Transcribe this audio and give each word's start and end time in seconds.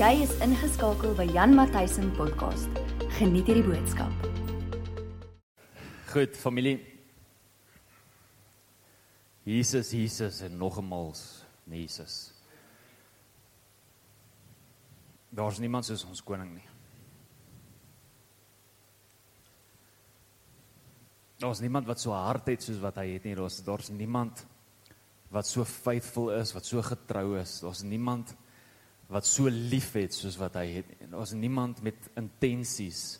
Jy 0.00 0.22
is 0.24 0.30
ingeskakel 0.40 1.10
by 1.12 1.26
Jan 1.28 1.52
Matthysen 1.52 2.06
podcast. 2.16 2.78
Geniet 3.18 3.50
hierdie 3.50 3.66
boodskap. 3.66 4.22
Goed, 6.08 6.38
familie. 6.40 6.78
Jesus, 9.44 9.90
Jesus 9.92 10.40
en 10.46 10.56
nogmals 10.56 11.42
Jesus. 11.68 12.16
Daar's 15.28 15.60
niemand 15.60 15.84
soos 15.84 16.08
ons 16.08 16.24
koning 16.24 16.54
nie. 16.56 16.68
Daar's 21.44 21.60
niemand 21.60 21.92
wat 21.92 22.00
so 22.00 22.16
hard 22.16 22.48
het 22.48 22.64
soos 22.64 22.80
wat 22.80 23.04
hy 23.04 23.10
het 23.18 23.28
nie. 23.28 23.36
Daar's 23.36 23.60
daar's 23.68 23.92
niemand 23.92 24.46
wat 25.28 25.44
so 25.44 25.68
faithful 25.68 26.32
is, 26.40 26.56
wat 26.56 26.64
so 26.64 26.80
getrou 26.88 27.34
is. 27.36 27.58
Daar's 27.60 27.84
niemand 27.84 28.32
wat 29.10 29.26
so 29.26 29.50
lief 29.50 29.92
het 29.98 30.14
soos 30.14 30.38
wat 30.38 30.54
hy 30.60 30.66
het. 30.78 30.94
En 31.02 31.16
daar's 31.16 31.34
niemand 31.34 31.82
met 31.82 32.10
intensies 32.18 33.18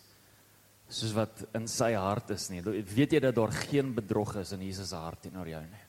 soos 0.91 1.13
wat 1.15 1.43
in 1.55 1.67
sy 1.71 1.93
hart 1.99 2.33
is 2.35 2.49
nie. 2.51 2.63
Weet 2.63 3.15
jy 3.15 3.21
dat 3.23 3.37
daar 3.37 3.53
geen 3.55 3.93
bedrog 3.95 4.37
is 4.41 4.55
in 4.55 4.63
Jesus 4.67 4.91
se 4.91 4.99
hart 4.99 5.23
teenoor 5.27 5.51
jou 5.51 5.63
nie? 5.67 5.85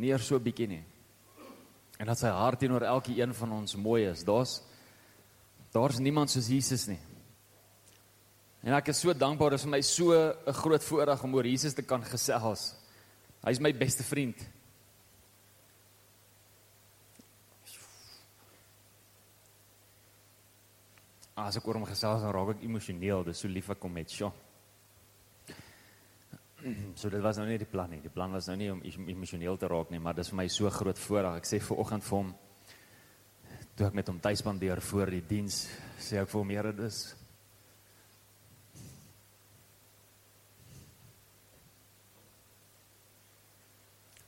Nie 0.00 0.12
eers 0.12 0.28
so 0.28 0.40
bietjie 0.40 0.68
nie. 0.68 0.82
En 2.00 2.12
dat 2.12 2.20
sy 2.20 2.32
hart 2.32 2.60
teenoor 2.60 2.84
elke 2.84 3.14
een 3.16 3.32
van 3.36 3.52
ons 3.56 3.76
mooi 3.80 4.04
is. 4.10 4.24
Daar's 4.24 4.60
daar's 5.72 6.00
niemand 6.00 6.32
soos 6.32 6.48
Jesus 6.48 6.86
nie. 6.88 7.00
En 8.64 8.74
ek 8.76 8.88
is 8.90 9.00
so 9.04 9.12
dankbaar, 9.12 9.52
dit 9.52 9.60
is 9.60 9.64
vir 9.66 9.70
my 9.70 9.80
so 9.84 10.12
'n 10.12 10.52
groot 10.52 10.82
voorreg 10.82 11.22
om 11.24 11.34
oor 11.34 11.46
Jesus 11.46 11.74
te 11.74 11.82
kan 11.82 12.02
gesels. 12.02 12.74
Hy's 13.44 13.60
my 13.60 13.72
beste 13.72 14.02
vriend. 14.02 14.36
As 21.36 21.58
ek 21.60 21.66
oor 21.68 21.76
hom 21.76 21.84
gesels 21.88 22.22
dan 22.24 22.32
raak 22.32 22.54
ek 22.54 22.64
emosioneel, 22.64 23.24
dis 23.26 23.42
so 23.44 23.48
lief 23.52 23.68
ek 23.74 23.80
kom 23.82 23.92
met, 23.92 24.10
sjoe. 24.10 24.32
So 26.98 27.12
dit 27.12 27.22
was 27.22 27.36
nou 27.38 27.44
nie 27.46 27.60
die 27.60 27.68
plan 27.68 27.90
nie. 27.92 28.00
Die 28.02 28.10
plan 28.10 28.32
was 28.32 28.48
nou 28.48 28.56
nie 28.58 28.70
om 28.72 28.80
emosioneel 28.82 29.58
te 29.60 29.68
raak 29.70 29.92
nie, 29.92 30.00
maar 30.02 30.16
dis 30.16 30.32
vir 30.32 30.40
my 30.40 30.48
so 30.50 30.70
groot 30.72 30.98
voorreg. 30.98 31.36
Ek 31.38 31.46
sê 31.46 31.60
ver 31.62 31.78
oggend 31.84 32.06
vir 32.08 32.16
hom 32.16 32.32
toe 33.76 33.86
ek 33.90 33.96
met 33.98 34.08
hom 34.08 34.18
tyd 34.24 34.40
spandeer 34.40 34.80
voor 34.80 35.12
die 35.12 35.22
diens, 35.28 35.66
sê 36.00 36.16
ek 36.22 36.30
vir 36.32 36.40
hom, 36.40 36.52
Here, 36.56 36.72
dis 36.72 37.02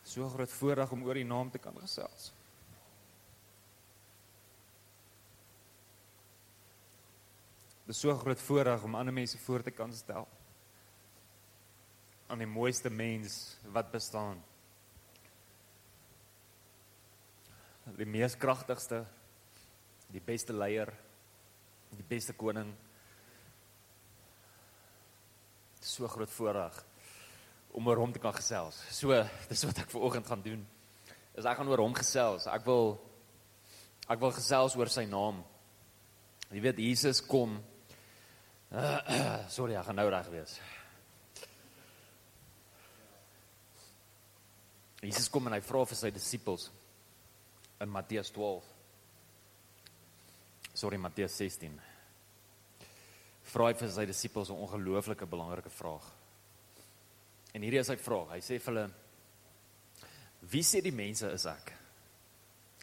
so 0.08 0.28
groot 0.28 0.52
voorreg 0.52 0.92
om 0.92 1.06
oor 1.08 1.20
die 1.20 1.28
naam 1.28 1.50
te 1.52 1.60
kan 1.62 1.76
gesels. 1.80 2.32
Dit 7.88 7.96
is 7.96 8.02
so 8.04 8.12
groot 8.20 8.40
voorreg 8.44 8.82
om 8.84 8.98
ander 9.00 9.14
mense 9.16 9.38
voor 9.40 9.62
te 9.64 9.72
kan 9.72 9.92
stel. 9.96 10.28
aan 12.28 12.42
die 12.42 12.46
mooiste 12.46 12.90
mens 12.92 13.56
wat 13.72 13.86
bestaan. 13.88 14.42
Die 17.96 18.04
mees 18.04 18.36
kragtigste, 18.36 18.98
die 20.12 20.20
beste 20.20 20.52
leier, 20.52 20.92
die 21.96 22.04
beste 22.04 22.34
koning. 22.36 22.74
So 25.80 26.08
groot 26.12 26.28
voorreg 26.36 26.76
om 27.72 27.88
oor 27.88 28.04
hom 28.04 28.12
te 28.12 28.20
kan 28.20 28.36
gesels. 28.36 28.82
So, 28.92 29.16
dis 29.48 29.64
wat 29.64 29.80
ek 29.80 29.88
ver 29.94 30.04
oggend 30.04 30.28
gaan 30.28 30.44
doen. 30.44 30.66
Is 31.32 31.48
ek 31.48 31.56
gaan 31.56 31.72
oor 31.72 31.86
hom 31.86 31.96
gesels. 31.96 32.44
Ek 32.52 32.68
wil 32.68 32.98
ek 34.04 34.20
wil 34.20 34.36
gesels 34.36 34.76
oor 34.76 34.92
sy 34.92 35.08
naam. 35.08 35.40
Jy 36.52 36.60
weet 36.68 36.84
Jesus 36.84 37.24
kom 37.24 37.56
Uh, 38.68 39.48
sorry, 39.56 39.78
ek 39.78 39.86
gaan 39.88 39.96
nou 39.96 40.10
reg 40.12 40.26
wees. 40.28 40.58
Jesus 45.00 45.30
kom 45.32 45.46
en 45.48 45.54
hy 45.56 45.62
vra 45.64 45.84
vir 45.88 45.96
sy 45.96 46.10
disippels 46.12 46.66
in 47.80 47.88
Matteus 47.88 48.32
12. 48.34 48.66
Sorry, 50.76 50.98
Matteus 51.00 51.38
16. 51.38 51.78
Vra 53.48 53.70
hy 53.70 53.76
vir 53.78 53.92
sy 53.94 54.04
disippels 54.10 54.50
'n 54.52 54.60
ongelooflike 54.66 55.26
belangrike 55.26 55.72
vraag. 55.72 56.04
En 57.54 57.64
hierdie 57.64 57.80
is 57.80 57.88
sy 57.88 57.96
vraag. 57.96 58.34
Hy 58.34 58.40
sê 58.44 58.58
vir 58.60 58.74
hulle: 58.74 58.86
Wie 60.52 60.62
sê 60.62 60.82
die 60.84 60.92
mense 60.92 61.30
is 61.32 61.46
ek? 61.46 61.72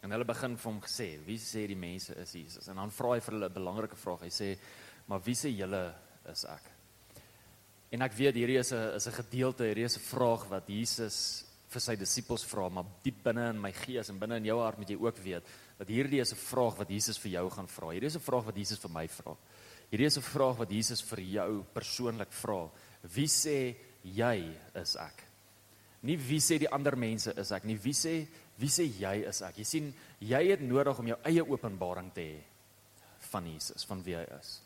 En 0.02 0.10
hulle 0.10 0.26
begin 0.26 0.56
vir 0.56 0.72
hom 0.72 0.80
gesê: 0.82 1.20
Wie 1.24 1.38
sê 1.38 1.66
die 1.70 1.78
mense 1.78 2.16
is 2.18 2.32
Jesus? 2.32 2.68
En 2.68 2.76
dan 2.76 2.90
vra 2.90 3.14
hy 3.14 3.20
vir 3.20 3.34
hulle 3.34 3.48
'n 3.48 3.54
belangrike 3.54 3.96
vraag. 3.96 4.26
Hy 4.26 4.32
sê: 4.34 4.58
maar 5.06 5.20
wie 5.24 5.34
sê 5.34 5.50
julle 5.54 5.94
is 6.32 6.44
ek? 6.44 6.72
En 7.94 8.02
ek 8.02 8.16
weet 8.18 8.34
hierdie 8.34 8.58
is 8.58 8.72
'n 8.72 8.96
is 8.96 9.06
'n 9.06 9.22
gedeelte, 9.22 9.64
hierdie 9.64 9.84
is 9.84 9.96
'n 9.96 10.00
vraag 10.00 10.48
wat 10.50 10.68
Jesus 10.68 11.44
vir 11.68 11.80
sy 11.80 11.96
disippels 11.96 12.44
vra, 12.44 12.68
maar 12.68 12.84
diep 13.02 13.22
binne 13.24 13.50
in 13.50 13.60
my 13.60 13.72
gees 13.72 14.10
en 14.10 14.18
binne 14.18 14.36
in 14.36 14.44
jou 14.44 14.58
hart 14.60 14.78
moet 14.78 14.90
jy 14.90 14.96
ook 14.96 15.18
weet 15.18 15.44
dat 15.78 15.88
hierdie 15.88 16.20
is 16.20 16.32
'n 16.32 16.36
vraag 16.36 16.76
wat 16.78 16.88
Jesus 16.88 17.18
vir 17.18 17.32
jou 17.32 17.50
gaan 17.50 17.68
vra. 17.68 17.90
Hierdie 17.90 18.06
is 18.06 18.16
'n 18.16 18.20
vraag 18.30 18.44
wat 18.44 18.56
Jesus 18.56 18.78
vir 18.78 18.90
my 18.90 19.06
vra. 19.08 19.36
Hierdie 19.90 20.06
is 20.06 20.18
'n 20.18 20.22
vraag 20.22 20.56
wat 20.58 20.70
Jesus 20.70 21.02
vir 21.02 21.20
jou 21.20 21.64
persoonlik 21.74 22.32
vra. 22.32 22.70
Wie 23.02 23.26
sê 23.26 23.76
jy 24.02 24.56
is 24.74 24.96
ek? 24.96 25.22
Nie 26.02 26.16
wie 26.16 26.40
sê 26.40 26.58
die 26.58 26.70
ander 26.70 26.96
mense 26.96 27.32
is 27.36 27.52
ek 27.52 27.64
nie. 27.64 27.76
Wie 27.76 27.92
sê 27.92 28.26
wie 28.58 28.68
sê 28.68 28.84
jy 28.84 29.28
is 29.28 29.42
ek? 29.42 29.58
Jy 29.58 29.64
sien, 29.64 29.94
jy 30.20 30.50
het 30.50 30.60
nodig 30.60 30.98
om 30.98 31.06
jou 31.06 31.18
eie 31.24 31.42
openbaring 31.42 32.12
te 32.14 32.20
hê 32.20 32.40
van 33.30 33.44
Jesus, 33.44 33.84
van 33.84 34.02
wie 34.02 34.14
hy 34.16 34.26
is. 34.40 34.60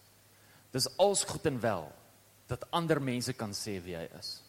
Dis 0.75 0.89
als 0.99 1.25
goed 1.25 1.47
en 1.47 1.59
wel 1.61 1.89
dat 2.51 2.67
ander 2.71 3.01
mense 3.03 3.33
kan 3.39 3.53
sê 3.55 3.79
wie 3.83 3.97
hy 3.99 4.07
is. 4.19 4.41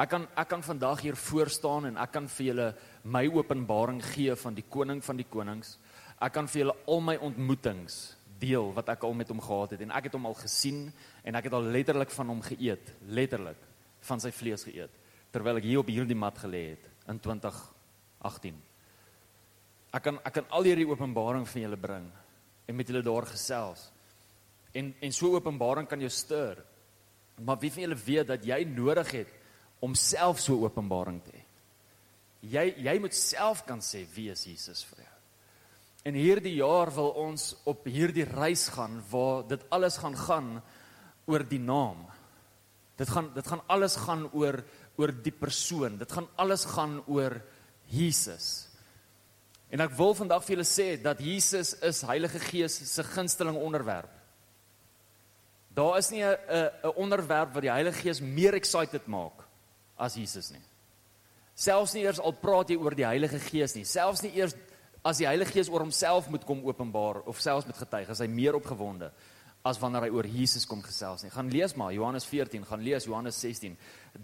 Ek 0.00 0.08
kan 0.08 0.24
ek 0.38 0.48
kan 0.48 0.62
vandag 0.64 1.02
hier 1.04 1.16
voor 1.16 1.50
staan 1.52 1.90
en 1.90 1.98
ek 2.00 2.12
kan 2.14 2.28
vir 2.28 2.46
julle 2.46 2.68
my 3.04 3.26
openbaring 3.28 4.00
gee 4.14 4.34
van 4.34 4.54
die 4.56 4.64
koning 4.64 5.02
van 5.04 5.18
die 5.18 5.28
konings. 5.28 5.76
Ek 6.20 6.32
kan 6.32 6.48
vir 6.48 6.64
julle 6.64 6.76
al 6.88 7.04
my 7.04 7.16
ontmoetings 7.20 7.98
deel 8.40 8.72
wat 8.72 8.88
ek 8.94 9.04
al 9.04 9.12
met 9.14 9.28
hom 9.28 9.42
gehad 9.44 9.74
het 9.74 9.84
en 9.84 9.92
ek 9.92 10.08
het 10.08 10.16
hom 10.16 10.30
al 10.30 10.38
gesien 10.38 10.86
en 11.24 11.36
ek 11.36 11.50
het 11.50 11.56
al 11.58 11.68
letterlik 11.74 12.10
van 12.14 12.32
hom 12.32 12.40
geëet, 12.40 12.94
letterlik 13.12 13.68
van 14.08 14.22
sy 14.22 14.32
vlees 14.32 14.64
geëet 14.64 14.96
terwyl 15.30 15.60
ek 15.60 15.68
hier 15.68 15.82
op 15.82 15.90
hierdie 15.92 16.18
mat 16.18 16.38
gelê 16.42 16.62
het 16.72 16.88
in 17.10 17.20
2018. 17.22 18.56
Ek 19.94 20.02
kan 20.06 20.18
ek 20.24 20.34
kan 20.38 20.48
al 20.56 20.66
hierdie 20.66 20.88
openbaring 20.88 21.46
vir 21.50 21.66
julle 21.66 21.78
bring 21.80 22.08
en 22.66 22.76
met 22.78 22.88
julle 22.88 23.04
daar 23.04 23.28
gesels. 23.28 23.90
En 24.72 24.94
en 25.00 25.12
so 25.12 25.34
openbaring 25.34 25.88
kan 25.88 26.00
jou 26.00 26.10
stuur. 26.10 26.60
Maar 27.40 27.58
wie 27.58 27.72
van 27.72 27.82
julle 27.82 28.00
weet 28.04 28.26
dat 28.26 28.44
jy 28.44 28.64
nodig 28.68 29.10
het 29.10 29.30
om 29.80 29.94
self 29.94 30.40
so 30.40 30.60
openbaring 30.64 31.22
te 31.24 31.32
hê? 31.34 31.44
Jy 32.40 32.66
jy 32.86 32.98
moet 33.00 33.16
self 33.16 33.64
kan 33.68 33.82
sê 33.84 34.04
wie 34.14 34.30
is 34.32 34.44
Jesus 34.48 34.84
vir 34.88 35.04
jou. 35.04 35.16
En 36.08 36.16
hierdie 36.16 36.54
jaar 36.56 36.88
wil 36.96 37.10
ons 37.20 37.50
op 37.68 37.84
hierdie 37.88 38.24
reis 38.24 38.68
gaan 38.72 39.00
waar 39.10 39.44
dit 39.48 39.64
alles 39.68 39.98
gaan 40.00 40.16
gaan 40.16 40.54
oor 41.28 41.44
die 41.44 41.60
naam. 41.60 42.06
Dit 42.96 43.10
gaan 43.12 43.30
dit 43.34 43.46
gaan 43.46 43.64
alles 43.68 43.96
gaan 44.00 44.26
oor 44.32 44.62
oor 45.00 45.12
die 45.12 45.32
persoon. 45.32 45.98
Dit 46.00 46.12
gaan 46.12 46.28
alles 46.36 46.64
gaan 46.68 47.00
oor 47.08 47.38
Jesus. 47.88 48.68
En 49.70 49.80
ek 49.84 49.92
wil 49.96 50.16
vandag 50.18 50.44
vir 50.44 50.56
julle 50.56 50.68
sê 50.68 50.88
dat 51.00 51.20
Jesus 51.22 51.76
is 51.86 52.02
Heilige 52.08 52.40
Gees 52.42 52.76
se 52.90 53.04
gunsteling 53.06 53.56
onderwerp. 53.56 54.19
Daar 55.74 55.98
is 55.98 56.10
nie 56.10 56.22
'n 56.22 56.36
'n 56.82 56.92
onderwerp 56.96 57.54
wat 57.54 57.62
die 57.62 57.70
Heilige 57.70 58.00
Gees 58.00 58.20
meer 58.20 58.54
excited 58.54 59.06
maak 59.06 59.46
as 59.96 60.14
Jesus 60.14 60.50
nie. 60.50 60.62
Selfs 61.54 61.92
nie 61.92 62.02
eers 62.02 62.20
al 62.20 62.32
praat 62.32 62.70
jy 62.70 62.76
oor 62.76 62.94
die 62.94 63.06
Heilige 63.06 63.38
Gees 63.38 63.74
nie, 63.74 63.84
selfs 63.84 64.22
nie 64.22 64.32
eers 64.34 64.54
as 65.04 65.18
die 65.18 65.26
Heilige 65.26 65.52
Gees 65.52 65.68
oor 65.68 65.80
homself 65.80 66.28
moet 66.28 66.44
kom 66.44 66.64
openbaar 66.64 67.22
of 67.28 67.40
selfs 67.40 67.66
met 67.66 67.76
getuig, 67.76 68.08
is 68.08 68.18
hy 68.18 68.26
meer 68.26 68.54
opgewonde 68.54 69.10
as 69.62 69.78
wanneer 69.80 70.06
hy 70.06 70.10
oor 70.14 70.26
Jesus 70.26 70.64
kom 70.68 70.80
gesels 70.82 71.22
nie. 71.22 71.30
Gaan 71.30 71.50
lees 71.52 71.74
maar 71.76 71.92
Johannes 71.92 72.24
14, 72.24 72.64
gaan 72.64 72.80
lees 72.80 73.04
Johannes 73.04 73.40
16. 73.40 73.76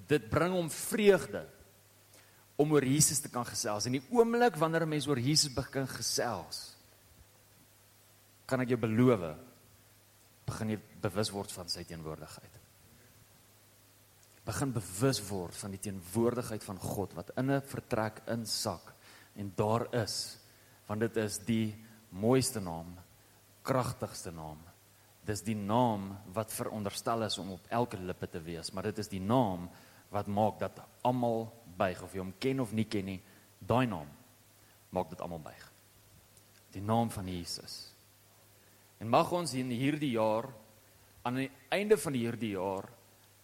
Dit 0.08 0.30
bring 0.30 0.52
hom 0.52 0.70
vreugde 0.72 1.44
om 2.56 2.72
oor 2.72 2.84
Jesus 2.84 3.20
te 3.20 3.28
kan 3.28 3.44
gesels. 3.44 3.86
En 3.86 3.98
die 3.98 4.04
oomblik 4.10 4.56
wanneer 4.56 4.86
'n 4.86 4.88
mens 4.88 5.06
oor 5.06 5.18
Jesus 5.18 5.52
begin 5.52 5.86
gesels, 5.86 6.74
kan 8.46 8.60
ek 8.60 8.68
jou 8.68 8.78
beloof, 8.78 9.36
begin 10.46 10.74
jy 10.74 10.78
bewus 11.02 11.32
word 11.34 11.52
van 11.52 11.68
sy 11.68 11.82
teenwoordigheid. 11.86 12.60
Begin 14.46 14.72
bewus 14.74 15.20
word 15.26 15.56
van 15.58 15.74
die 15.74 15.82
teenwoordigheid 15.82 16.64
van 16.64 16.78
God 16.78 17.16
wat 17.18 17.32
in 17.36 17.50
'n 17.50 17.60
vertrek 17.60 18.22
insak 18.30 18.94
en 19.34 19.52
daar 19.56 19.86
is 19.94 20.38
want 20.86 21.00
dit 21.00 21.16
is 21.16 21.38
die 21.38 21.74
mooiste 22.10 22.60
naam, 22.60 22.94
kragtigste 23.62 24.30
naam. 24.30 24.58
Dis 25.26 25.42
die 25.42 25.56
naam 25.56 26.16
wat 26.32 26.52
veronderstel 26.52 27.22
is 27.22 27.38
om 27.38 27.50
op 27.50 27.66
elke 27.68 27.98
lippe 27.98 28.28
te 28.30 28.40
wees, 28.40 28.70
maar 28.70 28.82
dit 28.82 28.98
is 28.98 29.08
die 29.08 29.20
naam 29.20 29.68
wat 30.10 30.26
maak 30.26 30.58
dat 30.58 30.78
almal 31.02 31.50
buig 31.76 32.02
of 32.02 32.12
jy 32.14 32.22
hom 32.22 32.34
ken 32.38 32.60
of 32.60 32.72
nie 32.72 32.84
ken 32.84 33.04
nie, 33.04 33.22
daai 33.58 33.86
naam 33.86 34.08
maak 34.90 35.10
dit 35.10 35.20
almal 35.20 35.42
buig. 35.42 35.72
Die 36.72 36.82
naam 36.82 37.10
van 37.10 37.26
Jesus. 37.28 37.95
En 39.00 39.08
mag 39.12 39.32
ons 39.32 39.54
in 39.54 39.70
hierdie 39.70 40.14
jaar 40.16 40.48
aan 41.26 41.42
die 41.42 41.50
einde 41.74 41.98
van 42.00 42.14
hierdie 42.16 42.54
jaar 42.54 42.88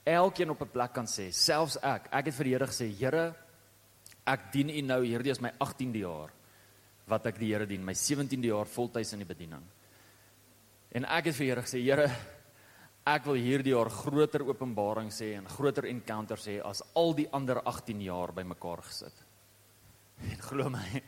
elkeen 0.04 0.50
op 0.50 0.62
'n 0.62 0.70
plek 0.70 0.92
kan 0.92 1.06
sê, 1.06 1.30
selfs 1.30 1.76
ek, 1.82 2.08
ek 2.12 2.26
het 2.26 2.34
vir 2.34 2.44
die 2.44 2.52
Here 2.52 2.66
gesê, 2.66 2.86
Here, 2.98 3.34
ek 4.26 4.52
dien 4.52 4.70
U 4.70 4.80
nou, 4.80 5.02
hierdie 5.04 5.30
is 5.30 5.40
my 5.40 5.50
18de 5.58 5.98
jaar 5.98 6.30
wat 7.06 7.26
ek 7.26 7.38
die 7.38 7.52
Here 7.52 7.66
dien, 7.66 7.84
my 7.84 7.92
17de 7.92 8.48
jaar 8.48 8.66
voltyds 8.66 9.12
in 9.12 9.18
die 9.18 9.34
bediening. 9.34 9.62
En 10.92 11.04
ek 11.04 11.26
het 11.26 11.34
vir 11.34 11.44
die 11.44 11.50
Here 11.50 11.62
gesê, 11.62 11.82
Here, 11.82 12.10
ek 13.06 13.24
wil 13.24 13.34
hierdie 13.34 13.72
jaar 13.72 13.90
groter 13.90 14.44
openbaring 14.46 15.10
sê 15.10 15.34
en 15.36 15.48
groter 15.48 15.86
encounter 15.86 16.36
sê 16.36 16.60
as 16.62 16.82
al 16.94 17.14
die 17.14 17.28
ander 17.32 17.62
18 17.64 18.00
jaar 18.00 18.32
bymekaar 18.32 18.82
gesit. 18.82 19.24
En 20.22 20.38
glo 20.38 20.70
my, 20.70 21.02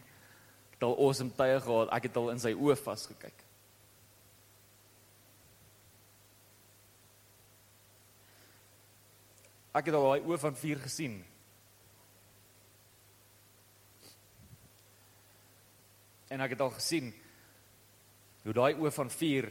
het 0.75 0.83
al 0.83 0.97
awesome 0.99 1.31
tye 1.31 1.61
gehad, 1.61 1.93
ek 1.93 2.03
het 2.03 2.17
al 2.17 2.31
in 2.31 2.39
sy 2.43 2.53
oë 2.53 2.77
vasgekyk. 2.77 3.44
Ek 9.75 9.89
het 9.91 9.97
al 9.99 10.07
daai 10.07 10.23
oë 10.23 10.39
van 10.39 10.55
vuur 10.55 10.83
gesien. 10.85 11.19
En 16.31 16.43
ek 16.45 16.55
het 16.55 16.63
al 16.63 16.71
gesien 16.77 17.11
hoe 18.45 18.55
daai 18.55 18.75
oë 18.77 18.93
van 18.95 19.11
vuur 19.11 19.49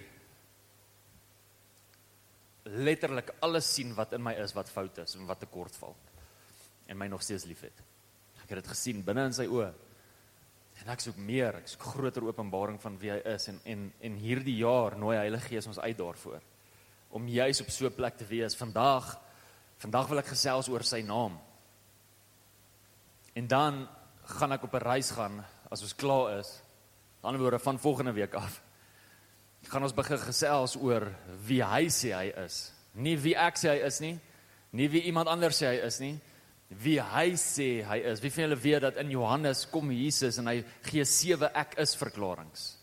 letterlik 2.64 3.34
alles 3.44 3.68
sien 3.68 3.92
wat 3.98 4.14
in 4.16 4.24
my 4.24 4.36
is 4.40 4.54
wat 4.56 4.72
fout 4.72 5.02
is 5.04 5.18
en 5.18 5.28
wat 5.28 5.42
tekort 5.44 5.75
val 5.81 5.96
en 6.88 7.00
my 7.00 7.10
nog 7.12 7.24
steeds 7.25 7.48
liefhet. 7.50 7.75
Ek 8.44 8.54
het 8.54 8.62
dit 8.62 8.72
gesien 8.72 9.04
binne 9.04 9.28
in 9.28 9.36
sy 9.36 9.48
oë. 9.50 9.72
En 10.84 10.90
ek 10.94 11.04
soek 11.04 11.20
meer, 11.20 11.60
ek 11.60 11.70
soek 11.72 11.84
groter 11.94 12.25
openbaring 12.28 12.80
van 12.81 12.96
wie 13.02 13.12
hy 13.12 13.20
is 13.34 13.50
en 13.52 13.60
en 13.70 13.86
en 14.00 14.16
hierdie 14.20 14.56
jaar 14.62 14.98
nooi 15.00 15.18
Heilige 15.18 15.52
Gees 15.52 15.68
ons 15.68 15.80
uit 15.80 15.98
daarvoor 15.98 16.42
om 17.14 17.28
juis 17.30 17.62
op 17.62 17.70
so 17.70 17.86
'n 17.88 17.96
plek 17.96 18.18
te 18.18 18.25
wees. 18.25 18.56
Vandag 18.56 19.20
Vandag 19.84 20.08
wil 20.08 20.22
ek 20.22 20.32
gesels 20.32 20.70
oor 20.72 20.86
sy 20.88 21.02
naam. 21.04 21.36
En 23.36 23.48
dan 23.52 23.82
gaan 24.38 24.56
ek 24.56 24.64
op 24.64 24.76
'n 24.76 24.86
reis 24.86 25.12
gaan 25.12 25.44
as 25.72 25.82
ons 25.82 25.96
klaar 25.96 26.40
is. 26.40 26.62
Dan 27.22 27.38
word 27.38 27.62
van 27.62 27.80
volgende 27.80 28.14
week 28.14 28.34
af. 28.34 28.62
Gaan 29.68 29.84
ons 29.84 29.94
begin 29.94 30.18
gesels 30.18 30.76
oor 30.76 31.12
wie 31.48 31.64
hy 31.64 31.88
sê 31.88 32.14
hy 32.16 32.32
is. 32.46 32.72
Nie 32.94 33.18
wie 33.18 33.36
ek 33.36 33.58
sê 33.58 33.70
hy 33.70 33.86
is 33.86 34.00
nie. 34.00 34.20
Nie 34.72 34.90
wie 34.90 35.04
iemand 35.04 35.28
anders 35.28 35.62
sê 35.62 35.68
hy 35.68 35.86
is 35.86 36.00
nie. 36.00 36.20
Wie 36.68 37.02
hy 37.02 37.36
sê 37.36 37.84
hy 37.84 37.98
is. 37.98 38.22
Wie 38.22 38.32
van 38.32 38.44
julle 38.44 38.62
weet 38.62 38.82
dat 38.82 38.96
in 38.96 39.10
Johannes 39.10 39.66
kom 39.70 39.92
Jesus 39.92 40.38
en 40.38 40.48
hy 40.48 40.64
gee 40.82 41.06
sewe 41.06 41.52
ek 41.54 41.78
is 41.78 41.96
verklaringe. 41.96 42.78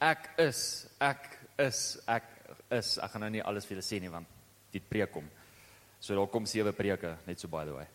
Ek 0.00 0.30
is, 0.38 0.86
ek 1.00 1.38
is, 1.58 1.98
ek 2.06 2.24
is. 2.70 2.98
Ek 2.98 3.10
gaan 3.10 3.20
nou 3.20 3.30
nie 3.30 3.42
alles 3.42 3.66
vir 3.66 3.76
julle 3.76 3.86
sê 3.86 4.00
nie 4.00 4.10
want 4.10 4.26
dit 4.72 4.88
preek 4.88 5.12
kom. 5.12 5.28
So 6.04 6.12
daar 6.12 6.28
kom 6.28 6.44
sewe 6.44 6.74
preke 6.76 7.14
net 7.24 7.40
so 7.40 7.48
by 7.48 7.64
the 7.64 7.72
way 7.72 7.86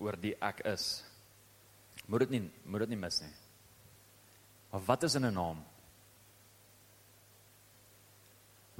oor 0.00 0.16
die 0.18 0.32
ek 0.40 0.64
is. 0.72 1.04
Moet 2.08 2.24
dit 2.24 2.32
nie 2.34 2.42
moet 2.66 2.82
dit 2.82 2.90
nie 2.90 2.98
mis 2.98 3.20
nie. 3.22 3.34
Maar 4.72 4.82
wat 4.86 5.04
is 5.06 5.14
in 5.14 5.26
'n 5.26 5.34
naam? 5.34 5.58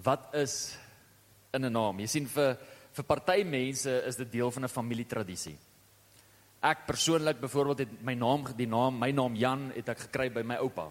Wat 0.03 0.35
is 0.35 0.77
in 1.53 1.65
'n 1.65 1.73
naam? 1.73 2.01
Jy 2.01 2.07
sien 2.07 2.27
vir 2.27 2.57
vir 2.93 3.05
party 3.05 3.45
mense 3.45 3.91
is 4.07 4.17
dit 4.17 4.33
deel 4.33 4.51
van 4.51 4.65
'n 4.65 4.69
familietradisie. 4.69 5.57
Ek 6.63 6.87
persoonlik 6.87 7.41
byvoorbeeld 7.41 7.79
het 7.79 8.03
my 8.03 8.15
naam 8.15 8.45
die 8.57 8.67
naam 8.67 8.99
my 8.99 9.13
naam 9.13 9.37
Jan 9.37 9.71
het 9.77 9.89
ek 9.89 9.99
gekry 9.99 10.29
by 10.29 10.43
my 10.43 10.57
oupa. 10.57 10.91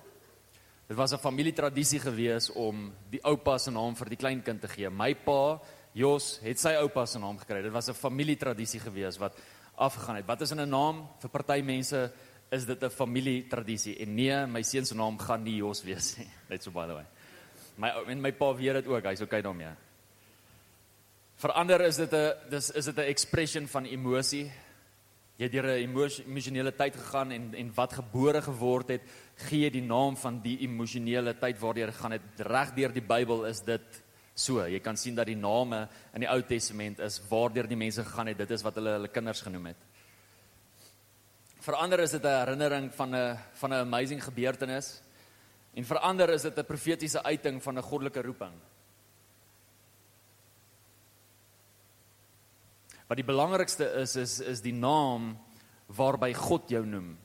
Dit 0.88 0.98
was 0.98 1.12
'n 1.14 1.18
familietradisie 1.18 2.00
gewees 2.00 2.50
om 2.50 2.94
die 3.10 3.24
oupa 3.24 3.58
se 3.58 3.72
naam 3.72 3.96
vir 3.96 4.10
die 4.10 4.18
kleinkind 4.18 4.62
te 4.62 4.68
gee. 4.68 4.90
My 4.90 5.14
pa 5.14 5.60
Jos 5.94 6.40
het 6.44 6.60
sy 6.62 6.76
oupa 6.78 7.06
se 7.06 7.20
naam 7.20 7.38
gekry. 7.42 7.62
Dit 7.62 7.74
was 7.74 7.90
'n 7.90 7.94
familietradisie 7.94 8.80
gewees 8.80 9.18
wat 9.18 9.34
afgegaan 9.76 10.16
het. 10.16 10.26
Wat 10.26 10.42
is 10.42 10.52
in 10.52 10.62
'n 10.62 10.70
naam 10.70 11.08
vir 11.20 11.30
party 11.30 11.62
mense 11.62 12.12
is 12.52 12.66
dit 12.66 12.84
'n 12.84 12.90
familietradisie 12.90 13.98
en 14.00 14.16
nee, 14.16 14.46
my 14.46 14.62
seun 14.62 14.86
se 14.86 14.96
naam 14.96 15.18
gaan 15.18 15.44
nie 15.44 15.56
Jos 15.56 15.84
wees 15.84 16.18
nie. 16.18 16.28
Net 16.50 16.64
so 16.64 16.72
by 16.72 16.86
the 16.88 16.94
way. 16.94 17.06
My 17.78 17.90
en 18.08 18.22
my 18.22 18.32
pa 18.32 18.54
weet 18.54 18.74
dit 18.74 18.88
ook. 18.88 19.04
Hy's 19.04 19.22
okay 19.22 19.42
daarmee. 19.42 19.74
Verander 21.36 21.82
is 21.82 21.96
dit 21.96 22.14
'n 22.14 22.34
dis 22.50 22.72
is 22.72 22.86
dit 22.86 22.98
'n 22.98 23.10
expression 23.10 23.68
van 23.68 23.86
emosie. 23.86 24.52
Jy 25.38 25.44
het 25.44 25.52
deur 25.52 25.66
'n 25.66 25.96
emosionele 26.28 26.76
tyd 26.76 26.96
gegaan 26.96 27.32
en 27.32 27.54
en 27.54 27.72
wat 27.74 27.94
gebore 27.94 28.42
geword 28.42 28.88
het, 28.90 29.02
gee 29.36 29.70
die 29.72 29.82
naam 29.82 30.18
van 30.18 30.42
die 30.42 30.60
emosionele 30.60 31.34
tyd 31.34 31.60
waardeur 31.60 31.88
jy 31.88 31.94
gegaan 31.94 32.12
het. 32.12 32.22
Reg 32.38 32.74
deur 32.74 32.94
die 32.94 33.08
Bybel 33.08 33.46
is 33.46 33.62
dit 33.62 34.04
So, 34.40 34.64
jy 34.64 34.80
kan 34.80 34.96
sien 34.96 35.18
dat 35.18 35.28
die 35.28 35.36
name 35.36 35.82
in 36.16 36.24
die 36.24 36.30
Ou 36.32 36.40
Testament 36.48 37.02
is 37.04 37.18
waardeur 37.28 37.68
die 37.68 37.78
mense 37.80 38.06
gegaan 38.08 38.30
het. 38.32 38.38
Dit 38.40 38.54
is 38.56 38.64
wat 38.64 38.78
hulle 38.80 38.94
hulle 38.96 39.12
kinders 39.12 39.42
genoem 39.44 39.74
het. 39.74 39.82
Verander 41.60 42.00
is 42.00 42.12
dit 42.16 42.24
'n 42.24 42.40
herinnering 42.40 42.88
van 42.96 43.16
'n 43.16 43.38
van 43.54 43.70
'n 43.74 43.82
amazing 43.84 44.24
gebeurtenis. 44.24 45.02
En 45.76 45.84
verander 45.84 46.30
is 46.30 46.42
dit 46.42 46.58
'n 46.58 46.66
profetiese 46.66 47.24
uiting 47.24 47.62
van 47.64 47.78
'n 47.78 47.84
goddelike 47.84 48.22
roeping. 48.22 48.54
Wat 53.08 53.18
die 53.18 53.26
belangrikste 53.26 53.92
is 53.92 54.16
is 54.16 54.40
is 54.40 54.62
die 54.62 54.74
naam 54.74 55.38
waarby 55.88 56.34
God 56.34 56.70
jou 56.70 56.86
noem. 56.86 57.18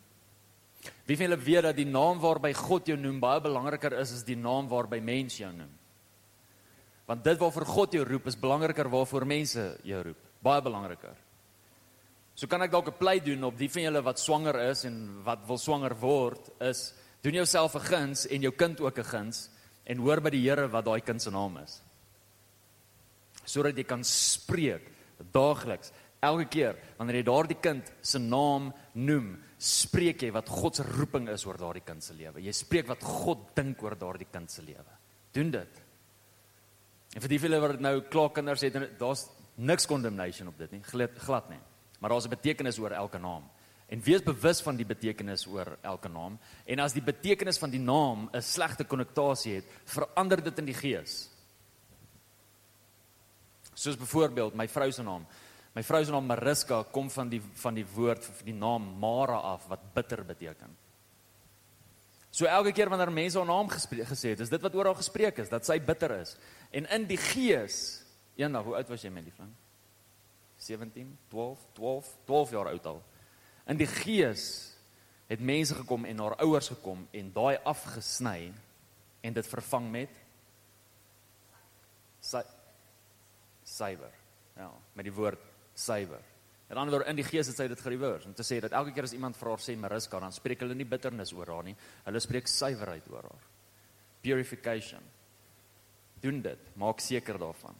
Wie 1.07 1.17
van 1.17 1.29
julle 1.29 1.45
weet 1.45 1.63
dat 1.63 1.77
die 1.77 1.87
naam 1.87 2.19
waarby 2.19 2.53
God 2.53 2.87
jou 2.87 2.99
noem 2.99 3.21
baie 3.21 3.41
belangriker 3.41 3.93
is 3.93 4.13
as 4.13 4.25
die 4.25 4.37
naam 4.37 4.69
waarby 4.69 5.01
mense 5.01 5.43
jou 5.43 5.53
noem? 5.53 5.84
Want 7.07 7.25
dit 7.25 7.39
waarvoor 7.39 7.67
God 7.67 7.93
jou 7.93 8.05
roep 8.05 8.27
is 8.27 8.41
belangriker 8.41 8.89
waarvoor 8.89 9.27
mense 9.27 9.79
jou 9.85 10.03
roep. 10.03 10.21
Baie 10.45 10.63
belangriker. 10.65 11.17
So 12.35 12.47
kan 12.51 12.63
ek 12.63 12.71
dalk 12.71 12.89
'n 12.89 12.99
pleit 12.99 13.25
doen 13.25 13.45
op 13.45 13.59
die 13.59 13.69
van 13.69 13.83
julle 13.83 14.03
wat 14.03 14.19
swanger 14.19 14.57
is 14.71 14.85
en 14.85 15.23
wat 15.23 15.47
wil 15.47 15.59
swanger 15.59 15.95
word 15.95 16.51
is 16.61 16.93
doen 17.23 17.35
jouself 17.35 17.75
'n 17.77 17.81
guns 17.81 18.27
en 18.27 18.41
jou 18.43 18.53
kind 18.53 18.81
ook 18.81 18.99
'n 18.99 19.05
guns 19.05 19.49
en 19.85 19.99
hoor 19.99 20.21
by 20.21 20.31
die 20.31 20.43
Here 20.49 20.69
wat 20.69 20.85
daai 20.85 21.01
kind 21.01 21.23
se 21.23 21.31
naam 21.31 21.57
is. 21.59 21.81
Sodat 23.45 23.77
jy 23.77 23.85
kan 23.85 24.05
spreek 24.05 24.91
daagliks, 25.33 25.93
elke 26.21 26.49
keer 26.49 26.77
wanneer 26.99 27.17
jy 27.17 27.23
daardie 27.23 27.61
kind 27.61 27.93
se 28.01 28.19
naam 28.19 28.73
noem, 28.95 29.39
spreek 29.59 30.23
jy 30.23 30.33
wat 30.33 30.49
God 30.49 30.77
se 30.77 30.83
roeping 30.83 31.29
is 31.29 31.45
oor 31.47 31.57
daardie 31.57 31.85
kind 31.85 32.03
se 32.03 32.15
lewe. 32.15 32.41
Jy 32.41 32.53
spreek 32.53 32.89
wat 32.89 33.03
God 33.03 33.55
dink 33.55 33.83
oor 33.83 33.95
daardie 33.95 34.29
kind 34.33 34.51
se 34.51 34.63
lewe. 34.63 34.99
Doen 35.33 35.51
dit. 35.51 35.83
En 37.13 37.21
vir 37.21 37.29
die 37.29 37.39
vele 37.39 37.61
wat 37.61 37.81
nou 37.81 38.01
klaar 38.11 38.31
kinders 38.31 38.61
het, 38.61 38.99
daar's 38.99 39.29
niks 39.55 39.87
condemnation 39.87 40.49
op 40.49 40.59
dit 40.59 40.71
nie, 40.71 40.83
glad, 40.83 41.19
glad 41.19 41.51
nie. 41.51 41.61
Maar 42.01 42.11
daar's 42.11 42.27
'n 42.27 42.37
betekenis 42.37 42.79
oor 42.79 42.91
elke 42.91 43.19
naam. 43.19 43.45
En 43.87 44.01
wees 44.01 44.23
bewus 44.23 44.61
van 44.61 44.77
die 44.77 44.87
betekenis 44.87 45.47
oor 45.47 45.79
elke 45.83 46.09
naam. 46.09 46.39
En 46.65 46.79
as 46.79 46.93
die 46.93 47.03
betekenis 47.03 47.59
van 47.59 47.71
die 47.71 47.81
naam 47.81 48.29
'n 48.33 48.43
slegte 48.43 48.85
konnektasie 48.85 49.55
het, 49.55 49.65
verander 49.85 50.43
dit 50.43 50.59
in 50.59 50.65
die 50.65 50.75
gees. 50.75 51.31
Soos 53.75 53.97
byvoorbeeld 53.97 54.55
my 54.55 54.69
vrou 54.69 54.93
se 54.93 55.03
naam. 55.03 55.27
My 55.75 55.83
vrou 55.83 56.05
se 56.05 56.11
naam 56.11 56.27
Mariska 56.27 56.83
kom 56.83 57.11
van 57.11 57.29
die 57.29 57.41
van 57.41 57.75
die 57.75 57.87
woord 57.87 58.25
van 58.25 58.45
die 58.45 58.55
naam 58.55 58.99
Mara 58.99 59.37
af 59.37 59.67
wat 59.67 59.95
bitter 59.95 60.25
beteken. 60.25 60.77
So 62.35 62.49
elke 62.51 62.73
keer 62.75 62.91
wanneer 62.91 63.13
mense 63.15 63.39
haar 63.39 63.47
naam 63.47 63.69
gesê 63.71 64.33
het, 64.33 64.41
is 64.43 64.51
dit 64.51 64.63
wat 64.63 64.75
oral 64.75 64.97
gespreek 64.99 65.39
is, 65.39 65.51
dat 65.53 65.67
sy 65.67 65.77
bitter 65.79 66.17
is. 66.17 66.35
En 66.75 66.89
in 66.97 67.07
die 67.07 67.19
gees, 67.31 67.77
eendag, 68.35 68.67
hoe 68.67 68.75
oud 68.81 68.91
was 68.91 69.05
jy 69.07 69.13
my 69.15 69.23
liefling? 69.23 69.53
17, 70.65 71.13
12, 71.31 71.63
12, 71.79 72.11
12 72.27 72.55
jaar 72.57 72.73
oud 72.73 72.89
al. 72.91 72.99
In 73.71 73.79
die 73.79 73.87
gees 73.87 74.49
het 75.31 75.41
mense 75.41 75.77
gekom 75.79 76.09
en 76.11 76.25
haar 76.25 76.35
ouers 76.43 76.73
gekom 76.75 77.07
en 77.15 77.31
daai 77.37 77.55
afgesny 77.71 78.51
en 79.25 79.39
dit 79.39 79.47
vervang 79.55 79.87
met 79.93 80.21
suiwer. 83.63 84.13
Ja, 84.59 84.73
met 84.93 85.07
die 85.07 85.15
woord 85.15 85.41
suiwer. 85.79 86.34
En 86.69 86.77
dan 86.77 86.91
word 86.91 87.09
in 87.11 87.17
die 87.17 87.27
gees 87.27 87.51
het 87.51 87.59
sy 87.59 87.67
dit 87.69 87.81
gereverse 87.81 88.29
om 88.29 88.35
te 88.35 88.47
sê 88.47 88.61
dat 88.65 88.73
elke 88.73 88.95
keer 88.95 89.05
as 89.05 89.13
iemand 89.13 89.37
vir 89.37 89.51
haar 89.53 89.63
sê 89.63 89.77
Mariska, 89.77 90.21
dan 90.21 90.33
spreek 90.33 90.65
hulle 90.65 90.75
nie 90.75 90.89
bitternis 90.89 91.33
oor 91.37 91.53
haar 91.53 91.67
nie. 91.67 91.77
Hulle 92.07 92.21
spreek 92.21 92.49
suiwerheid 92.49 93.11
oor 93.13 93.29
haar. 93.29 93.51
Purification 94.25 95.05
doen 96.25 96.41
dit. 96.41 96.71
Maak 96.81 97.03
seker 97.05 97.39
daarvan. 97.39 97.77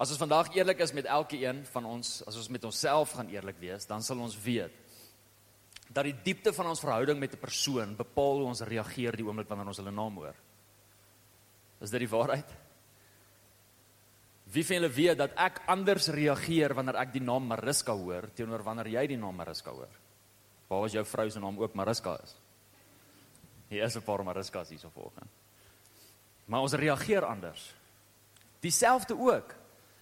As 0.00 0.10
ons 0.10 0.18
vandag 0.18 0.54
eerlik 0.56 0.80
is 0.82 0.94
met 0.96 1.06
elkeen 1.06 1.60
van 1.68 1.84
ons, 1.86 2.16
as 2.26 2.38
ons 2.40 2.48
met 2.50 2.64
onsself 2.64 3.12
gaan 3.14 3.28
eerlik 3.30 3.60
wees, 3.60 3.86
dan 3.86 4.02
sal 4.02 4.18
ons 4.24 4.38
weet 4.42 4.80
dat 5.94 6.08
die 6.08 6.16
diepte 6.24 6.50
van 6.56 6.66
ons 6.72 6.80
verhouding 6.82 7.20
met 7.20 7.34
'n 7.34 7.38
persoon 7.38 7.94
bepaal 7.96 8.40
hoe 8.40 8.48
ons 8.50 8.64
reageer 8.66 9.16
die 9.16 9.24
oomblik 9.24 9.48
wanneer 9.48 9.68
ons 9.68 9.76
hulle 9.76 9.92
naam 9.92 10.16
hoor. 10.16 10.34
Is 11.80 11.90
dit 11.90 12.00
die 12.00 12.08
waarheid? 12.08 12.63
Wie 14.54 14.62
van 14.62 14.76
julle 14.78 14.90
weet 14.92 15.18
dat 15.18 15.34
ek 15.40 15.64
anders 15.66 16.06
reageer 16.14 16.74
wanneer 16.78 17.00
ek 17.02 17.12
die 17.16 17.22
naam 17.22 17.48
Mariska 17.50 17.94
hoor 17.98 18.28
teenoor 18.38 18.62
wanneer 18.62 18.92
jy 18.92 19.06
die 19.10 19.18
naam 19.18 19.34
Mariska 19.36 19.74
hoor? 19.74 19.90
Waar 20.68 20.84
was 20.86 20.94
jou 20.94 21.04
vrou 21.04 21.26
se 21.30 21.42
naam 21.42 21.58
ook 21.58 21.74
Mariska 21.74 22.14
is? 22.22 22.36
Hier 23.68 23.84
is 23.84 23.96
'n 23.96 24.02
paar 24.02 24.22
mariskas 24.24 24.68
hierso 24.68 24.90
volgens. 24.94 25.30
Maar 26.46 26.60
ons 26.60 26.72
reageer 26.72 27.24
anders. 27.24 27.74
Dieselfde 28.60 29.18
ook. 29.18 29.54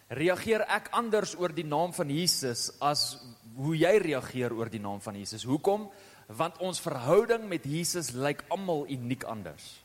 Reageer 0.09 0.61
ek 0.61 0.89
anders 0.91 1.35
oor 1.39 1.55
die 1.55 1.65
naam 1.65 1.93
van 1.93 2.11
Jesus 2.11 2.71
as 2.81 3.25
hoe 3.57 3.77
jy 3.77 3.99
reageer 3.99 4.53
oor 4.53 4.69
die 4.69 4.81
naam 4.81 5.01
van 5.01 5.15
Jesus? 5.15 5.45
Hoekom? 5.45 5.91
Want 6.27 6.59
ons 6.59 6.81
verhouding 6.81 7.49
met 7.49 7.65
Jesus 7.65 8.11
lyk 8.11 8.45
almal 8.49 8.87
uniek 8.89 9.25
anders. 9.25 9.82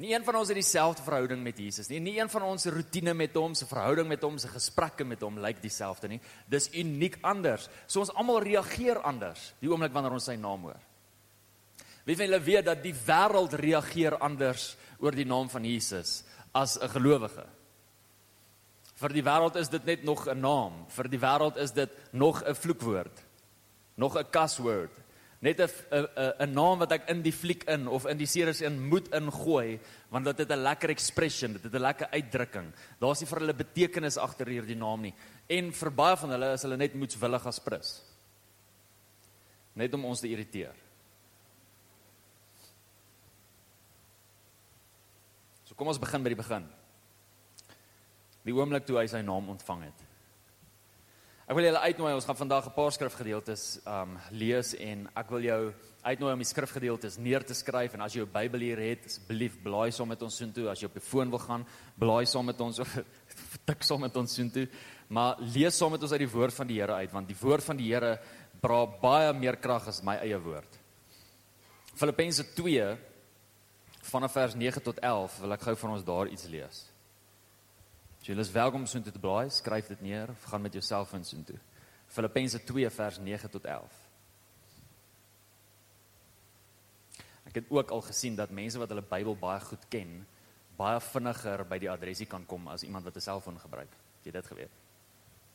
Nie 0.00 0.14
een 0.14 0.24
van 0.24 0.38
ons 0.40 0.48
het 0.48 0.56
dieselfde 0.56 1.02
verhouding 1.04 1.42
met 1.44 1.58
Jesus 1.60 1.90
nie. 1.92 1.98
Nie 2.00 2.14
een 2.16 2.30
van 2.32 2.46
ons 2.48 2.62
se 2.64 2.70
rotine 2.72 3.12
met 3.14 3.34
hom, 3.36 3.52
se 3.54 3.66
verhouding 3.68 4.08
met 4.08 4.22
hom, 4.24 4.38
se 4.40 4.48
gesprekke 4.48 5.04
met 5.04 5.20
hom 5.20 5.36
lyk 5.42 5.60
dieselfde 5.60 6.08
nie. 6.08 6.20
Dis 6.48 6.70
uniek 6.72 7.18
anders. 7.20 7.68
So 7.84 8.00
ons 8.00 8.12
almal 8.16 8.40
reageer 8.46 9.02
anders 9.04 9.50
die 9.60 9.68
oomblik 9.68 9.92
wanneer 9.92 10.16
ons 10.16 10.30
sy 10.30 10.38
naam 10.40 10.64
hoor. 10.70 10.80
Wie 12.08 12.16
van 12.16 12.30
julle 12.30 12.40
weet 12.40 12.68
dat 12.70 12.80
die 12.80 12.94
wêreld 12.96 13.58
reageer 13.60 14.16
anders 14.24 14.70
oor 15.04 15.12
die 15.12 15.28
naam 15.28 15.52
van 15.52 15.68
Jesus 15.68 16.22
as 16.56 16.78
'n 16.80 16.88
gelowige? 16.88 17.44
Vir 18.96 19.12
die 19.12 19.22
wêreld 19.24 19.56
is 19.56 19.68
dit 19.68 19.84
net 19.84 20.02
nog 20.02 20.26
'n 20.28 20.40
naam. 20.40 20.86
Vir 20.88 21.08
die 21.08 21.20
wêreld 21.20 21.56
is 21.56 21.72
dit 21.72 21.90
nog 22.12 22.42
'n 22.42 22.54
vloekwoord. 22.54 23.22
Nog 23.96 24.16
'n 24.16 24.30
kaswoord. 24.30 24.96
Net 25.40 25.60
'n 25.60 25.68
'n 25.90 26.32
'n 26.44 26.52
naam 26.52 26.78
wat 26.78 26.92
ek 26.92 27.08
in 27.08 27.22
die 27.22 27.32
fliek 27.32 27.64
in 27.64 27.88
of 27.88 28.04
in 28.06 28.18
die 28.18 28.26
series 28.26 28.60
in 28.60 28.88
moet 28.88 29.08
ingooi 29.08 29.80
want 30.10 30.24
dit 30.24 30.38
het 30.38 30.50
'n 30.50 30.62
lekker 30.62 30.90
expression, 30.90 31.52
dit 31.52 31.62
het 31.62 31.74
'n 31.74 31.80
lekker 31.80 32.08
uitdrukking. 32.12 32.72
Daar's 33.00 33.20
nie 33.20 33.28
vir 33.28 33.38
hulle 33.38 33.54
betekenis 33.54 34.18
agter 34.18 34.46
hierdie 34.46 34.76
naam 34.76 35.00
nie. 35.00 35.14
En 35.48 35.72
vir 35.72 35.90
baie 35.90 36.16
van 36.16 36.30
hulle 36.30 36.52
is 36.52 36.62
hulle 36.62 36.76
net 36.76 36.94
moetswillig 36.94 37.46
as 37.46 37.58
prins. 37.58 38.02
Net 39.74 39.94
om 39.94 40.04
ons 40.04 40.20
te 40.20 40.28
irriteer. 40.28 40.74
So 45.64 45.74
kom 45.74 45.88
ons 45.88 45.98
begin 45.98 46.22
by 46.22 46.28
die 46.28 46.42
begin 46.42 46.68
die 48.44 48.52
oomblik 48.52 48.86
toe 48.86 48.98
hy 48.98 49.06
sy 49.06 49.20
naam 49.22 49.48
ontvang 49.48 49.82
het. 49.84 50.09
Ek 51.50 51.56
wil 51.58 51.66
julle 51.66 51.80
uitnooi, 51.82 52.12
ons 52.14 52.26
gaan 52.28 52.36
vandag 52.38 52.66
'n 52.68 52.76
paar 52.76 52.92
skrifgedeeltes 52.94 53.80
um 53.84 54.12
lees 54.30 54.70
en 54.78 55.08
ek 55.16 55.30
wil 55.30 55.42
jou 55.42 55.74
uitnooi 56.04 56.32
om 56.32 56.38
die 56.38 56.46
skrifgedeeltes 56.46 57.18
neer 57.18 57.42
te 57.42 57.54
skryf 57.54 57.94
en 57.94 58.02
as 58.02 58.12
jy 58.14 58.20
jou 58.20 58.26
Bybel 58.30 58.60
hier 58.60 58.78
het, 58.78 59.04
asseblief 59.04 59.56
blaai 59.58 59.90
saam 59.90 60.06
met 60.08 60.22
ons 60.22 60.36
soontoe. 60.36 60.70
As 60.70 60.78
jy 60.78 60.86
op 60.86 60.94
die 60.94 61.02
foon 61.02 61.28
wil 61.28 61.40
gaan, 61.40 61.66
blaai 61.98 62.24
saam 62.24 62.46
met 62.46 62.60
ons 62.60 62.78
of 62.78 62.94
tik 63.66 63.82
saam 63.82 64.00
met 64.00 64.16
ons 64.16 64.32
soontoe. 64.32 64.68
Maar 65.08 65.40
lees 65.40 65.76
saam 65.76 65.90
met 65.90 66.02
ons 66.02 66.12
uit 66.12 66.20
die 66.20 66.30
woord 66.30 66.54
van 66.54 66.66
die 66.68 66.78
Here 66.78 66.94
uit 66.94 67.10
want 67.10 67.26
die 67.26 67.40
woord 67.40 67.64
van 67.64 67.76
die 67.76 67.90
Here 67.90 68.20
dra 68.62 68.86
baie 68.86 69.32
meer 69.32 69.56
krag 69.56 69.88
as 69.88 70.02
my 70.04 70.20
eie 70.22 70.38
woord. 70.38 70.78
Filippense 71.96 72.44
2 72.54 72.96
vanaf 74.02 74.32
vers 74.32 74.54
9 74.54 74.82
tot 74.82 74.98
11 75.02 75.40
wil 75.40 75.52
ek 75.52 75.62
gou 75.62 75.74
van 75.74 75.90
ons 75.90 76.04
daar 76.04 76.28
iets 76.28 76.46
lees. 76.46 76.89
So 78.20 78.34
julle 78.34 78.44
is 78.44 78.52
welkom 78.52 78.82
om 78.84 78.86
soontoe 78.86 79.14
te 79.14 79.20
blaai, 79.20 79.48
skryf 79.48 79.86
dit 79.88 80.00
neer 80.04 80.28
of 80.28 80.42
gaan 80.50 80.60
met 80.60 80.74
jouself 80.76 81.12
in 81.16 81.22
soontoe. 81.24 81.56
Filippense 82.12 82.58
2 82.68 82.90
vers 82.92 83.18
9 83.18 83.50
tot 83.50 83.64
11. 83.64 83.94
Ek 87.48 87.54
het 87.62 87.70
ook 87.72 87.94
al 87.96 88.02
gesien 88.04 88.34
dat 88.36 88.52
mense 88.52 88.78
wat 88.78 88.90
hulle 88.92 89.06
Bybel 89.08 89.38
baie 89.40 89.62
goed 89.64 89.86
ken, 89.88 90.18
baie 90.76 90.98
vinniger 91.00 91.64
by 91.70 91.78
die 91.80 91.88
adresie 91.88 92.26
kan 92.28 92.44
kom 92.46 92.68
as 92.68 92.84
iemand 92.84 93.08
wat 93.08 93.16
'n 93.16 93.24
selfoon 93.24 93.58
gebruik. 93.58 93.88
Het 94.18 94.28
jy 94.28 94.32
dit 94.32 94.46
geweet? 94.46 94.74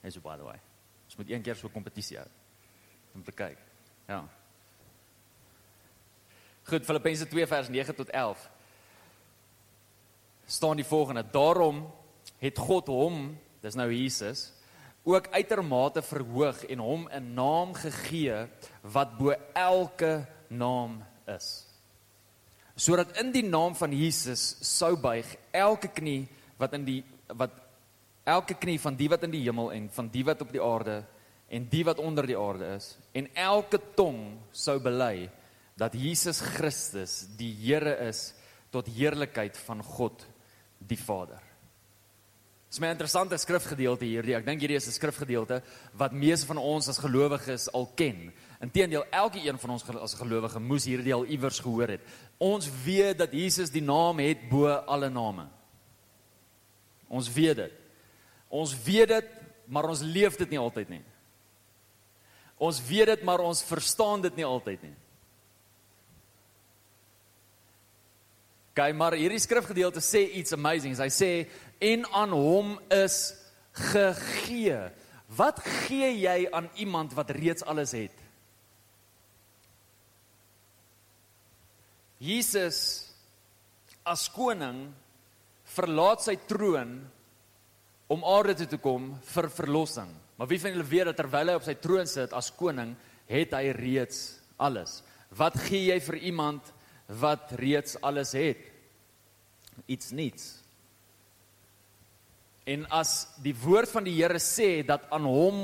Net 0.01 0.13
so 0.13 0.19
by 0.19 0.35
the 0.35 0.43
way. 0.43 0.59
Ons 1.05 1.15
moet 1.17 1.29
een 1.29 1.41
keer 1.41 1.55
so 1.55 1.67
'n 1.67 1.71
kompetisie 1.71 2.17
hou 2.17 2.27
om 3.13 3.23
te 3.23 3.31
kyk. 3.31 3.57
Ja. 4.07 4.27
Goed, 6.63 6.85
Filippense 6.85 7.27
2 7.27 7.47
vers 7.47 7.69
9 7.69 7.95
tot 7.95 8.09
11. 8.09 8.49
staan 10.45 10.75
die 10.75 10.85
volgende: 10.85 11.29
Daarom 11.31 11.93
het 12.41 12.59
God 12.59 12.87
hom, 12.91 13.37
dis 13.61 13.77
nou 13.77 13.87
Jesus, 13.91 14.51
ook 15.05 15.29
uitermate 15.33 16.01
verhoog 16.01 16.63
en 16.65 16.79
hom 16.79 17.07
'n 17.09 17.33
naam 17.33 17.73
gegee 17.73 18.47
wat 18.81 19.17
bo 19.17 19.33
elke 19.53 20.25
naam 20.49 21.03
is. 21.27 21.65
Sodat 22.75 23.17
in 23.17 23.31
die 23.31 23.43
naam 23.43 23.75
van 23.75 23.91
Jesus 23.91 24.55
sou 24.59 24.95
buig 24.97 25.37
elke 25.51 25.87
knie 25.87 26.27
wat 26.57 26.73
in 26.73 26.85
die 26.85 27.03
wat 27.27 27.51
elke 28.25 28.53
knie 28.53 28.79
van 28.79 28.95
die 28.95 29.09
wat 29.09 29.23
in 29.23 29.31
die 29.31 29.43
hemel 29.43 29.71
en 29.71 29.89
van 29.89 30.09
die 30.09 30.23
wat 30.25 30.41
op 30.41 30.51
die 30.51 30.61
aarde 30.61 31.03
en 31.47 31.67
die 31.69 31.83
wat 31.85 31.99
onder 31.99 32.25
die 32.27 32.37
aarde 32.37 32.75
is 32.75 32.97
en 33.13 33.29
elke 33.35 33.79
tong 33.95 34.37
sou 34.51 34.79
bely 34.79 35.29
dat 35.77 35.93
Jesus 35.93 36.39
Christus 36.39 37.27
die 37.37 37.51
Here 37.53 37.97
is 38.07 38.33
tot 38.71 38.87
heerlikheid 38.87 39.57
van 39.67 39.83
God 39.83 40.25
die 40.79 40.99
Vader. 40.99 41.39
Dis 42.75 42.83
'n 42.83 42.91
interessante 42.91 43.37
skrifgedeelte 43.37 44.03
hierdie. 44.03 44.35
Ek 44.35 44.43
dink 44.45 44.59
hierdie 44.59 44.75
is 44.75 44.87
'n 44.87 44.91
skrifgedeelte 44.91 45.61
wat 45.93 46.11
meeste 46.11 46.45
van 46.45 46.57
ons 46.57 46.89
as 46.89 46.97
gelowiges 46.97 47.71
al 47.71 47.87
ken. 47.95 48.33
Inteendeel, 48.59 49.05
elke 49.11 49.39
een 49.39 49.57
van 49.57 49.69
ons 49.69 49.83
as 49.89 50.13
gelowige 50.13 50.59
moes 50.59 50.83
hierdie 50.83 51.13
al 51.13 51.25
iewers 51.25 51.59
gehoor 51.59 51.87
het. 51.87 52.01
Ons 52.37 52.67
weet 52.83 53.17
dat 53.17 53.31
Jesus 53.31 53.69
die 53.69 53.81
naam 53.81 54.19
het 54.19 54.49
bo 54.49 54.67
alle 54.67 55.09
name. 55.09 55.47
Ons 57.07 57.31
weet 57.31 57.55
dit. 57.55 57.71
Ons 58.49 58.83
weet 58.83 59.07
dit, 59.07 59.25
maar 59.67 59.87
ons 59.87 60.01
leef 60.01 60.35
dit 60.35 60.49
nie 60.49 60.59
altyd 60.59 60.89
nie. 60.89 61.03
Ons 62.57 62.81
weet 62.87 63.05
dit, 63.05 63.23
maar 63.23 63.39
ons 63.39 63.63
verstaan 63.63 64.21
dit 64.21 64.35
nie 64.35 64.45
altyd 64.45 64.81
nie. 64.81 64.95
Kyk, 68.75 68.95
maar 68.99 69.15
hierdie 69.15 69.39
skrifgedeelte 69.39 70.01
sê 70.03 70.25
iets 70.35 70.51
amazing. 70.51 70.97
Hy 70.99 71.07
sê 71.13 71.31
en 71.79 72.03
aan 72.11 72.33
hom 72.35 72.73
is 72.91 73.31
gegee. 73.91 74.81
Wat 75.37 75.61
gee 75.87 76.11
jy 76.19 76.37
aan 76.51 76.67
iemand 76.83 77.15
wat 77.15 77.31
reeds 77.37 77.63
alles 77.63 77.95
het? 77.95 78.13
Jesus 82.19 82.79
as 84.07 84.27
koning 84.31 84.89
verlaat 85.75 86.23
sy 86.23 86.35
troon 86.47 86.97
om 88.11 88.27
aarde 88.27 88.59
toe 88.59 88.69
te 88.75 88.79
kom 88.81 89.13
vir 89.31 89.49
verlossing. 89.55 90.11
Maar 90.35 90.51
wie 90.51 90.59
van 90.61 90.75
julle 90.75 90.87
weet 90.91 91.09
dat 91.09 91.19
terwyl 91.23 91.51
hy 91.51 91.57
op 91.57 91.65
sy 91.65 91.75
troon 91.79 92.07
sit 92.11 92.35
as 92.35 92.51
koning, 92.59 92.91
het 93.31 93.55
hy 93.55 93.71
reeds 93.75 94.41
alles. 94.61 94.99
Wat 95.35 95.55
gee 95.65 95.89
jy 95.89 95.99
vir 96.03 96.19
iemand 96.29 96.75
wat 97.05 97.51
reeds 97.59 97.99
alles 98.01 98.31
het? 98.31 98.61
Iets 99.85 100.11
niets. 100.11 100.53
En 102.65 102.87
as 102.89 103.27
die 103.45 103.53
woord 103.61 103.91
van 103.91 104.07
die 104.07 104.15
Here 104.17 104.41
sê 104.41 104.81
dat 104.85 105.05
aan 105.13 105.27
hom 105.29 105.59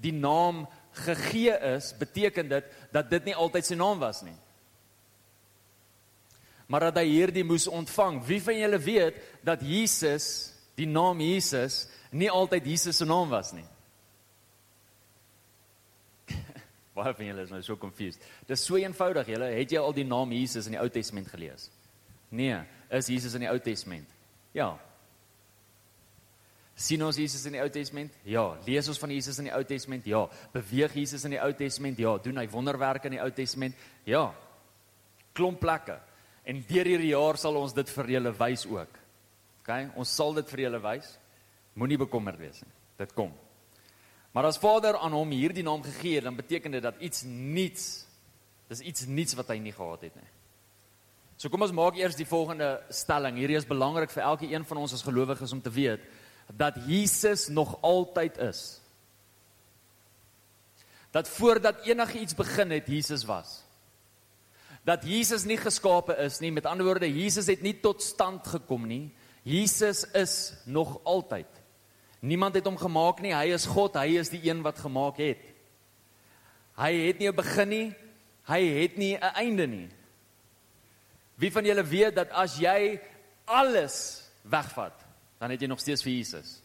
die 0.00 0.14
naam 0.14 0.64
gegee 0.96 1.52
is, 1.76 1.92
beteken 1.98 2.48
dit 2.48 2.68
dat 2.92 3.10
dit 3.12 3.28
nie 3.28 3.36
altyd 3.36 3.68
sy 3.68 3.76
naam 3.76 4.00
was 4.00 4.22
nie. 4.24 4.36
Maar 6.66 6.88
dat 6.88 7.02
hy 7.02 7.06
hierdie 7.10 7.44
moes 7.46 7.68
ontvang. 7.68 8.22
Wie 8.26 8.40
van 8.42 8.56
julle 8.58 8.78
weet 8.82 9.20
dat 9.46 9.60
Jesus, 9.62 10.54
die 10.74 10.88
naam 10.88 11.20
Jesus, 11.22 11.84
nie 12.10 12.30
altyd 12.32 12.66
Jesus 12.66 12.96
se 12.98 13.06
naam 13.06 13.30
was 13.30 13.52
nie? 13.54 13.66
Baie 16.96 17.12
van 17.14 17.28
julle 17.28 17.44
is 17.44 17.52
nou 17.52 17.60
so 17.62 17.76
confused. 17.76 18.22
Dis 18.48 18.64
so 18.64 18.80
eenvoudig, 18.80 19.28
julle, 19.34 19.52
het 19.52 19.72
jy 19.72 19.80
al 19.82 19.94
die 19.96 20.06
naam 20.08 20.32
Jesus 20.32 20.68
in 20.70 20.78
die 20.78 20.80
Ou 20.80 20.88
Testament 20.92 21.28
gelees? 21.28 21.68
Nee, 22.32 22.58
is 22.90 23.10
Jesus 23.12 23.36
in 23.36 23.44
die 23.44 23.50
Ou 23.52 23.58
Testament? 23.62 24.08
Ja, 24.56 24.72
sien 26.76 27.00
ons 27.02 27.16
Jesus 27.16 27.46
in 27.48 27.56
die 27.56 27.62
Ou 27.62 27.68
Testament? 27.72 28.12
Ja, 28.28 28.44
lees 28.66 28.88
ons 28.92 29.00
van 29.00 29.12
Jesus 29.14 29.38
in 29.40 29.48
die 29.48 29.54
Ou 29.56 29.62
Testament? 29.64 30.04
Ja, 30.08 30.26
beweeg 30.52 30.96
Jesus 31.00 31.24
in 31.24 31.32
die 31.32 31.40
Ou 31.40 31.52
Testament? 31.56 32.00
Ja, 32.00 32.16
doen 32.20 32.36
hy 32.36 32.44
wonderwerke 32.52 33.08
in 33.08 33.16
die 33.16 33.22
Ou 33.24 33.30
Testament? 33.32 33.78
Ja. 34.08 34.28
Klomp 35.36 35.60
plekke. 35.62 35.96
En 36.46 36.60
deur 36.68 36.92
hierdie 36.92 37.14
jaar 37.14 37.40
sal 37.40 37.56
ons 37.58 37.74
dit 37.74 37.94
vir 37.96 38.12
julle 38.18 38.32
wys 38.36 38.66
ook. 38.68 39.00
OK, 39.62 39.72
ons 39.98 40.12
sal 40.20 40.36
dit 40.36 40.52
vir 40.52 40.66
julle 40.66 40.82
wys. 40.84 41.08
Moenie 41.80 41.98
bekommerd 42.04 42.38
wees 42.44 42.60
nie. 42.62 42.72
Dit 43.00 43.16
kom. 43.16 43.32
Maar 44.36 44.50
as 44.50 44.58
Vader 44.60 44.98
aan 45.00 45.14
hom 45.16 45.30
hierdie 45.32 45.64
naam 45.64 45.80
gegee 45.80 46.18
het, 46.18 46.26
dan 46.28 46.36
beteken 46.36 46.74
dit 46.76 46.82
dat 46.84 46.98
iets 47.00 47.22
niets 47.24 48.04
dis 48.68 48.82
iets 48.84 49.06
niets 49.06 49.36
wat 49.38 49.48
hy 49.48 49.56
nie 49.62 49.72
gehad 49.72 50.02
het 50.04 50.16
nie. 50.18 50.28
So 51.40 51.48
kom 51.48 51.64
ons 51.64 51.72
maak 51.72 51.96
eers 51.96 52.18
die 52.18 52.28
volgende 52.28 52.68
stelling. 52.92 53.38
Hierdie 53.40 53.56
is 53.56 53.68
belangrik 53.68 54.12
vir 54.12 54.26
elke 54.26 54.50
een 54.50 54.66
van 54.68 54.82
ons 54.82 54.92
as 54.92 55.04
gelowiges 55.06 55.54
om 55.56 55.62
te 55.64 55.72
weet 55.72 56.04
dat 56.52 56.76
Jesus 56.84 57.48
nog 57.48 57.78
altyd 57.80 58.36
is. 58.44 58.60
Dat 61.16 61.30
voordat 61.32 61.86
enigiets 61.88 62.36
begin 62.36 62.76
het, 62.76 62.92
Jesus 62.92 63.24
was. 63.24 63.62
Dat 64.84 65.08
Jesus 65.08 65.48
nie 65.48 65.56
geskape 65.56 66.14
is 66.26 66.42
nie, 66.44 66.52
met 66.52 66.68
ander 66.68 66.84
woorde, 66.84 67.08
Jesus 67.08 67.48
het 67.48 67.64
nie 67.64 67.78
tot 67.80 68.04
stand 68.04 68.46
gekom 68.46 68.84
nie. 68.86 69.14
Jesus 69.48 70.04
is 70.12 70.52
nog 70.68 70.98
altyd. 71.08 71.55
Niemand 72.26 72.56
het 72.58 72.66
hom 72.66 72.78
gemaak 72.78 73.20
nie, 73.22 73.34
hy 73.34 73.52
is 73.54 73.68
God, 73.70 73.98
hy 74.00 74.16
is 74.18 74.32
die 74.32 74.42
een 74.48 74.64
wat 74.66 74.80
gemaak 74.82 75.20
het. 75.22 75.42
Hy 76.76 76.92
het 77.06 77.20
nie 77.20 77.28
'n 77.28 77.36
begin 77.36 77.68
nie, 77.68 77.94
hy 78.50 78.62
het 78.82 78.96
nie 78.96 79.14
'n 79.14 79.34
einde 79.34 79.66
nie. 79.66 79.88
Wie 81.36 81.52
van 81.52 81.64
julle 81.64 81.84
weet 81.84 82.14
dat 82.16 82.30
as 82.30 82.58
jy 82.58 83.00
alles 83.44 84.24
wegvat, 84.42 84.94
dan 85.38 85.50
het 85.50 85.60
jy 85.60 85.68
nog 85.68 85.80
steeds 85.80 86.02
vir 86.02 86.12
Jesus? 86.12 86.62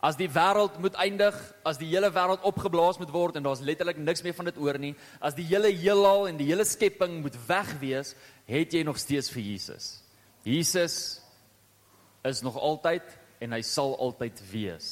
As 0.00 0.16
die 0.16 0.28
wêreld 0.28 0.78
moet 0.78 0.94
eindig, 0.94 1.34
as 1.64 1.78
die 1.78 1.88
hele 1.88 2.10
wêreld 2.12 2.42
opgeblaas 2.44 2.98
moet 2.98 3.10
word 3.10 3.36
en 3.36 3.42
daar's 3.42 3.60
letterlik 3.64 3.96
niks 3.96 4.22
meer 4.22 4.34
van 4.34 4.44
dit 4.44 4.58
oor 4.58 4.78
nie, 4.78 4.94
as 5.20 5.34
die 5.34 5.46
hele 5.48 5.72
heelal 5.72 6.28
en 6.28 6.36
die 6.36 6.46
hele 6.46 6.64
skepping 6.64 7.22
moet 7.22 7.36
wegwees, 7.46 8.14
het 8.46 8.72
jy 8.72 8.82
nog 8.82 8.98
steeds 8.98 9.30
vir 9.30 9.42
Jesus. 9.42 10.02
Jesus 10.44 11.22
is 12.22 12.42
nog 12.42 12.56
altyd 12.56 13.23
en 13.44 13.54
hy 13.56 13.60
sal 13.66 13.94
altyd 14.00 14.40
wees. 14.50 14.88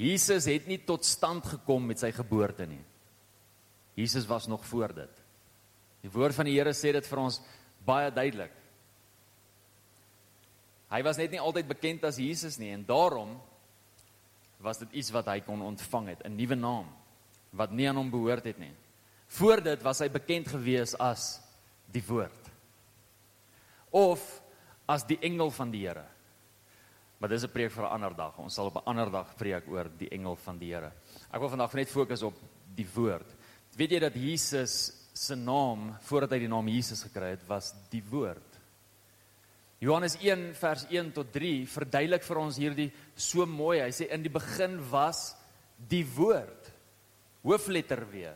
Jesus 0.00 0.48
het 0.50 0.66
nie 0.66 0.80
tot 0.82 1.06
stand 1.06 1.46
gekom 1.46 1.84
met 1.86 2.00
sy 2.02 2.10
geboorte 2.14 2.66
nie. 2.66 2.82
Jesus 3.94 4.26
was 4.26 4.48
nog 4.50 4.64
voor 4.66 4.94
dit. 4.96 5.22
Die 6.02 6.10
woord 6.10 6.34
van 6.34 6.48
die 6.48 6.56
Here 6.56 6.74
sê 6.74 6.90
dit 6.96 7.06
vir 7.06 7.20
ons 7.22 7.38
baie 7.86 8.10
duidelik. 8.10 8.52
Hy 10.90 11.00
was 11.06 11.18
net 11.18 11.32
nie 11.32 11.42
altyd 11.42 11.68
bekend 11.70 12.04
as 12.06 12.20
Jesus 12.20 12.58
nie 12.60 12.72
en 12.74 12.84
daarom 12.86 13.36
was 14.64 14.80
dit 14.82 15.00
iets 15.00 15.12
wat 15.14 15.28
hy 15.28 15.40
kon 15.44 15.62
ontvang 15.62 16.14
het, 16.14 16.24
'n 16.24 16.36
nuwe 16.36 16.56
naam 16.56 16.88
wat 17.52 17.70
nie 17.70 17.88
aan 17.88 17.96
hom 17.96 18.10
behoort 18.10 18.44
het 18.44 18.58
nie. 18.58 18.72
Voor 19.28 19.62
dit 19.62 19.82
was 19.82 19.98
hy 19.98 20.08
bekend 20.08 20.48
gewees 20.48 20.94
as 20.94 21.40
die 21.92 22.02
woord 22.02 22.50
of 23.90 24.42
as 24.86 25.04
die 25.04 25.18
engel 25.22 25.50
van 25.50 25.70
die 25.70 25.86
Here. 25.86 26.04
Maar 27.24 27.32
dis 27.32 27.44
'n 27.44 27.52
preek 27.56 27.72
vir 27.72 27.84
'n 27.84 27.92
ander 27.96 28.14
dag. 28.14 28.38
Ons 28.38 28.54
sal 28.54 28.66
op 28.66 28.76
'n 28.76 28.84
ander 28.84 29.10
dag 29.10 29.34
preek 29.36 29.66
oor 29.68 29.88
die 29.96 30.08
engel 30.08 30.36
van 30.36 30.58
die 30.58 30.74
Here. 30.74 30.92
Ek 31.32 31.40
wil 31.40 31.48
vandag 31.48 31.72
net 31.72 31.88
fokus 31.88 32.22
op 32.22 32.34
die 32.74 32.86
woord. 32.94 33.34
Weet 33.76 33.90
jy 33.90 33.98
dat 33.98 34.14
Jesus 34.14 34.92
se 35.14 35.34
naam 35.34 35.96
voordat 36.00 36.30
hy 36.32 36.38
die 36.38 36.48
naam 36.48 36.68
Jesus 36.68 37.02
gekry 37.02 37.30
het, 37.30 37.46
was 37.46 37.74
die 37.90 38.02
woord. 38.10 38.60
Johannes 39.78 40.16
1 40.20 40.54
vers 40.54 40.84
1 40.90 41.12
tot 41.12 41.32
3 41.32 41.66
verduidelik 41.66 42.22
vir 42.22 42.36
ons 42.36 42.56
hierdie 42.56 42.92
so 43.14 43.46
mooi. 43.46 43.80
Hy 43.80 43.90
sê 43.90 44.10
in 44.10 44.22
die 44.22 44.28
begin 44.32 44.90
was 44.90 45.34
die 45.78 46.04
woord. 46.04 46.72
Hoofletter 47.42 48.04
W. 48.10 48.28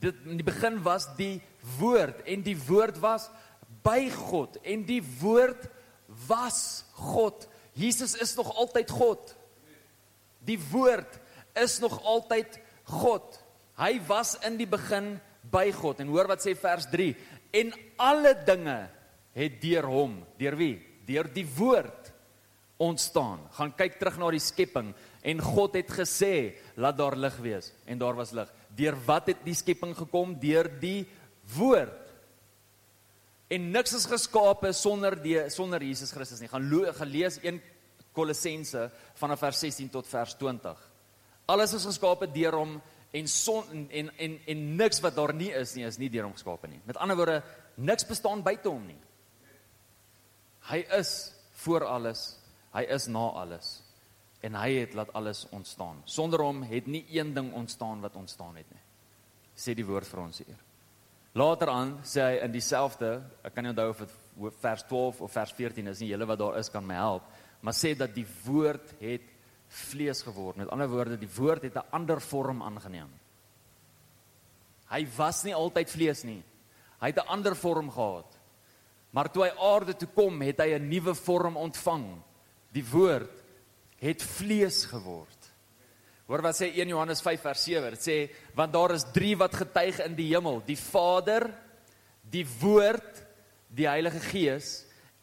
Dit 0.00 0.14
in 0.24 0.36
die 0.36 0.52
begin 0.52 0.82
was 0.82 1.14
die 1.16 1.42
woord 1.78 2.22
en 2.24 2.42
die 2.42 2.56
woord 2.56 2.98
was 3.00 3.30
by 3.82 4.08
God 4.08 4.56
en 4.64 4.82
die 4.86 5.02
woord 5.20 5.68
was 6.26 6.84
God. 6.94 7.49
Jesus 7.78 8.14
is 8.18 8.34
nog 8.36 8.50
altyd 8.56 8.90
God. 8.90 9.34
Die 10.44 10.58
woord 10.70 11.18
is 11.58 11.78
nog 11.82 11.98
altyd 12.02 12.58
God. 12.90 13.38
Hy 13.80 13.98
was 14.08 14.36
in 14.46 14.58
die 14.60 14.68
begin 14.68 15.14
by 15.50 15.70
God 15.72 16.02
en 16.02 16.10
hoor 16.12 16.28
wat 16.30 16.42
sê 16.44 16.52
vers 16.58 16.86
3 16.92 17.14
en 17.56 17.72
alle 18.00 18.34
dinge 18.46 18.78
het 19.36 19.60
deur 19.62 19.86
hom, 19.88 20.18
deur 20.38 20.56
wie? 20.58 20.74
Deur 21.08 21.30
die 21.32 21.46
woord 21.56 22.10
ontstaan. 22.80 23.42
Gaan 23.56 23.72
kyk 23.76 23.98
terug 24.00 24.18
na 24.20 24.30
die 24.34 24.42
skepping 24.42 24.92
en 25.20 25.42
God 25.44 25.76
het 25.76 25.90
gesê, 25.92 26.56
laat 26.80 26.98
daar 26.98 27.16
lig 27.18 27.36
wees 27.44 27.72
en 27.86 28.00
daar 28.00 28.16
was 28.18 28.34
lig. 28.36 28.50
Deur 28.76 28.96
wat 29.06 29.32
het 29.32 29.42
die 29.44 29.56
skepping 29.56 29.94
gekom? 29.96 30.36
Deur 30.40 30.68
die 30.80 31.04
woord. 31.56 32.09
En 33.50 33.70
niks 33.74 33.96
is 33.98 34.06
geskape 34.06 34.70
sonder 34.78 35.16
die 35.18 35.34
sonder 35.50 35.82
Jesus 35.82 36.12
Christus 36.14 36.40
nie. 36.42 36.48
Gaan 36.48 36.68
gelees 36.94 37.40
1 37.42 37.58
Kolossense 38.14 38.90
vanaf 39.18 39.42
vers 39.42 39.58
16 39.58 39.90
tot 39.90 40.06
vers 40.06 40.36
20. 40.38 40.78
Alles 41.50 41.74
is 41.74 41.86
geskape 41.88 42.28
deur 42.30 42.54
hom 42.60 42.76
en 43.10 43.28
son 43.28 43.66
en 43.74 43.88
en 43.90 44.10
en, 44.18 44.38
en 44.46 44.62
niks 44.76 45.02
wat 45.02 45.16
daar 45.18 45.34
nie 45.34 45.50
is 45.50 45.74
nie 45.74 45.84
is 45.86 45.98
nie 45.98 46.10
deur 46.10 46.28
hom 46.28 46.36
geskape 46.38 46.70
nie. 46.70 46.80
Met 46.86 46.96
ander 46.96 47.18
woorde, 47.18 47.42
niks 47.74 48.06
bestaan 48.06 48.42
buite 48.46 48.70
hom 48.70 48.86
nie. 48.86 49.00
Hy 50.70 50.84
is 51.00 51.32
voor 51.64 51.88
alles. 51.90 52.36
Hy 52.70 52.86
is 52.86 53.08
na 53.10 53.26
alles. 53.42 53.80
En 54.46 54.54
hy 54.54 54.70
het 54.78 54.94
laat 54.94 55.10
alles 55.12 55.46
ontstaan. 55.50 56.02
Sonder 56.06 56.40
hom 56.46 56.62
het 56.62 56.86
nie 56.86 57.02
een 57.10 57.34
ding 57.34 57.50
ontstaan 57.52 58.00
wat 58.00 58.14
ontstaan 58.16 58.56
het 58.56 58.70
nie. 58.70 58.84
Sê 59.58 59.74
die 59.74 59.84
woord 59.84 60.06
vir 60.06 60.22
ons 60.22 60.38
hier. 60.38 60.69
Later 61.32 61.70
aan 61.70 61.92
sê 62.02 62.24
hy 62.24 62.38
in 62.44 62.52
dieselfde, 62.52 63.20
ek 63.46 63.54
kan 63.54 63.64
nie 63.64 63.70
onthou 63.70 63.90
of 63.92 64.00
dit 64.02 64.14
vers 64.60 64.82
12 64.88 65.20
of 65.22 65.32
vers 65.32 65.52
14 65.54 65.92
is 65.92 66.00
nie, 66.02 66.10
julle 66.10 66.26
wat 66.26 66.40
daar 66.40 66.58
is 66.58 66.70
kan 66.72 66.86
my 66.86 66.96
help, 66.98 67.28
maar 67.62 67.76
sê 67.76 67.92
dat 67.94 68.14
die 68.14 68.26
woord 68.46 68.96
het 68.98 69.28
vlees 69.70 70.24
geword. 70.26 70.58
Met 70.58 70.72
ander 70.74 70.90
woorde, 70.90 71.18
die 71.20 71.30
woord 71.36 71.62
het 71.62 71.76
'n 71.76 71.90
ander 71.90 72.20
vorm 72.20 72.62
aangeneem. 72.62 73.10
Hy 74.90 75.06
was 75.16 75.44
nie 75.44 75.54
altyd 75.54 75.90
vlees 75.90 76.24
nie. 76.24 76.42
Hy 77.00 77.06
het 77.06 77.18
'n 77.18 77.28
ander 77.28 77.54
vorm 77.54 77.90
gehad. 77.90 78.38
Maar 79.10 79.30
toe 79.30 79.44
hy 79.44 79.52
aarde 79.58 79.96
toe 79.96 80.08
kom, 80.08 80.40
het 80.40 80.58
hy 80.58 80.74
'n 80.74 80.88
nuwe 80.88 81.14
vorm 81.14 81.56
ontvang. 81.56 82.22
Die 82.72 82.84
woord 82.84 83.30
het 83.98 84.22
vlees 84.22 84.84
geword. 84.84 85.39
Hoor 86.30 86.44
wat 86.46 86.54
sê 86.54 86.68
1 86.70 86.92
Johannes 86.92 87.18
5 87.26 87.42
vers 87.42 87.62
7. 87.66 87.96
Dit 87.96 88.04
sê 88.06 88.16
want 88.54 88.70
daar 88.70 88.94
is 88.94 89.02
3 89.10 89.32
wat 89.40 89.56
getuig 89.64 89.98
in 90.04 90.14
die 90.14 90.28
hemel, 90.30 90.60
die 90.62 90.78
Vader, 90.78 91.48
die 92.30 92.44
Woord, 92.60 93.18
die 93.66 93.88
Heilige 93.90 94.22
Gees 94.28 94.68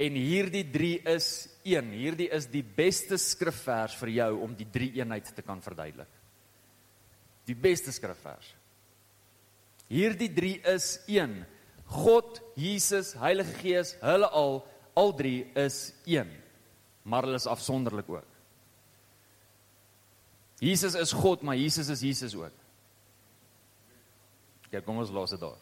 en 0.03 0.19
hierdie 0.19 0.65
3 0.67 0.91
is 1.15 1.29
een. 1.63 1.93
Hierdie 1.95 2.27
is 2.35 2.49
die 2.51 2.63
beste 2.63 3.15
skrifvers 3.15 3.95
vir 4.01 4.11
jou 4.17 4.29
om 4.43 4.51
die 4.59 4.67
drie 4.67 4.91
eenheid 4.99 5.31
te 5.31 5.45
kan 5.47 5.63
verduidelik. 5.63 6.11
Die 7.47 7.55
beste 7.55 7.95
skrifvers. 7.95 8.51
Hierdie 9.87 10.33
3 10.35 10.55
is 10.75 10.89
een. 11.07 11.39
God, 11.87 12.41
Jesus, 12.59 13.13
Heilige 13.15 13.55
Gees, 13.61 13.95
hulle 14.03 14.27
al 14.27 14.65
al 14.97 15.13
drie 15.15 15.45
is 15.55 15.93
een. 16.09 16.27
Maar 17.07 17.29
hulle 17.29 17.39
is 17.39 17.47
afsonderlik 17.47 18.09
ook. 18.11 18.36
Jesus 20.59 20.95
is 20.95 21.11
God, 21.11 21.41
maar 21.41 21.55
Jesus 21.55 21.87
is 21.87 22.01
Jesus 22.01 22.35
ook. 22.35 22.51
Ja, 24.69 24.81
kom 24.81 24.97
ons 24.97 25.09
los 25.13 25.29
dit 25.29 25.39
daar. 25.39 25.55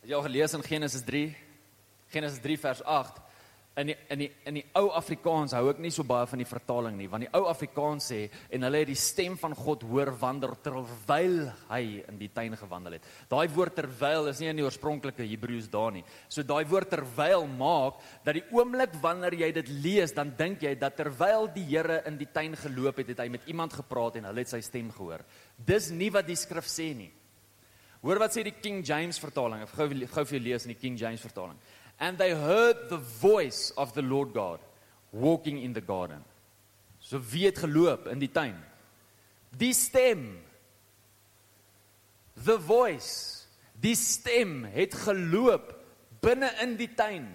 Het 0.00 0.10
jy 0.12 0.14
al 0.14 0.26
gelees 0.26 0.52
in 0.52 0.62
Genesis 0.62 1.02
3? 1.02 1.36
Genesis 2.12 2.40
3 2.44 2.58
vers 2.58 2.82
8 2.82 3.23
in 3.76 3.88
die, 3.90 3.96
in 4.14 4.20
die 4.22 4.28
in 4.46 4.54
die 4.60 4.62
ou 4.78 4.86
Afrikaans 4.94 5.52
hou 5.56 5.64
ek 5.72 5.80
nie 5.82 5.90
so 5.90 6.06
baie 6.06 6.28
van 6.30 6.38
die 6.38 6.46
vertaling 6.46 6.94
nie 6.98 7.08
want 7.10 7.24
die 7.26 7.30
ou 7.34 7.48
Afrikaans 7.50 8.06
sê 8.12 8.20
en 8.54 8.66
hulle 8.66 8.82
het 8.84 8.90
die 8.90 8.98
stem 8.98 9.34
van 9.40 9.56
God 9.58 9.82
hoor 9.90 10.12
wander 10.20 10.54
terwyl 10.62 11.40
hy 11.72 11.80
in 12.04 12.20
die 12.20 12.30
tuin 12.34 12.54
gewandel 12.58 12.98
het. 12.98 13.08
Daai 13.30 13.48
woord 13.50 13.74
terwyl 13.80 14.30
is 14.30 14.38
nie 14.42 14.52
in 14.52 14.60
die 14.60 14.66
oorspronklike 14.66 15.26
Hebreëus 15.26 15.66
daar 15.72 15.90
nie. 15.96 16.04
So 16.28 16.46
daai 16.46 16.62
woord 16.70 16.92
terwyl 16.94 17.48
maak 17.50 17.98
dat 18.26 18.38
die 18.38 18.46
oomblik 18.54 18.94
wanneer 19.02 19.34
jy 19.42 19.50
dit 19.58 19.74
lees 19.82 20.14
dan 20.14 20.30
dink 20.38 20.62
jy 20.62 20.76
dat 20.78 20.98
terwyl 21.00 21.50
die 21.50 21.66
Here 21.74 22.02
in 22.06 22.18
die 22.20 22.28
tuin 22.30 22.54
geloop 22.60 23.00
het, 23.00 23.08
het 23.10 23.24
hy 23.24 23.30
met 23.32 23.48
iemand 23.50 23.72
gepraat 23.74 24.20
en 24.20 24.28
hulle 24.28 24.44
het 24.44 24.52
sy 24.52 24.60
stem 24.62 24.92
gehoor. 24.94 25.24
Dis 25.58 25.88
nie 25.90 26.12
wat 26.14 26.28
die 26.28 26.38
skrif 26.38 26.68
sê 26.70 26.92
nie. 26.94 27.10
Hoor 28.04 28.20
wat 28.20 28.36
sê 28.36 28.44
die 28.44 28.54
King 28.54 28.84
James 28.84 29.18
vertaling. 29.18 29.64
Ek 29.64 29.72
gou 29.74 29.88
gou 29.88 30.24
vir 30.28 30.36
jou 30.36 30.44
lees 30.44 30.68
in 30.68 30.74
die 30.76 30.78
King 30.78 30.98
James 31.00 31.24
vertaling 31.24 31.58
and 31.98 32.18
they 32.18 32.34
heard 32.34 32.88
the 32.88 32.98
voice 32.98 33.72
of 33.76 33.92
the 33.94 34.02
Lord 34.02 34.32
God 34.32 34.60
walking 35.12 35.62
in 35.62 35.72
the 35.72 35.80
garden. 35.80 36.24
So 37.00 37.20
wie 37.20 37.46
het 37.46 37.58
geloop 37.58 38.06
in 38.08 38.18
die 38.18 38.30
tuin? 38.32 38.56
Die 39.56 39.72
stem. 39.72 40.38
The 42.44 42.58
voice. 42.58 43.44
Die 43.80 43.94
stem 43.94 44.64
het 44.64 44.94
geloop 44.94 45.74
binne 46.24 46.50
in 46.62 46.76
die 46.80 46.88
tuin. 46.96 47.28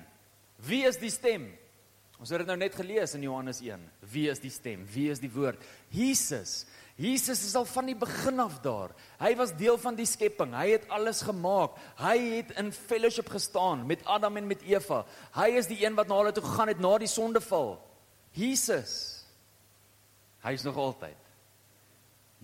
Wie 0.65 0.83
is 0.87 0.97
die 0.99 1.11
stem? 1.13 1.47
Ons 2.19 2.33
het 2.33 2.41
dit 2.41 2.49
nou 2.49 2.57
net 2.59 2.75
gelees 2.75 3.13
in 3.15 3.23
Johannes 3.23 3.61
1. 3.63 3.79
Wie 4.11 4.27
is 4.31 4.41
die 4.43 4.51
stem? 4.51 4.83
Wie 4.91 5.07
is 5.13 5.21
die 5.23 5.31
woord? 5.31 5.61
Jesus. 5.93 6.65
Jesus 6.99 7.45
is 7.47 7.55
al 7.55 7.63
van 7.69 7.87
die 7.87 7.95
begin 7.95 8.41
af 8.43 8.57
daar. 8.59 8.91
Hy 9.21 9.31
was 9.39 9.53
deel 9.55 9.77
van 9.79 9.95
die 9.95 10.07
skepping. 10.09 10.51
Hy 10.51 10.73
het 10.73 10.89
alles 10.91 11.21
gemaak. 11.23 11.77
Hy 12.01 12.17
het 12.33 12.51
in 12.59 12.73
fellowship 12.75 13.29
gestaan 13.31 13.85
met 13.87 14.03
Adam 14.03 14.35
en 14.41 14.49
met 14.49 14.65
Eva. 14.67 15.05
Hy 15.37 15.47
is 15.61 15.69
die 15.71 15.79
een 15.79 15.95
wat 15.95 16.11
na 16.11 16.17
hulle 16.19 16.35
toe 16.35 16.43
gegaan 16.43 16.73
het 16.73 16.83
na 16.83 16.91
die 16.99 17.07
sondeval. 17.07 17.77
Jesus. 18.35 18.93
Hy 20.43 20.53
is 20.59 20.67
nog 20.67 20.75
altyd. 20.75 21.31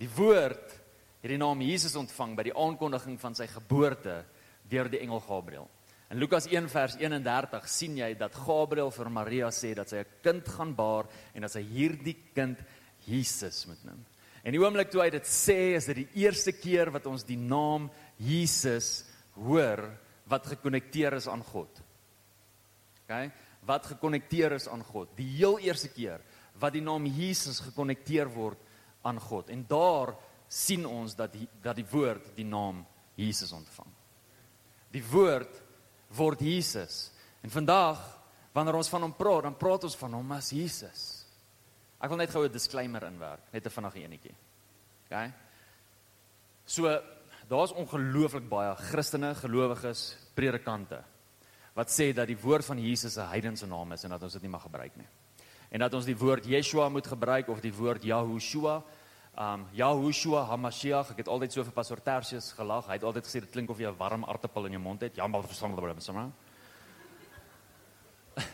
Die 0.00 0.08
woord 0.16 0.72
het 1.20 1.30
die 1.32 1.40
naam 1.40 1.60
Jesus 1.60 1.96
ontvang 2.00 2.32
by 2.38 2.48
die 2.48 2.56
aankondiging 2.56 3.20
van 3.20 3.36
sy 3.36 3.48
geboorte 3.52 4.22
deur 4.72 4.88
die 4.88 5.04
engel 5.04 5.20
Gabriël. 5.20 5.68
In 6.08 6.20
Lukas 6.22 6.46
1 6.48 6.68
vers 6.70 6.96
31 6.96 7.68
sien 7.68 7.96
jy 7.98 8.12
dat 8.16 8.36
Gabriël 8.46 8.92
vir 8.94 9.12
Maria 9.12 9.52
sê 9.52 9.74
dat 9.74 9.90
sy 9.90 10.00
'n 10.00 10.12
kind 10.22 10.48
gaan 10.48 10.74
baar 10.74 11.04
en 11.34 11.42
dat 11.42 11.52
sy 11.52 11.62
hierdie 11.62 12.16
kind 12.32 12.58
Jesus 13.04 13.66
moet 13.66 13.84
noem. 13.84 14.04
En 14.46 14.54
die 14.54 14.62
oomblik 14.62 14.92
toe 14.92 15.02
hy 15.02 15.10
dit 15.10 15.26
sê, 15.26 15.74
is 15.74 15.88
dit 15.90 16.04
die 16.04 16.22
eerste 16.22 16.54
keer 16.54 16.92
wat 16.94 17.08
ons 17.10 17.24
die 17.26 17.38
naam 17.38 17.88
Jesus 18.22 19.00
hoor 19.34 19.82
wat 20.30 20.46
gekonnekteer 20.52 21.16
is 21.18 21.26
aan 21.30 21.42
God. 21.46 21.82
OK? 23.02 23.16
Wat 23.66 23.90
gekonnekteer 23.90 24.54
is 24.54 24.68
aan 24.70 24.84
God. 24.86 25.10
Die 25.18 25.26
heel 25.40 25.58
eerste 25.66 25.90
keer 25.90 26.22
wat 26.62 26.76
die 26.76 26.84
naam 26.84 27.08
Jesus 27.10 27.58
gekonnekteer 27.64 28.30
word 28.32 28.62
aan 29.06 29.18
God. 29.20 29.50
En 29.50 29.66
daar 29.68 30.14
sien 30.48 30.86
ons 30.86 31.18
dat 31.18 31.34
die, 31.34 31.48
dat 31.62 31.76
die 31.78 31.86
woord 31.90 32.30
die 32.38 32.46
naam 32.46 32.84
Jesus 33.18 33.50
ontvang. 33.52 33.90
Die 34.94 35.02
woord 35.10 35.62
word 36.16 36.40
Jesus. 36.46 37.10
En 37.42 37.50
vandag 37.50 37.98
wanneer 38.54 38.78
ons 38.78 38.90
van 38.94 39.04
hom 39.04 39.14
praat, 39.18 39.50
dan 39.50 39.58
praat 39.58 39.84
ons 39.90 39.98
van 39.98 40.14
hom 40.16 40.36
as 40.38 40.54
Jesus. 40.54 41.15
Ek 42.00 42.08
wil 42.08 42.18
net 42.18 42.30
gou 42.30 42.44
'n 42.44 42.52
disclaimer 42.52 43.02
inwerk, 43.04 43.52
net 43.52 43.66
'n 43.66 43.70
vinnige 43.70 44.02
enetjie. 44.04 44.34
OK? 45.10 45.32
So 46.66 47.02
daar's 47.48 47.72
ongelooflik 47.72 48.48
baie 48.48 48.74
Christene, 48.76 49.34
gelowiges, 49.34 50.16
predikante 50.34 51.04
wat 51.76 51.92
sê 51.92 52.08
dat 52.16 52.26
die 52.30 52.38
woord 52.40 52.64
van 52.64 52.78
Jesus 52.80 53.16
'n 53.16 53.28
heidense 53.28 53.66
naam 53.66 53.92
is 53.92 54.04
en 54.04 54.10
dat 54.10 54.22
ons 54.22 54.32
dit 54.32 54.42
nie 54.42 54.50
mag 54.50 54.62
gebruik 54.62 54.96
nie. 54.96 55.06
En 55.70 55.80
dat 55.80 55.94
ons 55.94 56.04
die 56.04 56.16
woord 56.16 56.46
Yeshua 56.46 56.88
moet 56.88 57.06
gebruik 57.06 57.48
of 57.48 57.60
die 57.60 57.74
woord 57.74 58.02
Yahushua. 58.02 58.82
Um 59.38 59.66
Yahushua 59.72 60.44
Hamashiach, 60.44 61.10
ek 61.10 61.16
het 61.16 61.28
altyd 61.28 61.52
so 61.52 61.64
vir 61.64 61.72
Pastor 61.72 62.00
Tertius 62.00 62.52
gelag. 62.52 62.86
Hy 62.86 62.92
het 62.92 63.02
altyd 63.02 63.24
gesê 63.24 63.40
dit 63.40 63.50
klink 63.50 63.70
of 63.70 63.78
jy 63.78 63.88
'n 63.88 63.96
warm 63.96 64.24
aartappel 64.24 64.66
in 64.66 64.72
jou 64.72 64.82
mond 64.82 65.00
het. 65.00 65.16
Ja, 65.16 65.26
maar 65.26 65.42
verstaan 65.42 65.74
hulle 65.74 65.94
wat 65.94 66.02
sommer. 66.02 66.30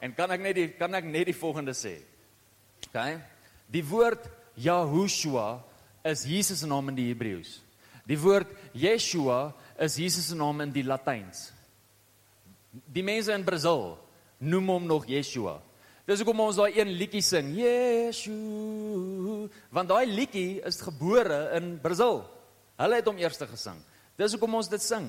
En 0.00 0.14
kan 0.14 0.30
ek 0.30 0.40
net 0.40 0.54
die 0.54 0.68
kan 0.68 0.94
ek 0.94 1.04
net 1.04 1.26
die 1.26 1.34
volgende 1.34 1.72
sê? 1.72 2.13
OK. 2.88 3.20
Die 3.72 3.84
woord 3.84 4.28
Yahushua 4.56 5.62
is 6.04 6.24
Jesus 6.28 6.60
se 6.60 6.66
naam 6.68 6.88
in 6.92 6.98
die 6.98 7.08
Hebreëus. 7.08 7.58
Die 8.04 8.18
woord 8.20 8.50
Yeshua 8.76 9.54
is 9.80 9.96
Jesus 9.98 10.28
se 10.28 10.36
naam 10.36 10.60
in 10.60 10.72
die 10.72 10.84
Latyns. 10.84 11.48
Die 12.92 13.02
mense 13.06 13.32
in 13.32 13.44
Brasil 13.46 13.94
noem 14.38 14.68
hom 14.74 14.86
nog 14.90 15.08
Yeshua. 15.08 15.60
Dis 16.04 16.20
hoekom 16.20 16.42
ons 16.44 16.58
daai 16.60 16.76
een 16.76 16.90
liedjie 16.92 17.22
sing, 17.24 17.54
Yeshua, 17.56 19.48
want 19.72 19.88
daai 19.88 20.04
liedjie 20.10 20.60
is 20.68 20.82
gebore 20.84 21.38
in 21.56 21.78
Brasil. 21.80 22.20
Hulle 22.76 22.98
het 23.00 23.08
hom 23.08 23.20
eers 23.22 23.40
gesing. 23.40 23.78
Dis 24.20 24.34
hoekom 24.36 24.58
ons 24.60 24.68
dit 24.68 24.82
sing. 24.82 25.06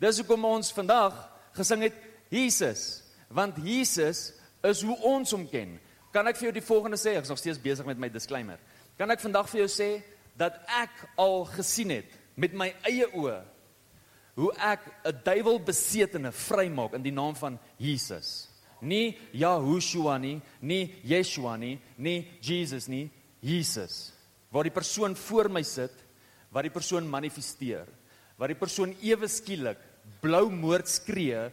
Dis 0.00 0.22
hoekom 0.22 0.46
ons 0.48 0.72
vandag 0.72 1.18
gesing 1.58 1.84
het 1.88 1.96
Jesus, 2.32 3.02
want 3.28 3.58
Jesus 3.60 4.32
is 4.64 4.82
hoe 4.86 4.96
ons 5.10 5.34
hom 5.34 5.44
ken. 5.50 5.76
Kan 6.12 6.26
ek 6.26 6.38
vir 6.38 6.48
jou 6.48 6.54
die 6.56 6.64
volgende 6.64 6.96
sê? 7.00 7.16
Ek 7.18 7.26
is 7.26 7.32
nog 7.32 7.40
steeds 7.40 7.60
besig 7.60 7.86
met 7.86 8.00
my 8.00 8.08
disclaimer. 8.08 8.58
Kan 8.98 9.10
ek 9.10 9.20
vandag 9.20 9.48
vir 9.50 9.64
jou 9.64 9.70
sê 9.72 9.90
dat 10.38 10.56
ek 10.78 11.04
al 11.20 11.44
gesien 11.56 11.92
het 11.92 12.14
met 12.38 12.54
my 12.54 12.70
eie 12.88 13.08
oë 13.12 13.38
hoe 14.38 14.52
ek 14.54 14.80
'n 15.04 15.20
duiwelbesetene 15.24 16.30
vrymaak 16.32 16.94
in 16.94 17.02
die 17.02 17.12
naam 17.12 17.34
van 17.34 17.58
Jesus. 17.76 18.48
Nie 18.80 19.18
Yahushua 19.32 20.18
nie, 20.18 20.40
nie 20.60 20.94
Yeshua 21.02 21.56
nie, 21.56 21.80
nie 21.98 22.26
Jesus 22.40 22.86
nie, 22.86 23.10
Jesus. 23.42 24.12
Waar 24.50 24.64
die 24.64 24.70
persoon 24.70 25.16
voor 25.16 25.48
my 25.48 25.62
sit, 25.62 25.92
wat 26.50 26.62
die 26.62 26.70
persoon 26.70 27.08
manifesteer, 27.08 27.86
wat 28.38 28.48
die 28.48 28.58
persoon 28.58 28.94
ewe 29.02 29.28
skielik 29.28 29.78
blou 30.22 30.48
moord 30.50 30.88
skree 30.88 31.50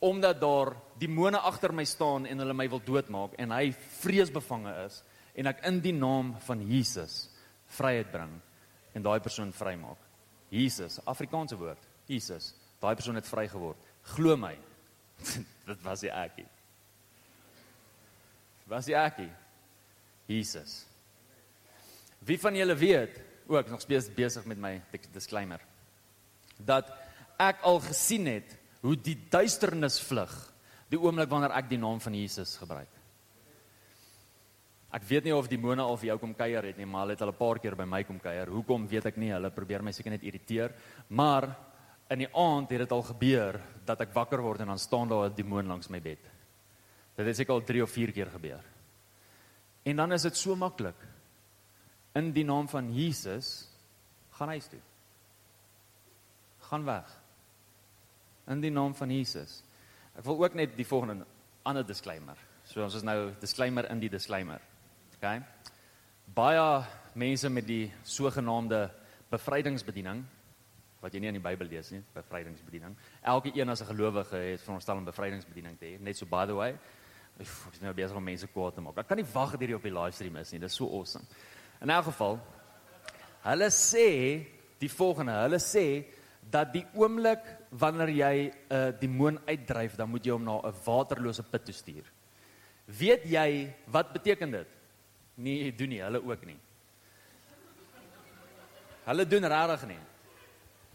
omdat 0.00 0.40
daar 0.40 0.76
demone 0.98 1.38
agter 1.38 1.72
my 1.72 1.84
staan 1.84 2.26
en 2.26 2.40
hulle 2.42 2.56
my 2.56 2.68
wil 2.72 2.82
doodmaak 2.84 3.36
en 3.40 3.52
hy 3.54 3.70
vreesbevange 4.00 4.72
is 4.86 5.02
en 5.36 5.50
ek 5.52 5.64
in 5.68 5.80
die 5.84 5.94
naam 5.96 6.34
van 6.46 6.62
Jesus 6.64 7.26
vryheid 7.76 8.10
bring 8.12 8.32
en 8.96 9.04
daai 9.04 9.20
persoon 9.20 9.52
vrymaak. 9.52 10.00
Jesus, 10.48 11.00
Afrikaanse 11.04 11.58
woord, 11.58 11.82
Jesus. 12.08 12.54
Daai 12.80 12.94
persoon 12.96 13.18
het 13.18 13.28
vry 13.28 13.46
geword. 13.50 13.80
Glo 14.14 14.36
my. 14.40 14.54
Dit 15.68 15.82
was 15.84 16.04
die 16.04 16.12
ekie. 16.12 16.46
Was 18.70 18.88
die 18.88 18.96
ekie. 18.96 19.28
Jesus. 20.30 20.84
Wie 22.26 22.38
van 22.40 22.56
julle 22.58 22.74
weet, 22.78 23.20
ook 23.46 23.68
nog 23.70 23.82
steeds 23.84 24.08
besig 24.10 24.46
met 24.50 24.58
my 24.58 24.72
disclaimer, 25.14 25.60
dat 26.58 26.88
ek 27.38 27.60
al 27.68 27.78
gesien 27.84 28.26
het 28.26 28.56
hoe 28.80 28.96
die 28.96 29.16
duisternis 29.30 30.00
vlug 30.02 30.32
die 30.90 31.00
oomblik 31.00 31.30
wanneer 31.30 31.54
ek 31.58 31.68
die 31.68 31.78
naam 31.78 32.00
van 32.00 32.14
Jesus 32.14 32.56
gebruik. 32.56 32.92
Ek 34.96 35.02
weet 35.08 35.26
nie 35.26 35.34
of 35.34 35.48
die 35.50 35.58
mone 35.60 35.82
al 35.82 35.98
vir 35.98 36.12
jou 36.12 36.18
kom 36.22 36.34
kuier 36.34 36.70
het 36.70 36.78
nie, 36.78 36.86
maar 36.86 37.04
hulle 37.04 37.16
het 37.16 37.22
al 37.22 37.32
'n 37.32 37.36
paar 37.36 37.58
keer 37.58 37.74
by 37.74 37.84
my 37.84 38.04
kom 38.04 38.20
kuier. 38.20 38.48
Hoekom 38.48 38.86
weet 38.86 39.06
ek 39.06 39.16
nie. 39.16 39.32
Hulle 39.32 39.50
probeer 39.50 39.82
my 39.82 39.92
seker 39.92 40.10
net 40.10 40.22
irriteer, 40.22 40.72
maar 41.08 41.56
in 42.08 42.18
die 42.18 42.34
aand 42.34 42.70
het 42.70 42.78
dit 42.78 42.92
al 42.92 43.02
gebeur 43.02 43.60
dat 43.84 44.00
ek 44.00 44.14
wakker 44.14 44.40
word 44.40 44.60
en 44.60 44.68
dan 44.68 44.78
staan 44.78 45.08
daar 45.08 45.28
'n 45.28 45.34
demoon 45.34 45.66
langs 45.66 45.90
my 45.90 46.00
bed. 46.00 46.18
Dit 47.16 47.26
het 47.26 47.36
seker 47.36 47.54
al 47.54 47.64
3 47.64 47.82
of 47.82 47.90
4 47.90 48.12
keer 48.12 48.30
gebeur. 48.30 48.62
En 49.84 49.96
dan 49.96 50.12
is 50.12 50.22
dit 50.22 50.36
so 50.36 50.56
maklik. 50.56 50.96
In 52.14 52.32
die 52.32 52.44
naam 52.44 52.68
van 52.68 52.94
Jesus 52.94 53.68
gaan 54.30 54.48
huis 54.48 54.66
toe. 54.66 54.80
Gaan 56.58 56.84
weg. 56.84 57.20
In 58.46 58.60
die 58.60 58.70
naam 58.70 58.94
van 58.94 59.10
Jesus. 59.10 59.62
Ek 60.16 60.24
wil 60.24 60.38
ook 60.40 60.54
net 60.56 60.76
die 60.76 60.86
volgende 60.86 61.26
ander 61.62 61.84
disclaimer. 61.84 62.38
So 62.64 62.82
ons 62.82 62.94
is 62.96 63.04
nou 63.04 63.34
disclaimer 63.40 63.90
in 63.92 64.00
die 64.00 64.08
disclaimer. 64.08 64.62
OK. 65.18 65.26
Baie 66.34 66.62
mense 67.14 67.50
met 67.52 67.66
die 67.68 67.92
sogenaamde 68.04 68.86
bevrydingsbediening 69.30 70.24
wat 71.02 71.14
jy 71.14 71.20
nie 71.20 71.28
in 71.28 71.36
die 71.36 71.44
Bybel 71.44 71.68
lees 71.68 71.90
nie, 71.92 72.00
bevrydingsbediening. 72.14 72.96
Elke 73.22 73.52
een 73.54 73.68
as 73.68 73.82
'n 73.82 73.92
gelowige 73.92 74.36
het 74.36 74.60
veronderstel 74.60 74.96
om 74.96 75.04
bevrydingsbediening 75.04 75.78
te 75.78 75.84
hê, 75.86 76.00
net 76.00 76.16
so 76.16 76.26
by 76.26 76.46
the 76.46 76.54
way. 76.54 76.72
Ek 77.38 77.46
is 77.72 77.80
nou 77.80 77.92
besig 77.92 78.16
om 78.16 78.24
mense 78.24 78.46
kwaad 78.46 78.74
te 78.74 78.80
maak. 78.80 78.98
Ek 78.98 79.08
kan 79.08 79.16
nie 79.16 79.32
wag 79.32 79.50
dat 79.50 79.60
hierdie 79.60 79.76
op 79.76 79.82
die 79.82 79.92
livestream 79.92 80.36
is 80.36 80.52
nie. 80.52 80.60
Dit 80.60 80.70
is 80.70 80.76
so 80.76 80.88
awesome. 80.88 81.24
In 81.80 81.90
elk 81.90 82.04
geval, 82.04 82.40
hulle 83.42 83.70
sê 83.70 84.46
die 84.78 84.88
volgende, 84.88 85.32
hulle 85.32 85.58
sê 85.58 86.04
dat 86.50 86.72
die 86.72 86.84
oomblik 86.94 87.42
wanneer 87.70 88.08
jy 88.08 88.34
'n 88.46 88.52
uh, 88.74 88.92
demoon 89.00 89.38
uitdryf, 89.46 89.96
dan 89.96 90.08
moet 90.08 90.24
jy 90.24 90.32
hom 90.32 90.44
na 90.44 90.60
'n 90.60 90.74
waterlose 90.84 91.42
put 91.42 91.64
toe 91.64 91.74
stuur. 91.74 92.04
Weet 92.86 93.24
jy 93.24 93.74
wat 93.86 94.12
beteken 94.12 94.50
dit? 94.50 94.68
Nee, 95.34 95.74
doen 95.74 95.88
nie, 95.88 96.02
hulle 96.02 96.22
ook 96.22 96.44
nie. 96.46 96.58
Hulle 99.06 99.26
doen 99.26 99.44
regtig 99.44 99.86
nie. 99.86 100.02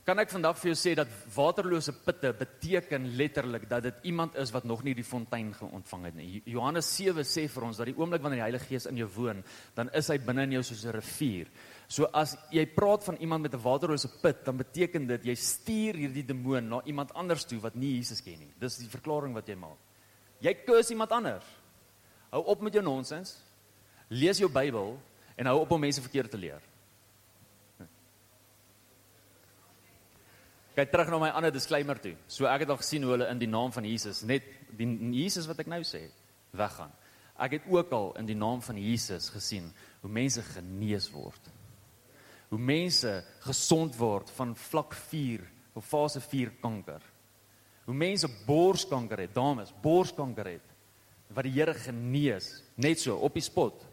Kan 0.02 0.18
ek 0.18 0.32
vandag 0.34 0.58
vir 0.58 0.72
jou 0.72 0.78
sê 0.80 0.96
dat 0.98 1.12
waterlose 1.36 1.94
putte 1.94 2.32
beteken 2.34 3.04
letterlik 3.20 3.68
dat 3.70 3.84
dit 3.86 4.08
iemand 4.10 4.36
is 4.36 4.50
wat 4.52 4.66
nog 4.66 4.82
nie 4.84 4.96
die 4.98 5.06
fontein 5.06 5.52
geontvang 5.54 6.08
het 6.10 6.16
nie. 6.18 6.42
Johannes 6.50 6.90
7 6.98 7.22
sê 7.22 7.46
vir 7.48 7.68
ons 7.68 7.78
dat 7.78 7.86
die 7.86 7.96
oomblik 7.96 8.24
wanneer 8.24 8.42
die 8.42 8.48
Heilige 8.48 8.68
Gees 8.72 8.90
in 8.90 8.98
jou 8.98 9.08
woon, 9.14 9.44
dan 9.78 9.92
is 9.94 10.10
hy 10.10 10.18
binne 10.18 10.48
in 10.50 10.58
jou 10.58 10.64
soos 10.64 10.86
'n 10.86 10.98
rivier. 10.98 11.48
So 11.92 12.08
as 12.16 12.38
jy 12.56 12.64
praat 12.72 13.04
van 13.04 13.18
iemand 13.20 13.44
met 13.44 13.54
'n 13.54 13.62
waterlose 13.62 14.08
put, 14.22 14.46
dan 14.46 14.58
beteken 14.58 15.08
dit 15.08 15.26
jy 15.26 15.36
stuur 15.36 15.96
hierdie 15.96 16.26
demoon 16.26 16.68
na 16.68 16.82
iemand 16.86 17.14
anders 17.14 17.44
toe 17.44 17.60
wat 17.60 17.76
nie 17.76 17.96
Jesus 17.98 18.22
ken 18.22 18.40
nie. 18.40 18.54
Dis 18.60 18.78
die 18.78 18.88
verklaring 18.88 19.34
wat 19.34 19.48
jy 19.48 19.56
maak. 19.56 19.78
Jy 20.40 20.54
kus 20.66 20.90
iemand 20.90 21.12
anders. 21.12 21.46
Hou 22.30 22.44
op 22.46 22.62
met 22.62 22.74
jou 22.74 22.84
nonsens. 22.84 23.44
Lees 24.08 24.38
jou 24.38 24.50
Bybel 24.50 25.00
en 25.36 25.46
hou 25.46 25.60
op 25.60 25.72
om 25.72 25.80
mense 25.80 26.02
verkeerd 26.02 26.32
te 26.32 26.38
leer. 26.38 26.62
Kyk 30.76 30.92
terug 30.92 31.10
na 31.10 31.20
my 31.20 31.30
ander 31.30 31.52
disclaimer 31.52 32.00
toe. 32.00 32.16
So 32.28 32.46
ek 32.46 32.60
het 32.60 32.70
al 32.70 32.78
gesien 32.78 33.04
hoe 33.04 33.12
hulle 33.12 33.28
in 33.28 33.40
die 33.40 33.48
naam 33.48 33.72
van 33.72 33.84
Jesus, 33.84 34.22
net 34.22 34.44
die 34.78 34.88
Jesus 35.12 35.48
wat 35.48 35.60
ek 35.60 35.68
nou 35.68 35.82
sê, 35.84 36.10
weggaan. 36.52 36.92
Ek 37.38 37.52
het 37.52 37.68
ook 37.68 37.92
al 37.92 38.14
in 38.18 38.26
die 38.26 38.36
naam 38.36 38.62
van 38.62 38.78
Jesus 38.78 39.30
gesien 39.30 39.74
hoe 40.02 40.12
mense 40.12 40.42
genees 40.42 41.12
word. 41.12 41.52
Hoe 42.52 42.60
mense 42.60 43.22
gesond 43.46 43.96
word 43.96 44.30
van 44.36 44.52
vlak 44.56 44.94
4 45.08 45.46
of 45.80 45.88
fase 45.88 46.20
4 46.20 46.52
kanker. 46.62 47.02
Hoe 47.88 47.96
mense 47.96 48.28
borskanker 48.46 49.24
het, 49.24 49.34
dames, 49.36 49.72
borskanker 49.82 50.58
het 50.58 50.68
wat 51.32 51.48
die 51.48 51.54
Here 51.56 51.72
genees 51.72 52.50
net 52.76 53.00
so 53.00 53.16
op 53.24 53.38
die 53.38 53.46
spot. 53.46 53.86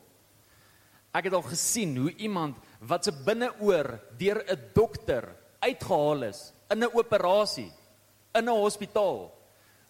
Ek 1.14 1.28
het 1.28 1.36
al 1.38 1.44
gesien 1.46 1.94
hoe 1.96 2.10
iemand 2.18 2.58
wat 2.82 3.06
se 3.06 3.12
binneoor 3.14 3.92
deur 4.18 4.42
'n 4.42 4.58
dokter 4.74 5.36
uitgehaal 5.62 6.22
is 6.22 6.52
in 6.70 6.82
'n 6.82 6.90
operasie 6.94 7.70
in 8.34 8.44
'n 8.44 8.60
hospitaal 8.60 9.38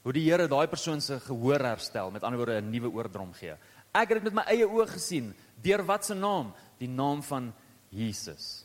hoe 0.03 0.13
die 0.13 0.25
Here 0.31 0.47
daai 0.49 0.67
persoon 0.69 1.01
se 1.01 1.19
gehoor 1.21 1.61
herstel, 1.61 2.11
met 2.11 2.23
ander 2.23 2.39
woorde 2.39 2.61
'n 2.61 2.71
nuwe 2.71 2.89
oordrom 2.89 3.33
gee. 3.33 3.55
Ek 3.93 4.09
het 4.09 4.23
dit 4.23 4.33
met 4.33 4.35
my 4.35 4.45
eie 4.47 4.67
oë 4.67 4.87
gesien. 4.87 5.35
Deur 5.63 5.85
wat 5.85 6.05
se 6.05 6.15
naam? 6.15 6.55
Die 6.79 6.89
naam 6.89 7.23
van 7.23 7.53
Jesus. 7.91 8.65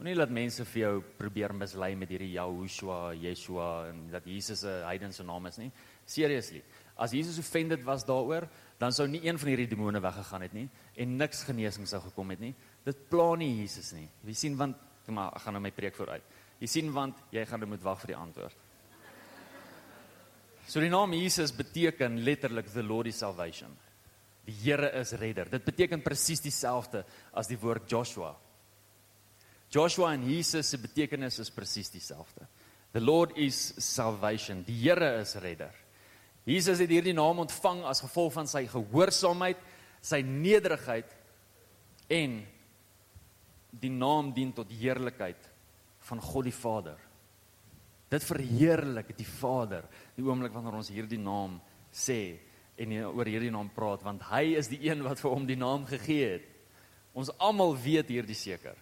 Moenie 0.00 0.16
laat 0.16 0.30
mense 0.32 0.64
vir 0.64 0.80
jou 0.80 0.92
probeer 1.18 1.52
mislei 1.52 1.90
met 1.94 2.08
hierdie 2.08 2.32
Yahushua, 2.32 3.12
Yeshua 3.20 3.90
en 3.90 4.06
dat 4.10 4.24
Jesus 4.24 4.64
'n 4.64 4.86
heidense 4.88 5.22
naam 5.22 5.46
is 5.46 5.58
nie. 5.58 5.70
Seriously. 6.06 6.62
As 6.96 7.12
Jesus 7.12 7.38
offended 7.38 7.84
was 7.84 8.04
daaroor, 8.04 8.48
dan 8.78 8.92
sou 8.92 9.06
nie 9.06 9.20
een 9.26 9.38
van 9.38 9.48
hierdie 9.48 9.68
demone 9.68 10.00
weggegaan 10.00 10.42
het 10.42 10.52
nie 10.52 10.68
en 10.96 11.16
niks 11.16 11.42
genesing 11.42 11.86
sou 11.86 12.00
gekom 12.00 12.30
het 12.30 12.40
nie. 12.40 12.54
Dit 12.84 13.08
pla 13.08 13.36
nie 13.36 13.60
Jesus 13.60 13.92
nie. 13.92 14.08
Jy 14.24 14.34
sien 14.34 14.56
want 14.56 14.76
maar 15.10 15.32
ek 15.34 15.42
gaan 15.42 15.52
nou 15.52 15.62
my 15.62 15.70
preek 15.70 15.96
vooruit. 15.96 16.22
Jy 16.60 16.66
sien 16.66 16.92
want 16.92 17.16
jy 17.32 17.44
gaan 17.44 17.68
moet 17.68 17.82
wag 17.82 18.00
vir 18.00 18.06
die 18.06 18.16
antwoord. 18.16 18.56
So 20.66 20.80
die 20.80 20.90
naam 20.90 21.12
Jesus 21.12 21.52
beteken 21.52 22.20
letterlik 22.22 22.68
the 22.72 22.82
Lord 22.82 23.06
is 23.06 23.18
salvation. 23.18 23.76
Die 24.46 24.54
Here 24.54 24.92
is 25.00 25.12
redder. 25.12 25.50
Dit 25.50 25.64
beteken 25.64 26.02
presies 26.02 26.40
dieselfde 26.40 27.04
as 27.32 27.48
die 27.48 27.58
woord 27.58 27.90
Joshua. 27.90 28.36
Joshua 29.70 30.14
en 30.14 30.26
Jesus 30.26 30.72
se 30.72 30.78
betekenis 30.82 31.38
is 31.38 31.52
presies 31.54 31.92
dieselfde. 31.94 32.46
The 32.92 33.00
Lord 33.00 33.36
is 33.38 33.54
salvation. 33.78 34.64
Die 34.66 34.74
Here 34.82 35.20
is 35.20 35.36
redder. 35.38 35.74
Jesus 36.44 36.80
het 36.82 36.90
hierdie 36.90 37.14
naam 37.14 37.44
ontvang 37.44 37.84
as 37.86 38.02
gevolg 38.02 38.32
van 38.34 38.48
sy 38.50 38.64
gehoorsaamheid, 38.70 39.60
sy 40.02 40.22
nederigheid 40.26 41.12
en 42.10 42.40
die 43.70 43.92
naam 43.92 44.32
dien 44.34 44.50
tot 44.56 44.72
heerlikheid 44.74 45.46
van 46.08 46.22
God 46.24 46.48
die 46.48 46.56
Vader. 46.56 46.98
Dit 48.10 48.26
verheerlik 48.26 49.12
die 49.14 49.28
Vader 49.28 49.86
die 50.16 50.26
oomblik 50.26 50.54
wanneer 50.54 50.80
ons 50.80 50.90
hierdie 50.90 51.20
naam 51.20 51.60
sê 51.94 52.40
en 52.80 52.96
oor 53.12 53.28
hierdie 53.28 53.52
naam 53.54 53.70
praat 53.74 54.02
want 54.02 54.24
hy 54.32 54.56
is 54.58 54.70
die 54.72 54.80
een 54.88 55.04
wat 55.06 55.20
vir 55.22 55.30
hom 55.30 55.46
die 55.46 55.60
naam 55.60 55.86
gegee 55.86 56.32
het. 56.38 56.48
Ons 57.14 57.30
almal 57.38 57.76
weet 57.78 58.10
hierdie 58.10 58.38
seker. 58.38 58.74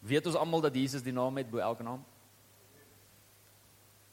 Weet 0.00 0.26
ons 0.26 0.36
almal 0.36 0.64
dat 0.64 0.74
Jesus 0.74 1.04
die 1.04 1.12
naam 1.12 1.36
het 1.36 1.50
bo 1.50 1.58
elke 1.58 1.84
naam? 1.84 2.04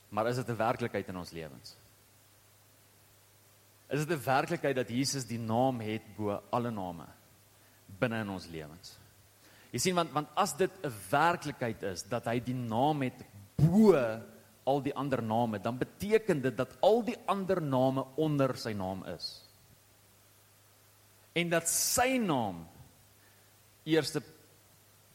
Maar 0.09 0.27
is 0.27 0.35
dit 0.35 0.49
'n 0.49 0.55
werklikheid 0.55 1.07
in 1.07 1.17
ons 1.17 1.31
lewens? 1.31 1.75
Is 3.87 4.05
dit 4.05 4.17
'n 4.17 4.23
werklikheid 4.23 4.75
dat 4.75 4.89
Jesus 4.89 5.25
die 5.25 5.39
naam 5.39 5.79
het 5.79 6.03
bo 6.15 6.41
alle 6.49 6.71
name 6.71 7.05
binne 7.99 8.19
in 8.19 8.29
ons 8.29 8.47
lewens? 8.47 8.97
Jy 9.71 9.79
sien 9.79 9.95
want 9.95 10.11
want 10.11 10.27
as 10.35 10.55
dit 10.55 10.71
'n 10.83 10.93
werklikheid 11.09 11.83
is 11.83 12.03
dat 12.03 12.25
hy 12.25 12.39
die 12.39 12.55
naam 12.55 13.01
het 13.01 13.23
bo 13.55 13.95
al 14.67 14.81
die 14.83 14.95
ander 14.95 15.23
name, 15.23 15.59
dan 15.59 15.77
beteken 15.77 16.41
dit 16.41 16.57
dat 16.57 16.75
al 16.83 17.03
die 17.03 17.17
ander 17.25 17.61
name 17.61 18.03
onder 18.15 18.57
sy 18.57 18.73
naam 18.75 19.05
is. 19.15 19.43
En 21.33 21.49
dat 21.49 21.69
sy 21.69 22.17
naam 22.17 22.67
eerste 23.87 24.21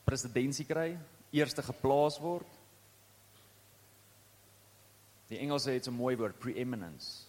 presidentsie 0.05 0.67
kry, 0.67 0.99
eerste 1.33 1.63
geplaas 1.63 2.19
word. 2.21 2.49
Die 5.29 5.39
Engelse 5.39 5.71
het 5.71 5.89
'n 5.89 5.97
mooi 5.97 6.17
woord, 6.17 6.39
preeminence. 6.39 7.25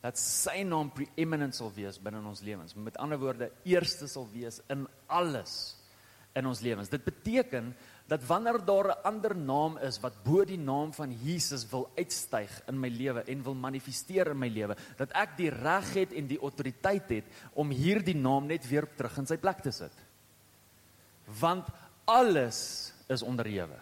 Dat 0.00 0.18
sy 0.18 0.62
naam 0.62 0.90
preeminent 0.90 1.54
sal 1.54 1.72
wees 1.72 1.98
binne 1.98 2.22
ons 2.26 2.40
lewens. 2.40 2.74
Met 2.74 2.96
ander 2.96 3.18
woorde, 3.18 3.52
eerste 3.64 4.08
sal 4.08 4.28
wees 4.32 4.60
in 4.68 4.88
alles 5.06 5.76
in 6.32 6.46
ons 6.46 6.60
lewens. 6.60 6.88
Dit 6.88 7.04
beteken 7.04 7.74
dat 8.10 8.24
wanneer 8.26 8.64
daar 8.64 8.88
'n 8.88 9.02
ander 9.02 9.36
naam 9.36 9.78
is 9.78 10.00
wat 10.00 10.22
bo 10.22 10.44
die 10.44 10.58
naam 10.58 10.92
van 10.92 11.12
Jesus 11.12 11.68
wil 11.70 11.90
uitstyg 11.96 12.62
in 12.66 12.80
my 12.80 12.88
lewe 12.88 13.22
en 13.22 13.42
wil 13.42 13.54
manifesteer 13.54 14.30
in 14.30 14.38
my 14.38 14.48
lewe, 14.48 14.76
dat 14.96 15.12
ek 15.12 15.36
die 15.36 15.50
reg 15.50 15.94
het 15.94 16.12
en 16.12 16.26
die 16.26 16.40
autoriteit 16.40 17.08
het 17.08 17.24
om 17.54 17.70
hierdie 17.70 18.16
naam 18.16 18.46
net 18.46 18.68
weer 18.68 18.88
terug 18.96 19.18
in 19.18 19.26
sy 19.26 19.36
plek 19.36 19.60
te 19.62 19.70
sit. 19.70 19.92
Want 21.38 21.68
alles 22.04 22.90
is 23.06 23.22
onderhewe 23.22 23.78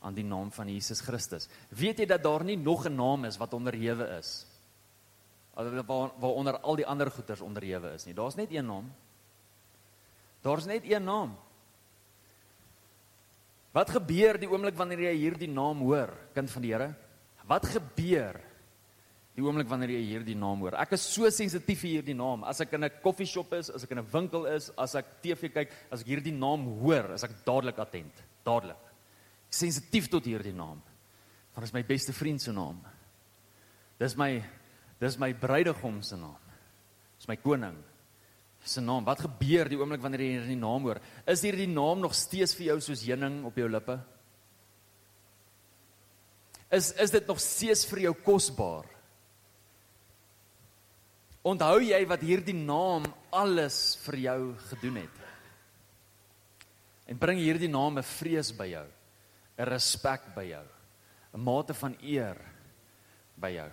aan 0.00 0.14
die 0.14 0.24
naam 0.24 0.52
van 0.52 0.68
Jesus 0.70 1.00
Christus. 1.00 1.48
Weet 1.68 1.98
jy 1.98 2.06
dat 2.06 2.22
daar 2.22 2.44
nie 2.44 2.56
nog 2.56 2.86
'n 2.86 2.94
naam 2.94 3.24
is 3.24 3.36
wat 3.36 3.52
onderhewe 3.52 4.06
is? 4.18 4.46
Waar 5.54 5.84
waaronder 6.20 6.60
al 6.60 6.76
die 6.76 6.86
ander 6.86 7.10
goeters 7.10 7.40
onderhewe 7.40 7.92
is 7.92 8.04
nie. 8.04 8.14
Daar's 8.14 8.34
net 8.34 8.50
een 8.50 8.66
naam. 8.66 8.92
Daar's 10.40 10.64
net 10.64 10.84
een 10.84 11.04
naam. 11.04 11.36
Wat 13.72 13.90
gebeur 13.90 14.38
die 14.38 14.48
oomblik 14.48 14.76
wanneer 14.76 15.00
jy 15.00 15.14
hierdie 15.16 15.48
naam 15.48 15.78
hoor, 15.78 16.12
kind 16.32 16.50
van 16.50 16.62
die 16.62 16.72
Here? 16.72 16.94
Wat 17.44 17.66
gebeur 17.66 18.40
die 19.36 19.44
oomblik 19.44 19.68
wanneer 19.68 19.92
jy 19.92 20.02
hierdie 20.14 20.36
naam 20.38 20.62
hoor? 20.64 20.78
Ek 20.80 20.94
is 20.96 21.04
so 21.04 21.28
sensitief 21.30 21.82
vir 21.84 21.98
hierdie 21.98 22.16
naam. 22.16 22.44
As 22.48 22.60
ek 22.64 22.72
in 22.72 22.84
'n 22.84 22.90
koffieshop 23.02 23.52
is, 23.52 23.70
as 23.70 23.84
ek 23.84 23.90
in 23.92 23.98
'n 23.98 24.10
winkel 24.12 24.46
is, 24.46 24.70
as 24.78 24.94
ek 24.94 25.20
TV 25.22 25.52
kyk, 25.52 25.70
as 25.92 26.00
ek 26.00 26.06
hierdie 26.06 26.32
naam 26.32 26.80
hoor, 26.80 27.12
is 27.12 27.24
ek 27.24 27.44
dadelik 27.44 27.78
attent, 27.78 28.14
dadelik. 28.44 28.80
Sensitief 29.50 30.08
tot 30.08 30.24
hierdie 30.24 30.54
naam. 30.54 30.80
Want 31.52 31.64
dit 31.64 31.64
is 31.64 31.74
my 31.74 31.82
beste 31.82 32.12
vriend 32.12 32.40
se 32.40 32.52
naam. 32.52 32.80
Dis 33.98 34.16
my 34.16 34.42
dis 35.00 35.18
my 35.18 35.32
bruidegom 35.32 36.02
se 36.02 36.16
naam. 36.16 36.40
Dis 37.18 37.28
my 37.28 37.36
koning 37.36 37.76
se 38.64 38.80
naam. 38.80 39.04
Wat 39.04 39.20
gebeur 39.20 39.68
die 39.68 39.76
oomblik 39.76 40.00
wanneer 40.00 40.20
jy 40.20 40.40
hierdie 40.40 40.60
naam 40.60 40.82
hoor? 40.82 41.00
Is 41.26 41.42
hierdie 41.42 41.68
naam 41.68 42.00
nog 42.00 42.14
steeds 42.14 42.54
vir 42.54 42.66
jou 42.66 42.80
soos 42.80 43.04
heuning 43.06 43.44
op 43.44 43.56
jou 43.56 43.68
lippe? 43.68 44.00
Is 46.70 46.92
is 46.92 47.10
dit 47.10 47.26
nog 47.26 47.38
steeds 47.38 47.84
vir 47.86 47.98
jou 48.08 48.14
kosbaar? 48.14 48.95
Onthou 51.46 51.78
jy 51.78 52.00
wat 52.10 52.24
hierdie 52.26 52.56
naam 52.56 53.04
alles 53.30 53.94
vir 54.02 54.18
jou 54.24 54.40
gedoen 54.70 54.98
het? 55.04 55.18
En 57.06 57.18
bring 57.22 57.38
hierdie 57.38 57.70
naam 57.70 57.98
'n 57.98 58.02
vrees 58.02 58.50
by 58.50 58.66
jou, 58.66 58.86
'n 59.58 59.64
respek 59.64 60.34
by 60.34 60.44
jou, 60.50 60.66
'n 61.34 61.40
mate 61.40 61.74
van 61.74 61.96
eer 62.02 62.36
by 63.36 63.50
jou. 63.50 63.70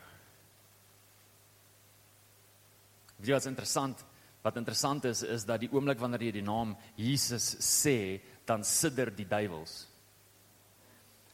Dit 3.19 3.35
is 3.35 3.45
interessant. 3.45 4.03
Wat 4.43 4.57
interessant 4.57 5.05
is 5.05 5.23
is 5.23 5.45
dat 5.45 5.59
die 5.59 5.69
oomblik 5.71 5.99
wanneer 5.99 6.21
jy 6.21 6.31
die 6.31 6.41
naam 6.41 6.75
Jesus 6.97 7.55
sê, 7.55 8.21
dan 8.45 8.63
sidder 8.63 9.15
die 9.15 9.27
duiwels. 9.27 9.87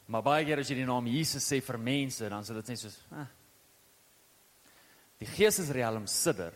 Maar 0.08 0.21
baie 0.21 0.45
keer 0.45 0.60
as 0.60 0.69
jy 0.69 0.75
die 0.75 0.86
naam 0.86 1.08
Jesus 1.08 1.52
sê 1.52 1.62
vir 1.62 1.78
mense, 1.78 2.30
dan 2.30 2.43
sê 2.43 2.54
dit 2.54 2.67
net 2.67 2.80
soos, 2.80 2.99
eh. 3.12 3.25
Die 5.19 5.27
geestesriem 5.27 6.08
sidder 6.08 6.53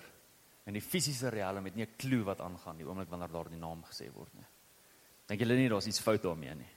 en 0.66 0.74
die 0.78 0.84
fisiese 0.84 1.30
riem 1.30 1.66
het 1.66 1.76
nie 1.76 1.86
'n 1.86 1.98
klou 1.98 2.24
wat 2.24 2.42
aangaan 2.42 2.78
die 2.78 2.86
oomblik 2.86 3.10
wanneer 3.10 3.32
daar 3.32 3.50
die 3.50 3.60
naam 3.60 3.84
gesê 3.84 4.12
word 4.14 4.34
nie. 4.34 4.46
Dink 5.28 5.40
julle 5.40 5.56
nie 5.56 5.70
daar's 5.70 5.88
iets 5.88 6.00
fout 6.00 6.22
daarmee 6.22 6.56
nie? 6.56 6.72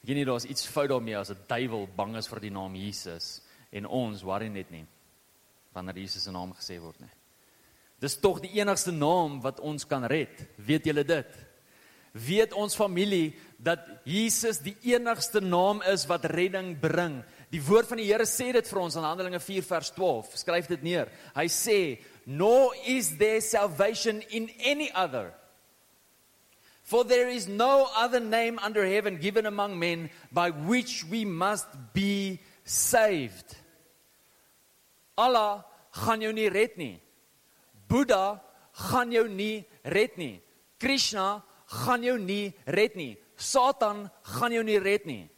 Dink 0.00 0.08
jy 0.08 0.14
nie 0.14 0.24
daar's 0.24 0.44
iets 0.44 0.66
fout 0.66 0.88
daarmee 0.88 1.16
as 1.16 1.30
'n 1.30 1.44
duiwel 1.46 1.88
bang 1.96 2.16
is 2.16 2.28
vir 2.28 2.40
die 2.40 2.50
naam 2.50 2.74
Jesus 2.74 3.42
en 3.72 3.86
ons 3.86 4.22
worry 4.22 4.48
net 4.48 4.70
nie 4.70 4.86
wanneer 5.72 5.98
Jesus 5.98 6.22
se 6.24 6.30
naam 6.30 6.52
gesê 6.52 6.80
word 6.80 7.00
nie? 7.00 7.10
Dis 7.98 8.16
tog 8.20 8.40
die 8.40 8.60
enigste 8.60 8.92
naam 8.92 9.40
wat 9.42 9.60
ons 9.60 9.84
kan 9.84 10.04
red. 10.04 10.46
Weet 10.56 10.84
julle 10.84 11.04
dit? 11.04 11.48
Weet 12.12 12.52
ons 12.52 12.76
familie 12.76 13.34
dat 13.58 13.80
Jesus 14.04 14.58
die 14.58 14.76
enigste 14.94 15.40
naam 15.40 15.82
is 15.82 16.06
wat 16.06 16.24
redding 16.24 16.78
bring. 16.80 17.24
Die 17.48 17.62
woord 17.64 17.88
van 17.88 18.00
die 18.00 18.08
Here 18.10 18.26
sê 18.28 18.50
dit 18.52 18.68
vir 18.68 18.80
ons 18.82 18.96
in 18.98 19.06
Handelinge 19.06 19.40
4 19.40 19.64
vers 19.64 19.90
12. 19.96 20.34
Skryf 20.36 20.68
dit 20.68 20.82
neer. 20.84 21.08
Hy 21.34 21.46
sê, 21.46 21.98
"Nor 22.26 22.74
is 22.86 23.16
there 23.16 23.40
salvation 23.40 24.20
in 24.30 24.50
any 24.60 24.90
other. 24.92 25.34
For 26.82 27.04
there 27.04 27.28
is 27.28 27.48
no 27.48 27.88
other 27.96 28.20
name 28.20 28.58
under 28.64 28.84
heaven 28.84 29.16
given 29.16 29.46
among 29.46 29.78
men 29.78 30.10
by 30.32 30.50
which 30.50 31.04
we 31.04 31.24
must 31.24 31.68
be 31.94 32.40
saved." 32.64 33.56
Allah 35.16 35.64
gaan 35.92 36.20
jou 36.20 36.32
nie 36.32 36.48
red 36.48 36.76
nie. 36.76 37.00
Boeddha 37.88 38.40
gaan 38.72 39.10
jou 39.10 39.28
nie 39.28 39.66
red 39.84 40.16
nie. 40.18 40.42
Krishna 40.78 41.42
gaan 41.66 42.02
jou 42.02 42.18
nie 42.18 42.54
red 42.66 42.94
nie. 42.96 43.16
Satan 43.36 44.10
gaan 44.22 44.52
jou 44.52 44.62
nie 44.62 44.78
red 44.78 45.06
nie. 45.06 45.30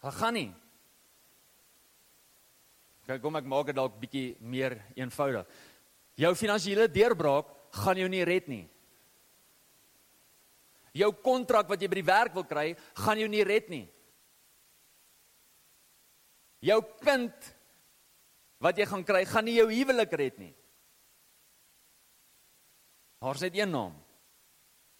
Hy 0.00 0.12
gaan 0.16 0.36
nie. 0.36 0.50
Kyk, 3.06 3.20
kom 3.20 3.36
ek 3.36 3.48
maak 3.48 3.68
dit 3.68 3.76
dalk 3.76 3.98
bietjie 4.00 4.26
meer 4.40 4.78
eenvoudig. 4.96 5.48
Jou 6.20 6.32
finansiële 6.36 6.88
deurbraak 6.92 7.48
gaan 7.82 8.00
jou 8.00 8.08
nie 8.12 8.24
red 8.26 8.48
nie. 8.50 8.64
Jou 10.96 11.10
kontrak 11.22 11.68
wat 11.70 11.80
jy 11.82 11.88
by 11.90 12.00
die 12.00 12.08
werk 12.08 12.34
wil 12.34 12.46
kry, 12.48 12.72
gaan 12.98 13.20
jou 13.20 13.28
nie 13.30 13.44
red 13.46 13.68
nie. 13.70 13.84
Jou 16.66 16.80
kind 17.00 17.50
wat 18.60 18.78
jy 18.78 18.86
gaan 18.88 19.04
kry, 19.06 19.24
gaan 19.28 19.46
nie 19.48 19.56
jou 19.56 19.68
huwelik 19.70 20.16
red 20.18 20.40
nie. 20.40 20.52
Daar's 23.20 23.44
net 23.44 23.56
een 23.56 23.70
naam 23.72 23.94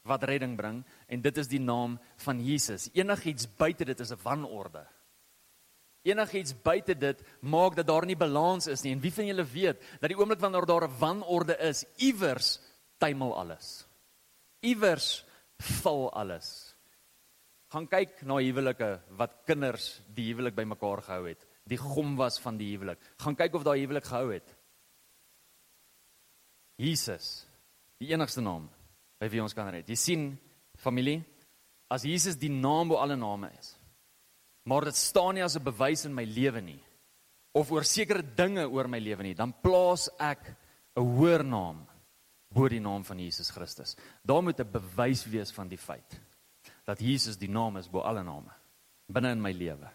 wat 0.08 0.24
redding 0.24 0.56
bring 0.56 0.80
en 1.08 1.20
dit 1.22 1.36
is 1.42 1.48
die 1.50 1.60
naam 1.60 1.98
van 2.24 2.40
Jesus. 2.44 2.88
Enigiets 2.96 3.48
buite 3.58 3.84
dit 3.84 4.00
is 4.00 4.12
'n 4.12 4.22
wanorde. 4.22 4.86
Enigiets 6.02 6.54
buite 6.62 6.94
dit 6.94 7.22
maak 7.40 7.76
dat 7.76 7.86
daar 7.86 8.06
nie 8.06 8.16
balans 8.16 8.66
is 8.66 8.82
nie. 8.82 8.92
En 8.92 9.00
wie 9.00 9.12
van 9.12 9.26
julle 9.26 9.44
weet 9.44 9.80
dat 10.00 10.08
die 10.08 10.18
oomblik 10.18 10.40
wanneer 10.40 10.66
daar 10.66 10.88
'n 10.88 10.98
wanorde 10.98 11.56
is, 11.58 11.84
iewers 11.96 12.60
tuimel 12.98 13.36
alles. 13.36 13.86
Iewers 14.60 15.24
val 15.58 16.12
alles. 16.12 16.74
Gaan 17.68 17.86
kyk 17.86 18.22
na 18.22 18.40
huwelike 18.40 19.00
wat 19.08 19.42
kinders 19.46 20.00
die 20.08 20.32
huwelik 20.32 20.54
bymekaar 20.54 21.02
gehou 21.02 21.28
het. 21.28 21.46
Die 21.64 21.78
gom 21.78 22.16
was 22.16 22.40
van 22.40 22.56
die 22.56 22.70
huwelik. 22.72 22.98
Gaan 23.16 23.36
kyk 23.36 23.54
of 23.54 23.62
daai 23.62 23.80
huwelik 23.80 24.04
gehou 24.04 24.32
het. 24.32 24.56
Jesus 26.76 27.46
die 27.98 28.08
enigste 28.08 28.40
naam 28.40 28.70
by 29.20 29.28
wie 29.28 29.42
ons 29.42 29.54
kan 29.54 29.68
red. 29.68 29.88
Jy 29.88 29.98
sien, 29.98 30.24
familie, 30.80 31.20
as 31.90 32.06
Jesus 32.08 32.38
die 32.40 32.52
naam 32.52 32.88
bo 32.88 33.00
alle 33.02 33.18
name 33.18 33.50
is. 33.58 33.74
Maar 34.64 34.88
dit 34.88 34.96
staan 34.96 35.34
nie 35.34 35.44
as 35.44 35.56
'n 35.56 35.64
bewys 35.64 36.04
in 36.06 36.14
my 36.14 36.24
lewe 36.24 36.60
nie 36.60 36.82
of 37.52 37.70
oor 37.72 37.84
sekere 37.84 38.22
dinge 38.22 38.64
oor 38.68 38.86
my 38.88 38.98
lewe 38.98 39.22
nie, 39.22 39.34
dan 39.34 39.52
plaas 39.52 40.08
ek 40.18 40.56
'n 40.96 41.02
hoër 41.02 41.44
naam 41.44 41.86
bo 42.52 42.68
die 42.68 42.80
naam 42.80 43.04
van 43.04 43.18
Jesus 43.18 43.50
Christus. 43.50 43.96
Daar 44.24 44.42
moet 44.42 44.60
'n 44.60 44.70
bewys 44.70 45.24
wees 45.24 45.50
van 45.50 45.68
die 45.68 45.78
feit. 45.78 46.20
dat 46.90 47.00
Jesus 47.00 47.38
die 47.38 47.50
naam 47.50 47.78
is 47.80 47.88
bo 47.90 48.02
alle 48.06 48.24
name 48.26 48.52
binne 49.10 49.32
in 49.34 49.40
my 49.42 49.50
lewe. 49.50 49.88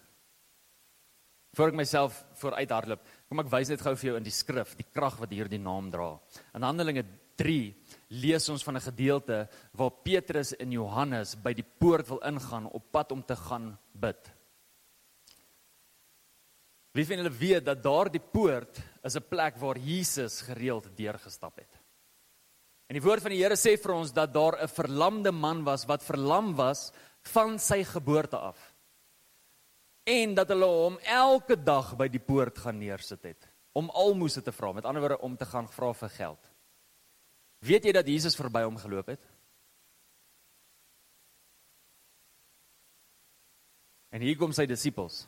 Voor 1.56 1.72
ek 1.72 1.78
myself 1.80 2.18
vooruit 2.36 2.72
hardloop, 2.72 3.04
kom 3.30 3.40
ek 3.40 3.52
wys 3.54 3.70
net 3.72 3.84
gou 3.84 3.94
vir 3.96 4.10
jou 4.10 4.16
in 4.20 4.26
die 4.26 4.34
skrif 4.34 4.74
die 4.76 4.88
krag 4.92 5.16
wat 5.22 5.32
hierdie 5.32 5.62
naam 5.62 5.88
dra. 5.94 6.10
In 6.58 6.66
Handelinge 6.68 7.06
3 7.36 7.76
lees 8.08 8.50
ons 8.50 8.64
van 8.64 8.76
'n 8.78 8.88
gedeelte 8.92 9.48
waar 9.72 9.92
Petrus 10.04 10.56
en 10.56 10.72
Johannes 10.72 11.36
by 11.36 11.54
die 11.54 11.66
poort 11.80 12.08
wil 12.08 12.20
ingaan 12.20 12.66
op 12.66 12.92
pad 12.92 13.12
om 13.12 13.24
te 13.26 13.36
gaan 13.36 13.78
bid. 13.92 14.32
Wie 16.92 17.06
van 17.06 17.18
julle 17.18 17.30
weet 17.30 17.66
dat 17.66 17.84
daardie 17.84 18.22
poort 18.22 18.80
is 19.04 19.16
'n 19.16 19.28
plek 19.30 19.58
waar 19.58 19.78
Jesus 19.78 20.42
gereeld 20.42 20.98
deurgestap 20.98 21.58
het? 21.58 21.80
En 22.88 22.94
die 22.94 23.02
woord 23.02 23.22
van 23.22 23.32
die 23.32 23.42
Here 23.42 23.56
sê 23.56 23.78
vir 23.82 23.94
ons 23.94 24.14
dat 24.14 24.34
daar 24.34 24.62
'n 24.62 24.68
verlamde 24.68 25.32
man 25.32 25.64
was 25.64 25.86
wat 25.86 26.04
verlam 26.04 26.56
was 26.56 26.92
van 27.22 27.60
sy 27.60 27.84
geboorte 27.84 28.38
af 28.38 28.76
en 30.06 30.36
dat 30.36 30.52
hulle 30.54 30.66
hom 30.66 30.98
elke 31.02 31.58
dag 31.58 31.96
by 31.98 32.08
die 32.08 32.22
poort 32.22 32.58
gaan 32.62 32.78
neersit 32.78 33.24
het 33.24 33.48
om 33.76 33.90
almoses 33.90 34.44
te 34.44 34.54
vra, 34.56 34.72
met 34.72 34.86
ander 34.86 35.02
woorde 35.02 35.20
om 35.26 35.36
te 35.36 35.46
gaan 35.46 35.68
vra 35.68 35.92
vir 35.94 36.10
geld. 36.10 36.52
Weet 37.64 37.86
jy 37.86 37.94
dat 37.96 38.08
Jesus 38.08 38.38
verby 38.38 38.64
hom 38.66 38.78
geloop 38.82 39.14
het? 39.14 39.24
En 44.16 44.24
hier 44.24 44.38
kom 44.40 44.54
sy 44.56 44.68
disippels. 44.70 45.26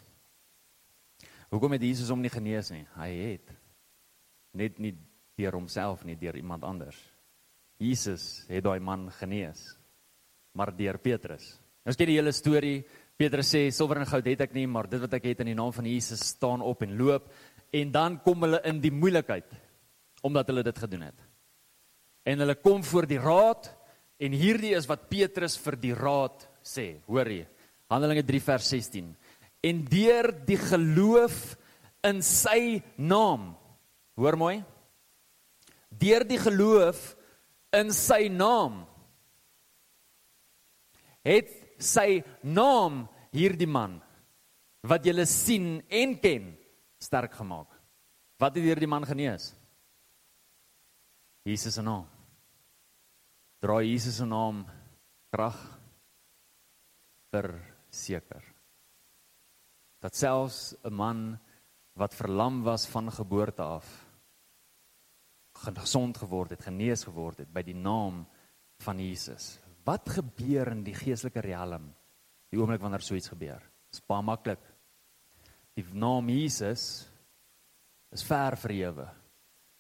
Hoekom 1.52 1.76
het 1.76 1.84
Jesus 1.84 2.12
hom 2.12 2.22
nie 2.24 2.32
genees 2.32 2.72
nie? 2.72 2.86
Hy 2.96 3.10
het 3.16 3.52
net 4.58 4.80
nie 4.80 4.94
deur 5.38 5.58
homself 5.60 6.04
nie, 6.08 6.18
deur 6.20 6.36
iemand 6.40 6.66
anders. 6.68 6.98
Jesus 7.78 8.46
het 8.50 8.64
daai 8.66 8.80
man 8.82 9.06
genees, 9.20 9.76
maar 10.58 10.74
deur 10.76 10.98
Petrus. 10.98 11.52
Ons 11.88 12.00
ken 12.00 12.10
die 12.10 12.18
hele 12.18 12.34
storie 12.36 12.82
Petrus 13.18 13.50
sê 13.50 13.64
silwer 13.74 14.04
en 14.04 14.10
goud 14.10 14.28
het 14.30 14.44
ek 14.46 14.54
nie, 14.54 14.68
maar 14.70 14.90
dit 14.90 15.02
wat 15.02 15.16
ek 15.18 15.32
het 15.32 15.40
in 15.42 15.52
die 15.52 15.58
naam 15.58 15.72
van 15.74 15.88
Jesus 15.90 16.22
staan 16.36 16.62
op 16.62 16.84
en 16.86 16.98
loop 17.00 17.32
en 17.74 17.94
dan 17.94 18.20
kom 18.24 18.46
hulle 18.46 18.60
in 18.70 18.82
die 18.82 18.94
moeilikheid 18.94 19.56
omdat 20.26 20.50
hulle 20.52 20.64
dit 20.66 20.80
gedoen 20.84 21.08
het. 21.10 21.27
En 22.28 22.44
hulle 22.44 22.58
kom 22.60 22.84
voor 22.84 23.08
die 23.08 23.22
raad 23.22 23.70
en 24.20 24.34
hierdie 24.36 24.74
is 24.76 24.88
wat 24.90 25.08
Petrus 25.12 25.56
vir 25.64 25.78
die 25.80 25.94
raad 25.96 26.44
sê. 26.66 26.98
Hoor 27.08 27.30
jy? 27.32 27.46
Handelinge 27.88 28.26
3 28.28 28.42
vers 28.50 28.72
16. 28.74 29.14
En 29.64 29.84
deur 29.88 30.32
die 30.48 30.60
geloof 30.60 31.56
in 32.08 32.20
sy 32.26 32.82
naam. 33.00 33.54
Hoor 34.20 34.38
mooi? 34.40 34.58
Deur 35.88 36.26
die 36.28 36.40
geloof 36.42 37.14
in 37.78 37.94
sy 37.96 38.28
naam 38.32 38.84
het 41.28 41.50
sy 41.84 42.22
naam 42.48 43.06
hierdie 43.36 43.68
man 43.68 43.98
wat 44.88 45.04
julle 45.08 45.26
sien 45.28 45.82
en 45.92 46.16
ken 46.24 46.54
sterk 47.04 47.36
gemaak. 47.36 47.68
Wat 48.40 48.56
het 48.56 48.64
hierdie 48.64 48.90
man 48.90 49.06
genees? 49.08 49.52
Jesus 51.48 51.76
se 51.76 51.84
naam. 51.84 52.17
Dra 53.58 53.82
Jesus 53.82 54.20
se 54.20 54.26
naam 54.26 54.62
krag 55.34 55.58
vir 57.34 57.48
seker. 57.90 58.44
Dat 60.02 60.16
selfs 60.16 60.76
'n 60.84 60.94
man 60.94 61.40
wat 61.98 62.14
verlam 62.14 62.64
was 62.64 62.86
van 62.88 63.12
geboorte 63.12 63.64
af 63.64 64.08
gesond 65.58 66.18
geword 66.18 66.54
het, 66.54 66.62
genees 66.62 67.04
geword 67.04 67.38
het 67.38 67.50
by 67.54 67.64
die 67.66 67.76
naam 67.76 68.26
van 68.84 69.00
Jesus. 69.00 69.58
Wat 69.84 70.10
gebeur 70.10 70.72
in 70.72 70.84
die 70.84 70.94
geestelike 70.94 71.42
riem 71.42 71.94
die 72.52 72.60
oomblik 72.60 72.82
wanneer 72.82 73.02
so 73.02 73.16
iets 73.16 73.30
gebeur? 73.30 73.60
Dit 73.60 74.00
is 74.00 74.06
baie 74.06 74.24
maklik. 74.24 74.62
Die 75.74 75.86
naam 75.94 76.30
Jesus 76.30 77.08
is 78.12 78.24
ver 78.24 78.56
verhewe 78.56 79.08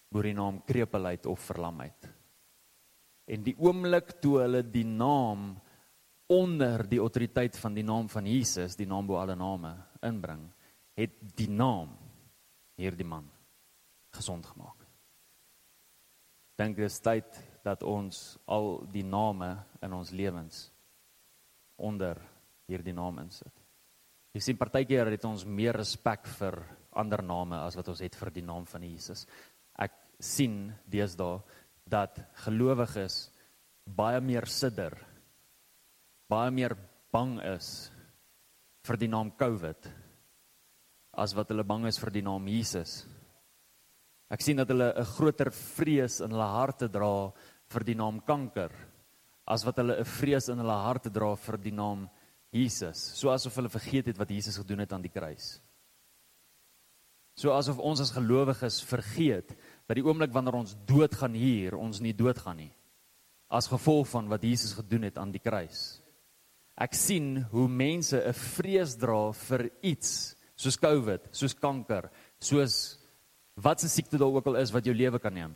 bo 0.10 0.22
die 0.22 0.34
naam 0.34 0.64
krepelheid 0.66 1.26
of 1.26 1.40
verlamheid. 1.40 2.17
En 3.28 3.44
die 3.44 3.56
oomblik 3.60 4.18
toe 4.24 4.40
hulle 4.46 4.64
die 4.64 4.86
naam 4.88 5.52
onder 6.32 6.84
die 6.88 7.00
autoriteit 7.00 7.58
van 7.60 7.76
die 7.76 7.86
naam 7.88 8.10
van 8.12 8.28
Jesus, 8.28 8.76
die 8.76 8.88
naam 8.88 9.08
bo 9.08 9.20
alle 9.20 9.36
name 9.36 9.74
inbring, 10.04 10.44
het 10.98 11.20
die 11.38 11.50
naam 11.50 11.94
hierdie 12.80 13.08
man 13.08 13.28
gesond 14.16 14.46
gemaak. 14.46 14.86
Dink 16.58 16.80
dis 16.80 17.00
tyd 17.06 17.38
dat 17.66 17.84
ons 17.86 18.38
al 18.50 18.80
die 18.92 19.06
name 19.06 19.52
in 19.84 19.94
ons 19.94 20.12
lewens 20.16 20.68
onder 21.78 22.18
hierdie 22.68 22.96
naam 22.96 23.20
insit. 23.22 23.54
Jy 24.34 24.42
sien 24.44 24.60
partykeer 24.60 25.12
het 25.14 25.26
ons 25.26 25.46
meer 25.46 25.78
respek 25.78 26.28
vir 26.40 26.60
ander 26.98 27.22
name 27.26 27.60
as 27.62 27.78
wat 27.78 27.92
ons 27.94 28.02
het 28.04 28.18
vir 28.18 28.32
die 28.34 28.46
naam 28.46 28.66
van 28.70 28.84
Jesus. 28.86 29.26
Ek 29.78 29.94
sien 30.20 30.68
deesdae 30.90 31.40
dat 31.88 32.20
gelowiges 32.44 33.30
baie 33.88 34.20
meer 34.22 34.46
sidder 34.52 34.98
baie 36.28 36.52
meer 36.52 36.76
bang 37.14 37.38
is 37.56 37.90
vir 38.88 39.00
die 39.00 39.12
naam 39.12 39.32
COVID 39.40 39.88
as 41.18 41.34
wat 41.36 41.50
hulle 41.52 41.66
bang 41.68 41.88
is 41.90 41.98
vir 41.98 42.12
die 42.14 42.22
naam 42.22 42.46
Jesus. 42.52 43.00
Ek 44.30 44.44
sien 44.44 44.60
dat 44.60 44.70
hulle 44.70 44.94
'n 44.94 45.12
groter 45.16 45.50
vrees 45.52 46.20
in 46.22 46.32
hulle 46.32 46.50
harte 46.52 46.88
dra 46.88 47.32
vir 47.74 47.84
die 47.84 47.96
naam 47.96 48.20
kanker 48.22 48.72
as 49.48 49.64
wat 49.66 49.78
hulle 49.78 49.98
'n 50.00 50.06
vrees 50.06 50.50
in 50.50 50.60
hulle 50.60 50.78
harte 50.84 51.10
dra 51.10 51.36
vir 51.36 51.58
die 51.58 51.72
naam 51.72 52.10
Jesus, 52.52 52.98
so 53.16 53.30
asof 53.30 53.56
hulle 53.56 53.70
vergeet 53.70 54.08
het 54.08 54.18
wat 54.18 54.30
Jesus 54.30 54.58
gedoen 54.58 54.80
het 54.80 54.94
aan 54.94 55.02
die 55.02 55.12
kruis. 55.12 55.62
So 57.36 57.52
asof 57.52 57.80
ons 57.80 58.02
as 58.02 58.12
gelowiges 58.12 58.82
vergeet 58.82 59.56
dat 59.88 59.96
die 59.96 60.06
oomblik 60.06 60.34
wanneer 60.36 60.60
ons 60.60 60.76
doodgaan 60.86 61.34
hier, 61.34 61.76
ons 61.76 62.00
nie 62.04 62.14
doodgaan 62.14 62.58
nie 62.58 62.74
as 63.48 63.70
gevolg 63.72 64.10
van 64.12 64.28
wat 64.28 64.44
Jesus 64.44 64.74
gedoen 64.76 65.08
het 65.08 65.18
aan 65.18 65.32
die 65.32 65.40
kruis. 65.40 66.02
Ek 66.78 66.94
sien 66.94 67.46
hoe 67.52 67.68
mense 67.68 68.18
'n 68.20 68.34
vrees 68.34 68.96
dra 68.98 69.32
vir 69.32 69.72
iets 69.82 70.36
soos 70.56 70.78
COVID, 70.78 71.30
soos 71.32 71.54
kanker, 71.54 72.10
soos 72.40 72.98
wat 73.56 73.80
se 73.80 73.90
siekte 73.90 74.18
daar 74.18 74.34
ook 74.34 74.48
al 74.48 74.58
is 74.58 74.72
wat 74.72 74.86
jou 74.86 74.94
lewe 74.94 75.20
kan 75.20 75.34
neem. 75.34 75.56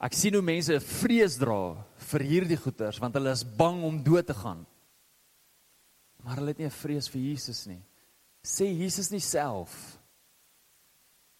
Ek 0.00 0.14
sien 0.14 0.34
hoe 0.34 0.42
mense 0.42 0.74
'n 0.74 0.80
vrees 0.80 1.36
dra 1.36 1.84
vir 1.96 2.20
hierdie 2.20 2.56
goeters 2.56 2.98
want 2.98 3.14
hulle 3.14 3.30
is 3.30 3.44
bang 3.44 3.82
om 3.82 4.02
dood 4.02 4.26
te 4.26 4.34
gaan. 4.34 4.66
Maar 6.22 6.36
hulle 6.36 6.48
het 6.48 6.58
nie 6.58 6.66
'n 6.66 6.70
vrees 6.70 7.08
vir 7.08 7.20
Jesus 7.20 7.66
nie. 7.66 7.82
Sê 8.42 8.64
Jesus 8.64 9.10
nie 9.10 9.20
self 9.20 9.98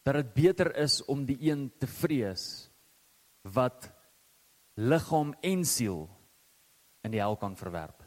dat 0.03 0.19
dit 0.19 0.33
beter 0.35 0.75
is 0.77 1.01
om 1.11 1.25
die 1.27 1.39
een 1.41 1.71
te 1.79 1.87
vrees 1.87 2.71
wat 3.55 3.91
liggaam 4.75 5.35
en 5.43 5.65
siel 5.65 6.07
in 7.03 7.15
die 7.15 7.21
hel 7.21 7.37
kan 7.37 7.57
verwerp 7.59 8.03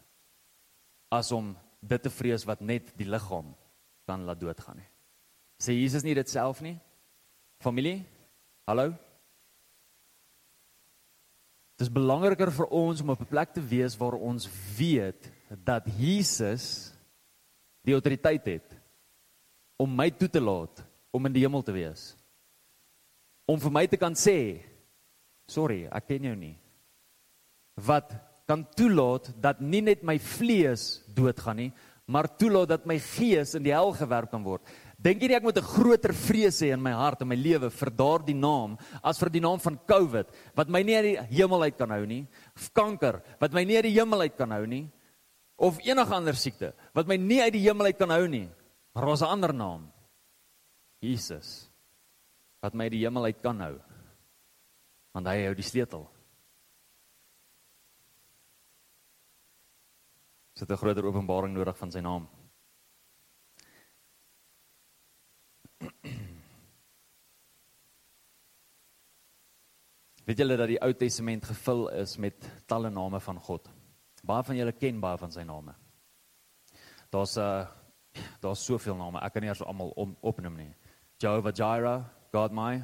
as 1.14 1.32
om 1.32 1.54
dit 1.80 2.02
te 2.02 2.12
vrees 2.12 2.46
wat 2.48 2.64
net 2.66 2.92
die 3.00 3.08
liggaam 3.08 3.54
kan 4.06 4.26
laat 4.26 4.42
doodgaan 4.42 4.80
nie. 4.82 4.90
Sê 5.62 5.76
Jesus 5.78 6.04
nie 6.04 6.16
dit 6.18 6.30
self 6.30 6.62
nie? 6.62 6.76
Familie? 7.64 8.04
Hallo? 8.68 8.92
Dit 11.76 11.88
is 11.88 11.94
belangriker 11.94 12.52
vir 12.56 12.72
ons 12.72 13.02
om 13.02 13.14
op 13.14 13.22
'n 13.22 13.32
plek 13.32 13.54
te 13.54 13.62
wees 13.62 13.98
waar 13.98 14.16
ons 14.16 14.48
weet 14.78 15.32
dat 15.64 15.88
Jesus 16.00 16.94
die 17.84 17.94
autoriteit 17.94 18.46
het 18.46 18.78
om 19.78 19.96
my 19.96 20.10
toe 20.12 20.30
te 20.30 20.42
laat 20.42 20.85
om 21.16 21.28
in 21.30 21.36
die 21.36 21.46
hemel 21.46 21.64
te 21.64 21.76
wees. 21.76 22.14
Om 23.48 23.62
vir 23.62 23.74
my 23.74 23.86
te 23.88 24.00
kan 24.02 24.18
sê, 24.18 24.38
sorry, 25.48 25.86
ek 25.88 26.10
ken 26.10 26.28
jou 26.32 26.36
nie. 26.36 26.56
Wat 27.86 28.12
kan 28.50 28.66
toelaat 28.78 29.32
dat 29.42 29.62
nie 29.62 29.82
net 29.86 30.04
my 30.06 30.18
vlees 30.22 31.00
doodgaan 31.16 31.64
nie, 31.64 31.72
maar 32.06 32.30
toelaat 32.38 32.76
dat 32.76 32.90
my 32.90 32.98
gees 33.02 33.56
in 33.58 33.64
die 33.66 33.74
hel 33.74 33.94
gewerp 33.98 34.30
kan 34.34 34.44
word. 34.46 34.62
Dink 35.02 35.22
jy 35.22 35.30
nie 35.30 35.38
ek 35.38 35.44
moet 35.44 35.58
'n 35.58 35.74
groter 35.76 36.14
vrees 36.14 36.62
hê 36.62 36.74
in 36.74 36.82
my 36.82 36.92
hart 36.92 37.22
en 37.22 37.28
my 37.28 37.36
lewe 37.36 37.70
vir 37.70 37.90
daardie 37.90 38.36
naam 38.36 38.78
as 39.04 39.20
vir 39.20 39.30
die 39.30 39.42
naam 39.42 39.60
van 39.60 39.78
COVID 39.78 40.28
wat 40.56 40.70
my 40.70 40.84
nie 40.84 40.96
uit 40.96 41.04
die 41.04 41.38
hemel 41.38 41.64
uit 41.64 41.78
kan 41.78 41.90
hou 41.90 42.06
nie, 42.06 42.28
of 42.56 42.74
kanker 42.74 43.22
wat 43.40 43.52
my 43.54 43.64
nie 43.64 43.76
uit 43.76 43.84
die 43.84 44.00
hemel 44.00 44.22
uit 44.22 44.38
kan 44.38 44.52
hou 44.52 44.66
nie, 44.66 44.88
of 45.58 45.80
enige 45.80 46.14
ander 46.16 46.36
siekte 46.36 46.74
wat 46.94 47.08
my 47.08 47.18
nie 47.18 47.42
uit 47.42 47.54
die 47.54 47.66
hemel 47.68 47.86
uit 47.86 47.98
kan 47.98 48.10
hou 48.10 48.28
nie, 48.28 48.50
maar 48.94 49.08
ons 49.08 49.22
'n 49.22 49.26
ander 49.26 49.54
naam. 49.54 49.95
Jesus 51.06 51.70
wat 52.66 52.74
my 52.74 52.90
die 52.90 53.04
hemel 53.04 53.30
uit 53.30 53.42
kan 53.44 53.60
hou. 53.62 53.76
Want 55.14 55.30
hy 55.30 55.44
hou 55.46 55.54
die 55.56 55.66
sleutel. 55.66 56.08
Is 60.56 60.64
'n 60.64 60.78
groter 60.78 61.06
openbaring 61.06 61.54
nodig 61.54 61.78
van 61.78 61.92
sy 61.92 62.00
naam. 62.00 62.28
Weet 70.26 70.38
julle 70.38 70.58
dat 70.58 70.68
die 70.68 70.82
Ou 70.82 70.94
Testament 70.94 71.46
gevul 71.46 71.90
is 71.90 72.18
met 72.18 72.48
talle 72.66 72.90
name 72.90 73.20
van 73.20 73.40
God? 73.40 73.70
Baie 74.24 74.44
van 74.44 74.56
julle 74.56 74.72
ken 74.72 75.00
baie 75.00 75.18
van 75.18 75.32
sy 75.32 75.44
name. 75.44 75.76
Daar's 77.12 77.38
'n 77.38 77.42
uh, 77.42 77.68
daar's 78.42 78.66
soveel 78.66 78.96
name. 78.96 79.20
Ek 79.20 79.34
kan 79.34 79.42
nie 79.42 79.50
eers 79.50 79.62
almal 79.62 79.90
op, 79.90 80.18
opnoem 80.22 80.56
nie. 80.56 80.76
Jehovah 81.20 81.52
Jireh, 81.52 82.04
God 82.32 82.52
my 82.52 82.84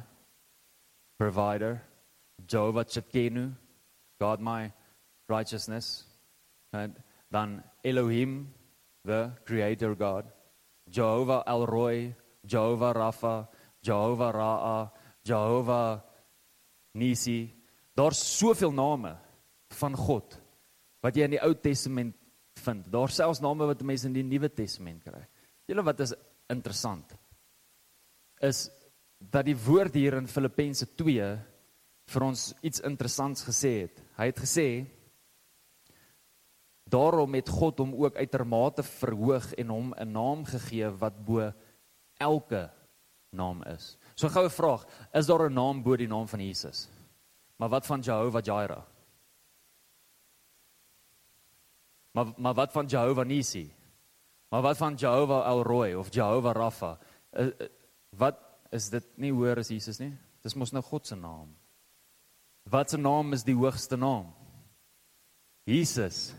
provider. 1.18 1.82
Jehovah 2.46 2.84
Tsidkenu, 2.84 3.52
God 4.20 4.40
my 4.40 4.72
righteousness. 5.28 6.04
And 6.72 6.96
dan 7.30 7.62
Elohim, 7.84 8.48
the 9.04 9.32
creator 9.44 9.94
God. 9.94 10.24
Jehovah 10.88 11.44
El 11.46 11.66
Roi, 11.66 12.14
Jehovah 12.44 12.94
Rapha, 12.94 13.48
Jehovah 13.82 14.32
Ra'a, 14.32 14.90
Jehovah 15.24 16.02
Nisi. 16.94 17.52
Daar's 17.94 18.18
soveel 18.18 18.72
name 18.72 19.16
van 19.72 19.94
God 19.96 20.38
wat 21.02 21.16
jy 21.16 21.26
in 21.26 21.34
die 21.34 21.42
Ou 21.42 21.54
Testament 21.54 22.14
vind. 22.62 22.86
Daar's 22.92 23.16
selfs 23.18 23.40
name 23.42 23.66
wat 23.68 23.82
mense 23.84 24.06
in 24.08 24.16
die 24.16 24.24
Nuwe 24.24 24.48
Testament 24.54 25.02
kry. 25.04 25.22
Julle 25.68 25.84
wat 25.84 26.00
is 26.04 26.14
interessant 26.52 27.16
is 28.42 28.66
dat 29.18 29.46
die 29.46 29.56
woord 29.56 29.94
hier 29.94 30.18
in 30.18 30.26
Filippense 30.26 30.86
2 30.98 31.30
vir 32.12 32.26
ons 32.26 32.50
iets 32.66 32.82
interessants 32.84 33.44
gesê 33.46 33.72
het. 33.84 34.02
Hy 34.18 34.28
het 34.32 34.42
gesê 34.42 34.66
daarom 36.92 37.38
het 37.38 37.48
God 37.48 37.80
hom 37.80 37.94
ook 37.96 38.18
uitermate 38.20 38.84
verhoog 38.84 39.52
en 39.56 39.68
hom 39.72 39.94
'n 39.94 40.12
naam 40.12 40.44
gegee 40.44 40.90
wat 40.90 41.24
bo 41.24 41.52
elke 42.18 42.70
naam 43.30 43.62
is. 43.62 43.96
So 44.14 44.28
goue 44.28 44.50
vraag, 44.50 44.86
is 45.14 45.26
daar 45.26 45.48
'n 45.48 45.54
naam 45.54 45.82
bo 45.82 45.96
die 45.96 46.08
naam 46.08 46.28
van 46.28 46.40
Jesus? 46.40 46.88
Maar 47.56 47.68
wat 47.68 47.86
van 47.86 48.00
Jehovah 48.00 48.42
Jireh? 48.42 48.82
Maar 52.12 52.26
maar 52.36 52.54
wat 52.54 52.72
van 52.72 52.86
Jehovah 52.86 53.26
Nisi? 53.26 53.72
Maar 54.48 54.62
wat 54.62 54.76
van 54.76 54.94
Jehovah 54.94 55.46
El 55.46 55.62
Roi 55.62 55.94
of 55.94 56.08
Jehovah 56.10 56.54
Rapha? 56.54 56.98
Wat 58.18 58.38
is 58.72 58.90
dit 58.92 59.06
nie 59.20 59.32
hoër 59.32 59.62
as 59.62 59.72
Jesus 59.72 60.00
nie? 60.00 60.12
Dis 60.42 60.56
mos 60.58 60.72
nou 60.74 60.82
God 60.84 61.06
se 61.06 61.16
naam. 61.16 61.50
Wat 62.70 62.90
se 62.90 62.98
naam 63.00 63.32
is 63.34 63.44
die 63.46 63.56
hoogste 63.56 63.98
naam? 63.98 64.30
Jesus 65.66 66.32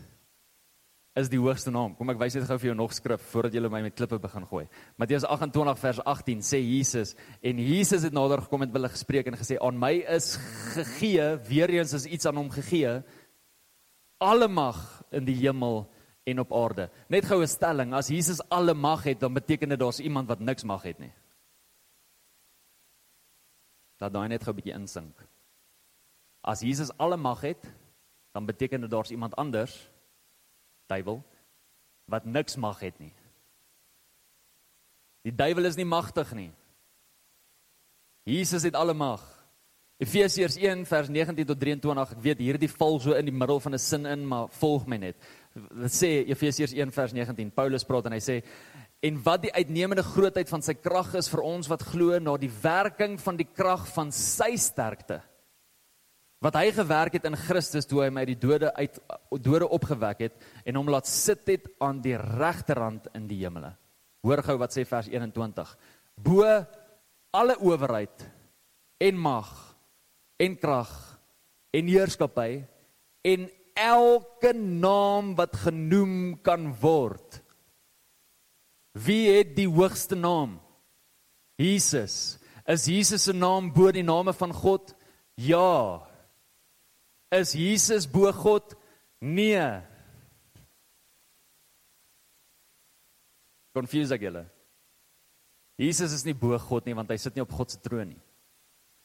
is 1.14 1.30
die 1.30 1.38
hoogste 1.38 1.70
naam. 1.70 1.94
Kom 1.94 2.10
ek 2.10 2.18
wys 2.20 2.34
net 2.36 2.46
gou 2.48 2.56
vir 2.58 2.72
jou 2.72 2.76
nog 2.76 2.94
skrif 2.96 3.22
voordat 3.30 3.54
jy 3.54 3.62
my 3.70 3.84
met 3.86 3.96
klippe 3.96 4.18
begin 4.20 4.46
gooi. 4.50 4.64
Matteus 4.98 5.26
28 5.30 5.80
vers 5.80 6.00
18 6.14 6.42
sê 6.42 6.60
Jesus 6.60 7.14
en 7.40 7.60
Jesus 7.62 8.06
het 8.06 8.16
nader 8.16 8.42
gekom 8.44 8.64
met 8.64 8.74
hulle 8.74 8.90
gespreek 8.90 9.30
en 9.30 9.38
gesê 9.38 9.58
aan 9.62 9.78
my 9.78 9.94
is 10.16 10.34
gegee, 10.74 11.28
weer 11.48 11.70
eens 11.78 11.94
is 11.94 12.08
iets 12.10 12.26
aan 12.26 12.42
hom 12.42 12.50
gegee, 12.50 12.98
alle 14.18 14.48
mag 14.50 14.80
in 15.14 15.26
die 15.28 15.36
hemel 15.44 15.84
en 16.26 16.40
op 16.40 16.54
aarde. 16.56 16.88
Net 17.12 17.28
goue 17.28 17.46
stelling, 17.46 17.92
as 17.94 18.10
Jesus 18.10 18.40
alle 18.50 18.74
mag 18.74 19.04
het, 19.06 19.20
dan 19.20 19.34
beteken 19.36 19.70
dit 19.70 19.80
daar's 19.80 20.00
iemand 20.00 20.28
wat 20.28 20.42
niks 20.42 20.66
mag 20.66 20.82
het 20.88 20.98
nie. 20.98 21.12
Dat 23.98 24.12
daai 24.12 24.28
net 24.28 24.42
gou 24.42 24.52
'n 24.52 24.56
bietjie 24.56 24.74
insink. 24.74 25.16
As 26.42 26.60
Jesus 26.60 26.90
alle 26.98 27.16
mag 27.16 27.40
het, 27.40 27.72
dan 28.32 28.46
beteken 28.46 28.80
dit 28.80 28.90
daar's 28.90 29.10
iemand 29.10 29.36
anders, 29.36 29.90
duiwel, 30.86 31.22
wat 32.04 32.24
niks 32.24 32.56
mag 32.56 32.80
het 32.80 32.98
nie. 32.98 33.12
Die 35.22 35.34
duiwel 35.34 35.64
is 35.64 35.76
nie 35.76 35.88
magtig 35.88 36.32
nie. 36.32 36.52
Jesus 38.24 38.62
het 38.62 38.74
alle 38.74 38.94
mag. 38.94 39.22
Efesiërs 40.02 40.56
1 40.58 40.82
vers 40.90 41.08
19 41.08 41.46
tot 41.46 41.60
23. 41.60 42.12
Ek 42.16 42.22
weet 42.24 42.42
hierdie 42.42 42.68
val 42.68 42.98
so 43.00 43.14
in 43.16 43.28
die 43.28 43.34
middel 43.34 43.60
van 43.60 43.74
'n 43.74 43.78
sin 43.78 44.06
in, 44.06 44.26
maar 44.26 44.48
volg 44.48 44.86
my 44.86 44.96
net. 44.96 45.16
Dit 45.54 45.92
sê 45.92 46.26
Efesiërs 46.28 46.72
1 46.72 46.92
vers 46.92 47.12
19. 47.12 47.50
Paulus 47.50 47.84
praat 47.84 48.06
en 48.06 48.12
hy 48.12 48.20
sê 48.20 48.42
en 49.04 49.20
wat 49.24 49.44
die 49.44 49.52
uitnemende 49.52 50.04
grootheid 50.06 50.48
van 50.48 50.64
sy 50.64 50.74
krag 50.80 51.12
is 51.20 51.28
vir 51.32 51.44
ons 51.44 51.68
wat 51.68 51.84
glo 51.92 52.16
na 52.22 52.38
die 52.40 52.52
werking 52.62 53.18
van 53.20 53.36
die 53.36 53.48
krag 53.48 53.84
van 53.92 54.12
sy 54.14 54.54
sterkte 54.60 55.20
wat 56.44 56.58
hy 56.60 56.68
gewerk 56.76 57.16
het 57.16 57.24
in 57.28 57.38
Christus 57.40 57.88
toe 57.88 58.02
hy 58.04 58.10
my 58.12 58.24
uit 58.24 58.34
die 58.34 58.42
dode 58.42 58.68
uit 58.76 58.98
dode 59.44 59.68
opgewek 59.72 60.26
het 60.26 60.48
en 60.64 60.76
hom 60.76 60.90
laat 60.92 61.08
sit 61.08 61.46
het 61.48 61.70
aan 61.84 62.02
die 62.04 62.16
regterrand 62.18 63.08
in 63.16 63.28
die 63.30 63.40
hemele. 63.40 63.72
Hoor 64.24 64.42
gou 64.44 64.58
wat 64.60 64.74
sê 64.76 64.84
vers 64.88 65.08
21. 65.08 65.72
Bo 66.20 66.44
alle 67.34 67.56
owerheid 67.64 68.26
en 69.00 69.20
mag 69.20 69.50
en 70.40 70.56
krag 70.60 70.92
en 71.74 71.88
heerskappy 71.88 72.50
en 73.24 73.48
elke 73.74 74.52
naam 74.54 75.32
wat 75.38 75.56
genoem 75.64 76.36
kan 76.44 76.68
word. 76.80 77.40
Wie 78.94 79.26
het 79.34 79.56
die 79.56 79.66
hoogste 79.68 80.14
naam? 80.14 80.60
Jesus. 81.58 82.38
Is 82.64 82.86
Jesus 82.88 83.26
se 83.26 83.34
naam 83.34 83.72
bo 83.74 83.90
die 83.92 84.06
name 84.06 84.32
van 84.32 84.54
God? 84.54 84.94
Ja. 85.34 86.06
Is 87.34 87.52
Jesus 87.52 88.06
bo 88.06 88.32
God? 88.32 88.76
Nee. 89.18 89.82
Confuse 93.74 94.14
ek 94.14 94.28
julle. 94.28 94.44
Jesus 95.76 96.14
is 96.14 96.22
nie 96.24 96.36
bo 96.38 96.54
God 96.58 96.86
nie 96.86 96.94
want 96.94 97.10
hy 97.10 97.18
sit 97.18 97.34
nie 97.34 97.42
op 97.42 97.52
God 97.52 97.74
se 97.74 97.82
troon 97.82 98.14
nie. 98.14 98.23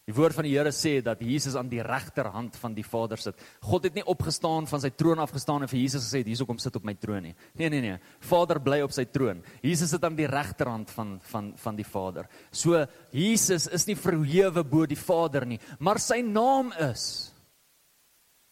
Die 0.10 0.16
woord 0.18 0.34
van 0.34 0.48
die 0.48 0.56
Here 0.56 0.72
sê 0.74 0.96
dat 1.06 1.20
Jesus 1.22 1.54
aan 1.60 1.68
die 1.70 1.84
regterhand 1.86 2.56
van 2.58 2.74
die 2.74 2.86
Vader 2.88 3.22
sit. 3.22 3.38
God 3.62 3.84
het 3.86 4.00
nie 4.00 4.06
opgestaan 4.10 4.66
van 4.66 4.82
sy 4.82 4.90
troon 4.98 5.22
afgestaan 5.22 5.62
en 5.62 5.70
vir 5.70 5.84
Jesus 5.84 6.08
gesê 6.08 6.24
hierso 6.26 6.48
kom 6.50 6.58
sit 6.58 6.80
op 6.80 6.88
my 6.88 6.96
troon 6.98 7.28
nie. 7.28 7.36
Nee 7.62 7.70
nee 7.70 7.84
nee. 7.84 8.00
Vader 8.26 8.58
bly 8.58 8.80
op 8.82 8.96
sy 8.96 9.06
troon. 9.06 9.44
Jesus 9.62 9.94
sit 9.94 10.08
aan 10.08 10.18
die 10.18 10.26
regterhand 10.26 10.90
van 10.98 11.20
van 11.30 11.54
van 11.62 11.78
die 11.78 11.86
Vader. 11.86 12.26
So 12.50 12.82
Jesus 13.14 13.70
is 13.70 13.86
nie 13.86 14.00
verhewe 14.02 14.66
bo 14.66 14.90
die 14.90 14.98
Vader 14.98 15.46
nie, 15.46 15.62
maar 15.78 16.02
sy 16.02 16.24
naam 16.26 16.74
is 16.90 17.30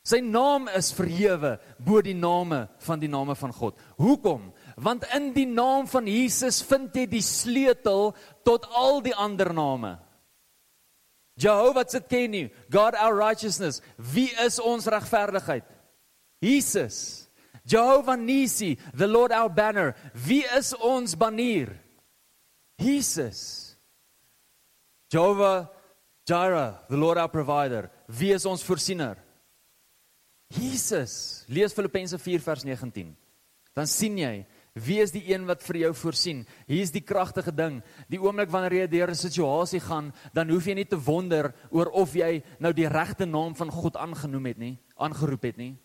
Sy 0.08 0.22
naam 0.24 0.70
is 0.72 0.93
verhewe 0.95 1.58
bo 1.84 1.99
die 1.99 2.16
name 2.16 2.62
van 2.86 3.01
die 3.01 3.10
name 3.12 3.34
van 3.36 3.51
God. 3.51 3.76
Hoekom? 3.99 4.53
Want 4.80 5.03
in 5.18 5.34
die 5.36 5.49
naam 5.49 5.89
van 5.91 6.08
Jesus 6.08 6.62
vind 6.64 6.95
jy 6.95 7.10
die 7.12 7.24
sleutel 7.26 8.14
tot 8.47 8.70
al 8.72 9.01
die 9.03 9.12
ander 9.12 9.51
name. 9.51 9.97
Jehovah 11.38 11.86
Tsidkenu, 11.86 12.50
God 12.70 12.96
our 12.96 13.16
righteousness. 13.16 13.82
Wie 13.98 14.32
is 14.42 14.60
ons 14.60 14.88
regverdigheid? 14.88 15.64
Jesus. 16.42 17.28
Jehovah 17.66 18.18
Nisi, 18.18 18.78
the 18.94 19.08
Lord 19.08 19.32
our 19.32 19.50
banner. 19.50 19.96
Wie 20.14 20.44
is 20.44 20.74
ons 20.74 21.16
banier? 21.16 21.78
Jesus. 22.80 23.76
Jehovah 25.10 25.70
Jireh, 26.26 26.80
the 26.90 26.98
Lord 26.98 27.18
our 27.18 27.30
provider. 27.30 27.92
Wie 28.08 28.32
is 28.32 28.46
ons 28.46 28.64
voorsiener? 28.64 29.18
Jesus, 30.50 31.46
lees 31.50 31.74
Filippense 31.74 32.18
4 32.18 32.40
vers 32.40 32.64
19. 32.64 33.16
Dan 33.76 33.88
sien 33.88 34.18
jy 34.18 34.46
wie 34.86 34.99
is 35.03 35.13
die 35.13 35.23
een 35.30 35.45
wat 35.47 35.63
vir 35.65 35.82
jou 35.86 35.93
voorsien. 35.95 36.45
Hier 36.67 36.84
is 36.84 36.93
die 36.93 37.03
kragtige 37.05 37.53
ding. 37.55 37.82
Die 38.11 38.19
oomblik 38.21 38.51
wanneer 38.53 38.84
jy 38.84 38.88
deur 38.88 39.09
'n 39.09 39.15
situasie 39.15 39.80
gaan, 39.80 40.13
dan 40.34 40.49
hoef 40.49 40.65
jy 40.65 40.75
nie 40.75 40.86
te 40.86 40.99
wonder 40.99 41.53
oor 41.71 41.89
of 41.91 42.13
jy 42.13 42.43
nou 42.59 42.73
die 42.73 42.88
regte 42.88 43.25
naam 43.25 43.55
van 43.55 43.69
God 43.71 43.95
aangenoem 43.95 44.45
het 44.45 44.57
nie, 44.57 44.78
aangeroep 44.97 45.43
het 45.43 45.57
nie. 45.57 45.78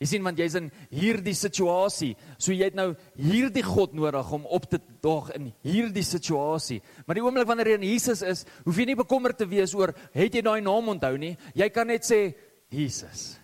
Jy 0.00 0.06
sien 0.06 0.22
want 0.22 0.38
jy's 0.38 0.54
in 0.54 0.70
hierdie 0.90 1.34
situasie, 1.34 2.16
so 2.38 2.52
jy 2.52 2.64
het 2.64 2.74
nou 2.74 2.94
hierdie 3.16 3.62
God 3.62 3.92
nodig 3.92 4.32
om 4.32 4.46
op 4.46 4.70
te 4.70 4.80
daag 5.02 5.30
in 5.36 5.52
hierdie 5.62 6.04
situasie. 6.04 6.80
Maar 7.06 7.14
die 7.14 7.22
oomblik 7.22 7.46
wanneer 7.46 7.68
jy 7.68 7.74
in 7.74 7.92
Jesus 7.92 8.22
is, 8.22 8.46
hoef 8.64 8.78
jy 8.78 8.86
nie 8.86 8.96
bekommerd 8.96 9.36
te 9.36 9.46
wees 9.46 9.74
oor 9.74 9.94
het 10.12 10.34
jy 10.34 10.40
daai 10.40 10.60
naam 10.60 10.88
onthou 10.88 11.18
nie. 11.18 11.36
Jy 11.54 11.68
kan 11.68 11.86
net 11.86 12.02
sê 12.02 12.34
Jesus 12.70 13.40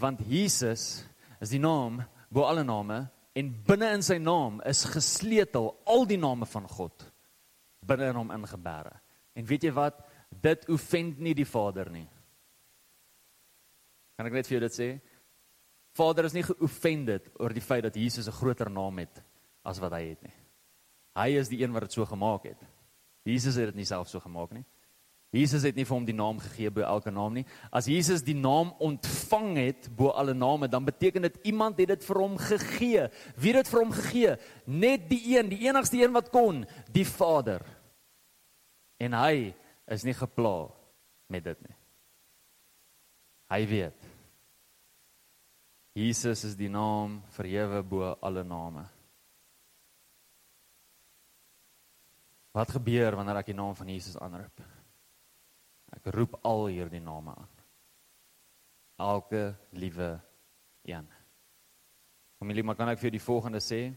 want 0.00 0.20
Jesus 0.24 1.04
is 1.40 1.52
die 1.52 1.60
naam 1.60 2.00
bo 2.32 2.46
alle 2.48 2.64
name 2.64 3.04
en 3.38 3.50
binne 3.66 3.92
in 3.94 4.02
sy 4.02 4.18
naam 4.18 4.60
is 4.66 4.84
gesleutel 4.90 5.70
al 5.86 6.06
die 6.08 6.18
name 6.20 6.46
van 6.50 6.66
God 6.68 7.06
binne 7.86 8.10
in 8.10 8.18
hom 8.18 8.32
ingebere. 8.34 8.92
En 9.34 9.46
weet 9.48 9.64
jy 9.64 9.72
wat? 9.74 10.02
Dit 10.30 10.66
offend 10.70 11.18
nie 11.22 11.34
die 11.34 11.48
Vader 11.48 11.90
nie. 11.90 12.06
Kan 14.18 14.28
ek 14.28 14.36
net 14.36 14.50
vir 14.50 14.58
jou 14.58 14.64
dit 14.66 14.76
sê? 14.76 14.88
Vader 15.96 16.28
is 16.28 16.36
nie 16.36 16.44
geoffended 16.46 17.30
oor 17.40 17.54
die 17.54 17.64
feit 17.64 17.86
dat 17.86 17.96
Jesus 17.96 18.28
'n 18.28 18.36
groter 18.36 18.70
naam 18.70 18.98
het 18.98 19.22
as 19.64 19.80
wat 19.80 19.92
hy 19.92 20.02
het 20.10 20.22
nie. 20.22 20.36
Hy 21.16 21.28
is 21.40 21.48
die 21.48 21.62
een 21.62 21.72
wat 21.72 21.82
dit 21.82 21.92
so 21.92 22.04
gemaak 22.06 22.44
het. 22.44 22.60
Jesus 23.24 23.56
het 23.56 23.66
dit 23.66 23.74
nie 23.74 23.84
self 23.84 24.08
so 24.08 24.20
gemaak 24.20 24.52
nie. 24.52 24.64
Jesus 25.30 25.62
het 25.62 25.76
nie 25.78 25.86
vir 25.86 25.94
hom 25.94 26.06
die 26.06 26.16
naam 26.16 26.40
gegee 26.42 26.72
bo 26.74 26.82
elke 26.82 27.12
naam 27.14 27.36
nie. 27.38 27.44
As 27.70 27.86
Jesus 27.86 28.24
die 28.26 28.34
naam 28.34 28.72
ontvang 28.82 29.52
het 29.60 29.86
bo 29.94 30.10
alle 30.10 30.34
name, 30.34 30.66
dan 30.66 30.84
beteken 30.84 31.28
dit 31.28 31.36
iemand 31.52 31.78
het 31.78 31.92
dit 31.92 32.06
vir 32.08 32.18
hom 32.18 32.34
gegee. 32.38 33.04
Wie 33.38 33.52
het 33.54 33.62
dit 33.62 33.70
vir 33.70 33.80
hom 33.80 33.92
gegee? 33.94 34.32
Net 34.66 35.06
die 35.10 35.20
een, 35.36 35.52
die 35.52 35.60
enigste 35.68 36.00
een 36.00 36.16
wat 36.16 36.32
kon, 36.34 36.64
die 36.90 37.06
Vader. 37.06 37.62
En 38.98 39.14
hy 39.14 39.52
is 39.86 40.06
nie 40.06 40.16
gepla 40.18 40.66
met 41.30 41.46
dit 41.46 41.62
nie. 41.62 41.76
Hy 43.54 43.60
weet. 43.70 44.10
Jesus 45.94 46.42
is 46.46 46.58
die 46.58 46.70
naam 46.70 47.20
verhewe 47.34 47.84
bo 47.86 48.10
alle 48.18 48.42
name. 48.46 48.82
Wat 52.50 52.74
gebeur 52.74 53.14
wanneer 53.14 53.44
ek 53.44 53.52
die 53.52 53.58
naam 53.58 53.78
van 53.78 53.94
Jesus 53.94 54.18
aanroep? 54.18 54.66
Ek 55.96 56.10
roep 56.14 56.36
al 56.46 56.68
hierdie 56.70 57.02
name 57.02 57.34
aan. 57.34 57.50
Elke 59.00 59.54
liewe 59.72 60.12
een. 60.86 61.08
Familie, 62.40 62.64
maar 62.64 62.78
kan 62.78 62.88
ek 62.92 63.00
vir 63.00 63.14
die 63.14 63.22
volgende 63.22 63.60
sê? 63.64 63.90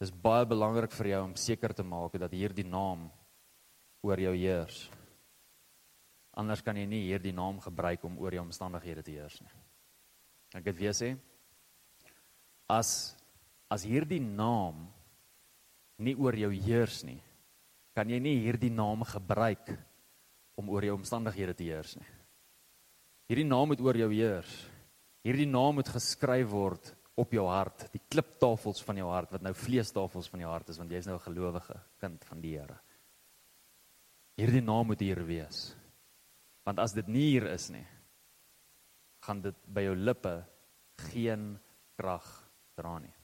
Dis 0.00 0.12
baie 0.12 0.46
belangrik 0.48 0.92
vir 0.92 1.14
jou 1.14 1.22
om 1.28 1.36
seker 1.38 1.72
te 1.76 1.84
maak 1.86 2.16
dat 2.20 2.32
hierdie 2.34 2.66
naam 2.66 3.06
oor 4.04 4.20
jou 4.20 4.34
heers. 4.36 4.84
Anders 6.34 6.64
kan 6.66 6.76
jy 6.76 6.84
nie 6.88 7.04
hierdie 7.06 7.32
naam 7.32 7.60
gebruik 7.62 8.02
om 8.04 8.18
oor 8.20 8.34
jou 8.34 8.42
omstandighede 8.44 9.04
te 9.06 9.14
heers 9.14 9.38
nie. 9.40 9.52
Ek 10.58 10.66
het 10.70 10.78
weer 10.78 10.96
sê 10.96 11.14
as 12.70 13.14
as 13.72 13.84
hierdie 13.84 14.22
naam 14.22 14.84
nie 15.98 16.14
oor 16.20 16.36
jou 16.36 16.50
heers 16.52 17.02
nie, 17.06 17.20
kan 17.94 18.10
jy 18.10 18.18
nie 18.22 18.40
hierdie 18.42 18.72
naam 18.74 19.04
gebruik 19.06 19.70
om 20.58 20.70
oor 20.70 20.84
jou 20.86 20.96
omstandighede 20.98 21.54
te 21.54 21.66
heers 21.68 21.94
nie. 21.96 22.10
Hierdie 23.30 23.46
naam 23.48 23.70
moet 23.70 23.80
oor 23.80 23.96
jou 23.96 24.10
heers. 24.12 24.52
Hierdie 25.24 25.48
naam 25.48 25.78
moet 25.78 25.88
geskryf 25.88 26.50
word 26.50 26.90
op 27.16 27.30
jou 27.32 27.44
hart, 27.46 27.86
die 27.94 28.02
kliptafels 28.10 28.82
van 28.84 28.98
jou 28.98 29.06
hart 29.08 29.30
wat 29.32 29.44
nou 29.46 29.54
vleestafels 29.56 30.28
van 30.32 30.42
jou 30.42 30.50
hart 30.50 30.72
is 30.72 30.80
want 30.80 30.90
jy's 30.90 31.06
nou 31.06 31.16
'n 31.16 31.26
gelowige 31.28 31.78
kind 32.00 32.24
van 32.24 32.40
die 32.40 32.58
Here. 32.58 32.78
Hierdie 34.36 34.62
naam 34.62 34.86
moet 34.86 35.00
hier 35.00 35.24
wees. 35.24 35.76
Want 36.64 36.78
as 36.78 36.92
dit 36.92 37.06
nie 37.08 37.30
hier 37.30 37.46
is 37.46 37.70
nie, 37.70 37.86
gaan 39.22 39.40
dit 39.40 39.54
by 39.66 39.80
jou 39.80 39.94
lippe 39.94 40.44
geen 40.96 41.58
krag 41.96 42.50
dra 42.74 42.98
nie. 42.98 43.14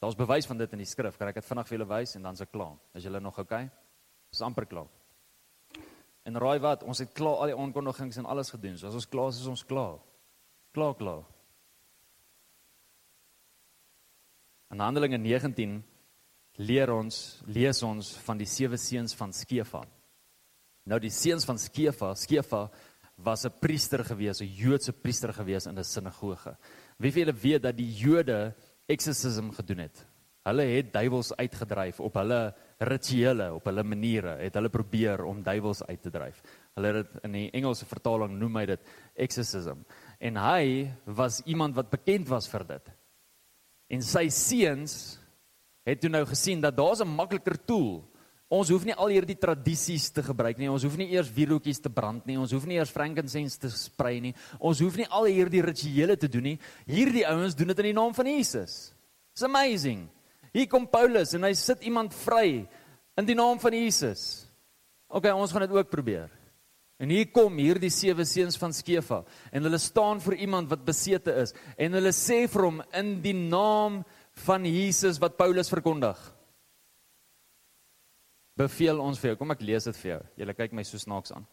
Daar's 0.00 0.16
bewys 0.16 0.46
van 0.46 0.58
dit 0.58 0.72
in 0.72 0.78
die 0.78 0.86
skrif. 0.86 1.18
Kan 1.18 1.28
ek 1.28 1.34
dit 1.34 1.44
vinnig 1.44 1.68
vir 1.68 1.78
julle 1.78 1.88
wys 1.88 2.16
en 2.16 2.22
dan 2.22 2.36
se 2.36 2.46
klaar. 2.46 2.78
Is 2.94 3.04
julle 3.04 3.20
nog 3.20 3.38
oukei? 3.38 3.64
Okay? 3.64 3.79
Dis 4.30 4.42
amper 4.46 4.66
klaar. 4.70 4.88
En 6.28 6.38
raai 6.38 6.58
wat? 6.62 6.84
Ons 6.86 7.02
het 7.02 7.12
klaar 7.16 7.42
al 7.42 7.52
die 7.52 7.58
aankondigings 7.58 8.20
en 8.20 8.28
alles 8.30 8.52
gedoen. 8.54 8.76
So 8.78 8.88
as 8.90 8.98
ons 8.98 9.08
klaar 9.10 9.32
is, 9.32 9.40
is 9.42 9.50
ons 9.50 9.64
klaar. 9.66 9.98
Klaar, 10.76 10.94
klaar. 10.94 11.24
In 14.70 14.82
Handelinge 14.84 15.18
19 15.18 15.80
leer 16.62 16.92
ons, 16.94 17.40
lees 17.50 17.82
ons 17.82 18.12
van 18.26 18.38
die 18.38 18.46
sewe 18.46 18.78
seuns 18.78 19.16
van 19.18 19.32
Skefa. 19.34 19.82
Nou 20.86 20.98
die 21.02 21.12
seuns 21.12 21.46
van 21.48 21.58
Skefa, 21.58 22.12
Skefa 22.14 22.68
was 23.16 23.44
'n 23.44 23.58
priester 23.60 24.04
gewees, 24.04 24.40
'n 24.40 24.46
Joodse 24.46 24.92
priester 24.92 25.32
gewees 25.32 25.66
in 25.66 25.78
'n 25.78 25.84
sinagoge. 25.84 26.56
Wie 26.98 27.12
van 27.12 27.20
julle 27.20 27.32
weet 27.32 27.62
dat 27.62 27.76
die 27.76 27.92
Jode 27.92 28.54
exorcism 28.86 29.50
gedoen 29.50 29.78
het? 29.78 30.06
Hulle 30.44 30.62
het 30.62 30.92
duiwels 30.92 31.36
uitgedryf 31.36 32.00
op 32.00 32.14
hulle 32.14 32.54
rituele, 32.80 33.50
op 33.52 33.66
hulle 33.68 33.84
maniere, 33.84 34.38
het 34.40 34.56
hulle 34.56 34.70
probeer 34.72 35.24
om 35.28 35.42
duiwels 35.44 35.82
uit 35.84 36.00
te 36.02 36.12
dryf. 36.12 36.40
Hulle 36.78 36.92
het 36.92 37.00
dit 37.00 37.24
in 37.28 37.36
die 37.36 37.48
Engelse 37.60 37.88
vertaling 37.88 38.38
noem 38.40 38.56
hy 38.60 38.66
dit 38.72 38.92
exorcism. 39.20 39.82
En 40.18 40.38
hy 40.40 40.88
was 41.04 41.42
iemand 41.44 41.76
wat 41.76 41.92
bekend 41.92 42.28
was 42.30 42.48
vir 42.48 42.64
dit. 42.74 42.92
En 43.90 44.04
sy 44.06 44.28
seuns 44.32 44.94
het 45.84 46.00
toe 46.00 46.10
nou 46.12 46.24
gesien 46.28 46.60
dat 46.62 46.76
daar's 46.76 47.02
'n 47.02 47.08
makliker 47.08 47.58
tool. 47.66 48.04
Ons 48.50 48.68
hoef 48.68 48.84
nie 48.84 48.94
al 48.94 49.12
hierdie 49.12 49.38
tradisies 49.38 50.10
te 50.10 50.22
gebruik 50.22 50.58
nie. 50.58 50.70
Ons 50.70 50.82
hoef 50.82 50.96
nie 50.96 51.10
eers 51.12 51.30
wierootjies 51.30 51.80
te 51.80 51.90
brand 51.90 52.26
nie. 52.26 52.38
Ons 52.38 52.50
hoef 52.50 52.66
nie 52.66 52.76
eers 52.76 52.90
frankincense 52.90 53.58
te 53.58 53.70
sprei 53.70 54.20
nie. 54.20 54.34
Ons 54.58 54.80
hoef 54.80 54.96
nie 54.96 55.06
al 55.06 55.24
hierdie 55.24 55.62
rituele 55.62 56.16
te 56.16 56.28
doen 56.28 56.42
nie. 56.42 56.58
Hierdie 56.86 57.26
ouens 57.26 57.54
doen 57.54 57.68
dit 57.68 57.78
in 57.78 57.84
die 57.84 57.92
naam 57.92 58.14
van 58.14 58.26
Jesus. 58.26 58.92
It's 59.32 59.42
amazing. 59.42 60.08
Hier 60.54 60.66
kom 60.70 60.88
Paulus 60.90 61.34
en 61.36 61.46
hy 61.46 61.52
sit 61.58 61.84
iemand 61.86 62.14
vry 62.24 62.64
in 63.18 63.28
die 63.28 63.36
naam 63.38 63.60
van 63.62 63.76
Jesus. 63.76 64.46
OK, 65.10 65.28
ons 65.34 65.52
gaan 65.52 65.66
dit 65.66 65.76
ook 65.76 65.90
probeer. 65.90 66.30
En 67.00 67.08
hier 67.08 67.30
kom 67.32 67.56
hierdie 67.56 67.90
sewe 67.92 68.26
seuns 68.28 68.58
van 68.60 68.74
Skefa 68.76 69.22
en 69.48 69.64
hulle 69.64 69.78
staan 69.80 70.20
vir 70.20 70.36
iemand 70.44 70.68
wat 70.68 70.82
besete 70.84 71.32
is 71.42 71.54
en 71.80 71.96
hulle 71.96 72.12
sê 72.12 72.42
vir 72.50 72.66
hom 72.66 72.82
in 72.98 73.14
die 73.24 73.36
naam 73.36 74.02
van 74.44 74.66
Jesus 74.68 75.20
wat 75.22 75.38
Paulus 75.38 75.72
verkondig. 75.72 76.18
Beveel 78.60 79.00
ons 79.00 79.18
vir 79.20 79.32
jou. 79.32 79.38
Kom 79.40 79.54
ek 79.54 79.64
lees 79.64 79.88
dit 79.88 79.96
vir 80.02 80.10
jou. 80.10 80.20
Julle 80.42 80.56
kyk 80.58 80.76
my 80.76 80.84
so 80.84 81.00
snaaks 81.00 81.32
aan. 81.32 81.46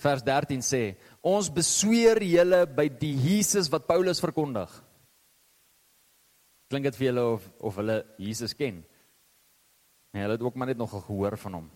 Vers 0.00 0.24
13 0.24 0.64
sê: 0.64 0.82
Ons 1.20 1.50
besweer 1.52 2.20
julle 2.24 2.64
by 2.76 2.88
die 2.88 3.12
Jesus 3.20 3.68
wat 3.72 3.86
Paulus 3.88 4.22
verkondig. 4.24 4.72
Klink 6.70 6.88
dit 6.88 6.98
vir 6.98 7.10
julle 7.10 7.24
of 7.36 7.48
of 7.60 7.80
hulle 7.80 8.02
Jesus 8.18 8.54
ken? 8.56 8.82
Nee, 10.14 10.22
hulle 10.22 10.36
het 10.36 10.44
ook 10.46 10.54
maar 10.54 10.70
net 10.70 10.78
nog 10.78 10.94
gehoor 10.94 11.36
van 11.38 11.58
hom. 11.58 11.70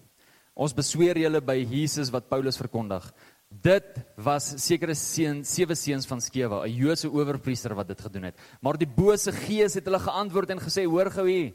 Ons 0.59 0.75
besweer 0.75 1.19
julle 1.19 1.41
by 1.43 1.57
Jesus 1.61 2.11
wat 2.11 2.29
Paulus 2.31 2.59
verkondig. 2.59 3.05
Dit 3.49 4.01
was 4.21 4.51
sekere 4.61 4.95
seun 4.99 5.45
sewe 5.47 5.77
seuns 5.79 6.07
van 6.07 6.21
Skewa, 6.21 6.65
'n 6.67 6.75
Joodse 6.75 7.09
owerpriester 7.09 7.75
wat 7.75 7.89
dit 7.89 8.01
gedoen 8.01 8.25
het. 8.25 8.39
Maar 8.61 8.77
die 8.77 8.87
bose 8.87 9.33
gees 9.33 9.75
het 9.75 9.85
hulle 9.85 9.99
geantwoord 9.99 10.51
en 10.51 10.61
gesê: 10.61 10.85
"Hoor 10.85 11.11
gou 11.11 11.29
hier. 11.29 11.55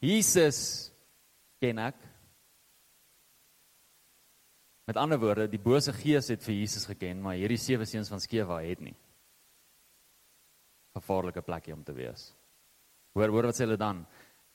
Jesus 0.00 0.92
ken 1.60 1.78
ek." 1.78 1.96
Met 4.86 4.96
ander 4.96 5.18
woorde, 5.18 5.48
die 5.48 5.58
bose 5.58 5.92
gees 5.92 6.28
het 6.28 6.44
vir 6.44 6.54
Jesus 6.54 6.86
geken, 6.86 7.20
maar 7.20 7.34
hierdie 7.34 7.58
sewe 7.58 7.84
seuns 7.84 8.08
van 8.08 8.20
Skewa 8.20 8.60
het 8.62 8.80
nie. 8.80 8.94
Gevaarlike 10.94 11.42
plekie 11.42 11.74
om 11.74 11.82
te 11.84 11.92
wees. 11.92 12.35
Hoor, 13.16 13.32
hoor 13.32 13.48
wat 13.48 13.56
sê 13.56 13.64
hulle 13.64 13.80
dan? 13.80 14.04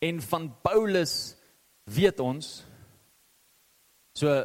En 0.05 0.22
van 0.22 0.47
Paulus 0.62 1.16
weet 1.89 2.20
ons 2.22 2.49
so 4.18 4.28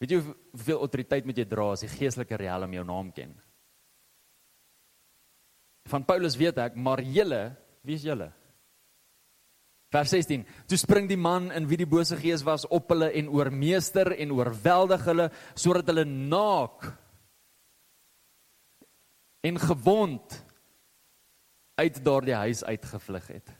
weet 0.00 0.14
jy 0.14 0.20
hoeveel 0.22 0.82
autoriteit 0.82 1.26
moet 1.28 1.38
jy 1.38 1.46
dra 1.48 1.70
as 1.74 1.84
die 1.84 1.92
geestelike 1.92 2.38
riem 2.40 2.76
jou 2.78 2.86
naam 2.88 3.12
ken 3.14 3.34
van 5.88 6.04
Paulus 6.08 6.38
weet 6.40 6.58
ek 6.64 6.76
maar 6.80 7.02
julle 7.04 7.42
wie 7.86 7.98
is 7.98 8.06
julle 8.06 8.30
vers 9.92 10.10
16 10.16 10.46
toe 10.68 10.80
spring 10.80 11.08
die 11.10 11.20
man 11.20 11.50
in 11.56 11.68
wie 11.68 11.80
die 11.80 11.88
bose 11.88 12.16
gees 12.20 12.44
was 12.46 12.66
op 12.72 12.90
hulle 12.92 13.10
en 13.20 13.30
oormeester 13.32 14.14
en 14.16 14.34
oorweldig 14.36 15.06
hulle 15.08 15.30
sodat 15.54 15.92
hulle 15.92 16.06
naak 16.08 16.90
en 19.48 19.60
gewond 19.60 20.40
uit 21.78 22.02
daardie 22.04 22.34
huis 22.34 22.64
uitgevlug 22.66 23.26
het 23.32 23.54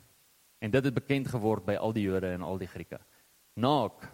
En 0.58 0.70
dit 0.70 0.84
het 0.84 0.94
bekend 0.94 1.28
geword 1.30 1.66
by 1.66 1.76
al 1.78 1.94
die 1.94 2.04
Jode 2.08 2.32
en 2.34 2.42
al 2.42 2.58
die 2.58 2.70
Grieke. 2.70 2.98
Naak 3.58 4.08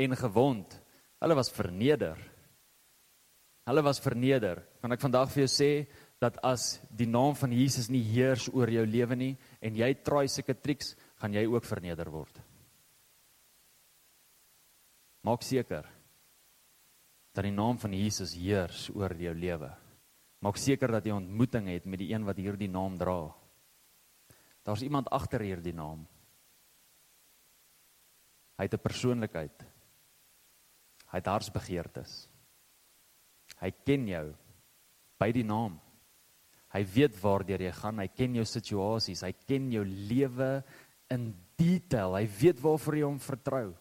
en 0.00 0.16
gewond. 0.18 0.74
Hulle 1.22 1.36
was 1.38 1.52
verneder. 1.54 2.18
Hulle 3.68 3.82
was 3.86 4.02
verneder. 4.02 4.64
Kan 4.82 4.96
ek 4.96 5.02
vandag 5.02 5.30
vir 5.30 5.44
jou 5.44 5.50
sê 5.52 5.70
dat 6.20 6.40
as 6.44 6.80
die 6.90 7.08
naam 7.08 7.36
van 7.38 7.54
Jesus 7.54 7.88
nie 7.88 8.02
heers 8.04 8.48
oor 8.52 8.70
jou 8.72 8.82
lewe 8.84 9.16
nie 9.16 9.34
en 9.62 9.78
jy 9.78 9.92
try 10.04 10.26
sulke 10.28 10.56
triks, 10.58 10.96
gaan 11.22 11.36
jy 11.36 11.46
ook 11.48 11.64
verneder 11.64 12.10
word. 12.12 12.42
Maak 15.24 15.44
seker 15.44 15.86
dat 17.30 17.46
die 17.46 17.54
naam 17.54 17.78
van 17.78 17.94
Jesus 17.94 18.34
heers 18.34 18.88
oor 18.96 19.14
jou 19.14 19.32
lewe. 19.36 19.70
Maak 20.40 20.56
seker 20.56 20.88
dat 20.88 21.04
jy 21.04 21.12
ontmoeting 21.12 21.68
het 21.68 21.84
met 21.84 22.00
die 22.00 22.12
een 22.14 22.24
wat 22.24 22.38
hierdie 22.40 22.70
naam 22.70 22.96
dra. 23.00 23.28
Daar's 24.64 24.84
iemand 24.84 25.10
agter 25.12 25.44
hierdie 25.44 25.76
naam. 25.76 26.06
Hy 28.56 28.64
het 28.64 28.74
'n 28.74 28.82
persoonlikheid. 28.82 29.64
Hy 31.10 31.16
het 31.18 31.26
hartsbegeertes. 31.26 32.28
Hy 33.60 33.70
ken 33.84 34.06
jou 34.08 34.34
by 35.18 35.32
die 35.32 35.44
naam. 35.44 35.80
Hy 36.70 36.84
weet 36.84 37.20
waardeur 37.20 37.60
jy 37.60 37.72
gaan, 37.72 37.98
hy 37.98 38.08
ken 38.08 38.34
jou 38.34 38.44
situasies, 38.44 39.22
hy 39.22 39.32
ken 39.32 39.72
jou 39.72 39.84
lewe 39.84 40.62
in 41.10 41.34
detail. 41.58 42.14
Hy 42.14 42.26
weet 42.40 42.60
waarvoor 42.60 42.96
jy 42.96 43.02
hom 43.02 43.18
vertrou. 43.18 43.74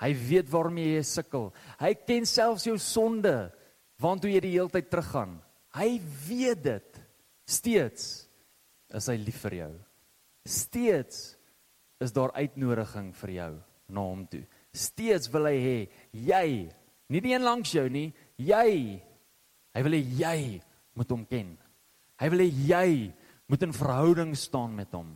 Hy 0.00 0.12
weet 0.12 0.48
waarmee 0.50 0.96
jy 0.96 1.02
sukkel. 1.02 1.52
Hy 1.78 1.94
ken 1.94 2.24
selfs 2.24 2.64
jou 2.64 2.78
sonde, 2.78 3.52
waantoe 4.00 4.30
jy 4.30 4.40
die 4.40 4.54
hele 4.56 4.68
tyd 4.68 4.90
teruggaan. 4.90 5.45
Hy 5.76 5.98
weet 6.28 6.62
dit 6.64 7.00
steeds. 7.46 8.26
Is 8.96 9.08
hy 9.10 9.16
lief 9.20 9.42
vir 9.44 9.58
jou? 9.60 9.72
Steeds 10.46 11.34
is 12.00 12.14
daar 12.14 12.32
uitnodiging 12.36 13.10
vir 13.20 13.32
jou 13.34 13.52
na 13.92 14.04
hom 14.04 14.24
toe. 14.30 14.42
Steeds 14.76 15.28
wil 15.32 15.48
hy 15.50 15.56
hê 15.60 15.76
jy, 16.12 16.46
nie 17.12 17.22
die 17.22 17.34
een 17.34 17.44
langs 17.44 17.72
jou 17.74 17.86
nie, 17.92 18.08
jy. 18.40 18.98
Hy 19.76 19.84
wil 19.84 19.96
hê 19.98 20.02
jy 20.20 20.38
moet 20.96 21.12
hom 21.12 21.24
ken. 21.28 21.54
Hy 22.20 22.28
wil 22.32 22.44
hê 22.46 22.50
jy 22.70 22.90
moet 23.50 23.64
in 23.66 23.74
verhouding 23.76 24.34
staan 24.38 24.74
met 24.76 24.92
hom. 24.96 25.14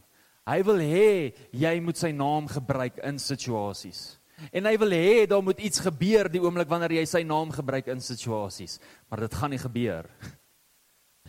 Hy 0.48 0.60
wil 0.66 0.80
hê 0.82 1.10
jy 1.56 1.74
moet 1.84 2.00
sy 2.00 2.10
naam 2.16 2.48
gebruik 2.50 2.98
in 3.06 3.20
situasies. 3.22 4.20
En 4.48 4.64
hy 4.64 4.74
wil 4.80 4.94
hê 4.96 5.26
daar 5.28 5.44
moet 5.44 5.60
iets 5.60 5.82
gebeur 5.84 6.30
die 6.32 6.40
oomblik 6.40 6.68
wanneer 6.70 6.96
jy 6.96 7.06
sy 7.08 7.22
naam 7.28 7.52
gebruik 7.52 7.90
in 7.92 8.00
situasies. 8.02 8.78
Maar 9.08 9.26
dit 9.26 9.36
gaan 9.36 9.52
nie 9.52 9.60
gebeur 9.60 10.08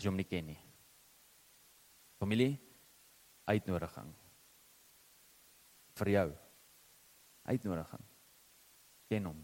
as 0.02 0.08
jy 0.08 0.10
hom 0.10 0.18
nie 0.18 0.26
ken 0.26 0.48
nie. 0.50 0.60
Familie, 2.18 2.58
uitnodiging 3.46 4.10
vir 6.02 6.10
jou. 6.16 6.30
Uitnodiging. 7.46 8.06
Ken 9.12 9.28
hom. 9.30 9.42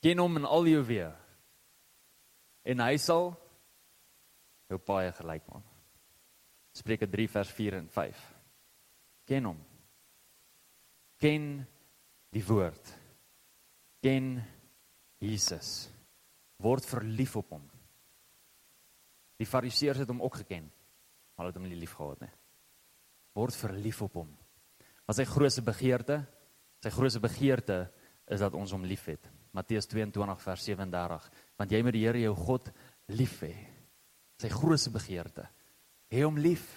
Ken 0.00 0.22
hom 0.22 0.38
in 0.38 0.46
al 0.46 0.68
jou 0.70 0.82
weë. 0.86 1.10
En 2.70 2.84
hy 2.84 2.94
sal 3.02 3.32
jou 4.70 4.78
paai 4.78 5.10
gelyk 5.16 5.48
maak. 5.50 5.66
Spreuke 6.76 7.08
3 7.10 7.26
vers 7.32 7.50
4 7.56 7.80
en 7.80 7.88
5. 7.90 8.22
Ken 9.26 9.50
hom. 9.50 9.58
Ken 11.18 11.48
die 12.30 12.44
woord. 12.46 12.94
Ken 14.04 14.36
Jesus. 15.18 15.90
Word 16.62 16.86
verlief 16.86 17.34
op 17.40 17.56
hom. 17.56 17.66
Die 19.40 19.48
fariseërs 19.48 20.02
het 20.02 20.10
hom 20.12 20.20
ook 20.22 20.42
geken, 20.42 20.66
maar 20.68 21.46
hulle 21.46 21.54
het 21.54 21.60
hom 21.60 21.68
nie 21.70 21.80
lief 21.80 21.96
gehad 21.96 22.20
nie. 22.26 22.32
Word 23.38 23.56
verlief 23.56 24.02
op 24.04 24.18
hom. 24.20 24.30
Wat 25.08 25.16
sy 25.16 25.24
grootste 25.28 25.64
begeerte? 25.64 26.20
Sy 26.84 26.92
grootste 26.92 27.22
begeerte 27.24 27.78
is 28.30 28.42
dat 28.44 28.54
ons 28.58 28.74
hom 28.76 28.84
liefhet. 28.86 29.24
Matteus 29.56 29.88
22 29.90 30.44
vers 30.44 30.66
37, 30.68 31.24
want 31.58 31.72
jy 31.72 31.80
moet 31.82 31.96
die 31.96 32.04
Here 32.04 32.20
jou 32.22 32.34
God 32.38 32.70
lief 33.10 33.40
hê. 33.42 33.54
Sy 34.40 34.50
grootste 34.52 34.92
begeerte. 34.94 35.48
Hê 36.12 36.22
hom 36.22 36.38
lief. 36.38 36.68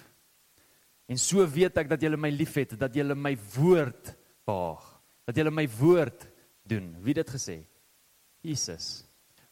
En 1.12 1.20
so 1.20 1.44
weet 1.46 1.78
ek 1.84 1.92
dat 1.92 2.02
jy 2.02 2.14
my 2.18 2.32
liefhet, 2.34 2.78
dat 2.80 2.96
jy 2.96 3.06
my 3.14 3.36
woord 3.54 4.14
behaag, 4.48 4.86
dat 5.28 5.38
jy 5.38 5.52
my 5.52 5.68
woord 5.78 6.26
doen. 6.66 6.94
Wie 7.04 7.14
het 7.14 7.26
dit 7.26 7.36
gesê? 7.36 7.58
Jesus. 8.44 9.04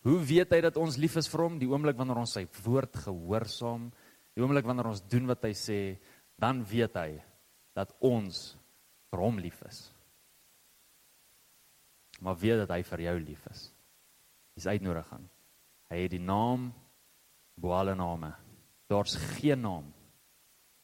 Hoe 0.08 0.18
weet 0.26 0.54
hy 0.56 0.62
dat 0.66 0.80
ons 0.82 0.98
lief 1.02 1.18
is 1.22 1.30
vir 1.30 1.44
hom? 1.46 1.60
Die 1.62 1.70
oomblik 1.70 1.98
wanneer 2.00 2.22
ons 2.24 2.34
sy 2.38 2.46
woord 2.64 2.98
gehoorsaam, 3.04 3.90
die 4.34 4.44
oomblik 4.44 4.66
wanneer 4.66 4.90
ons 4.90 5.04
doen 5.12 5.30
wat 5.30 5.46
hy 5.46 5.54
sê, 5.58 5.80
dan 6.42 6.64
weet 6.66 6.98
hy 6.98 7.10
dat 7.78 7.94
ons 8.02 8.42
vir 9.12 9.22
hom 9.22 9.38
lief 9.42 9.62
is. 9.70 9.84
Maar 12.22 12.38
weet 12.42 12.64
dat 12.64 12.74
hy 12.74 12.82
vir 12.86 13.06
jou 13.08 13.16
lief 13.22 13.46
is. 13.54 13.68
Dis 14.58 14.68
uitnodiging. 14.68 15.24
Hy 15.92 16.04
het 16.04 16.14
die 16.14 16.24
naam 16.24 16.72
bo 17.62 17.74
alle 17.78 17.94
name. 17.98 18.34
Daar's 18.90 19.16
geen 19.38 19.62
naam 19.64 19.92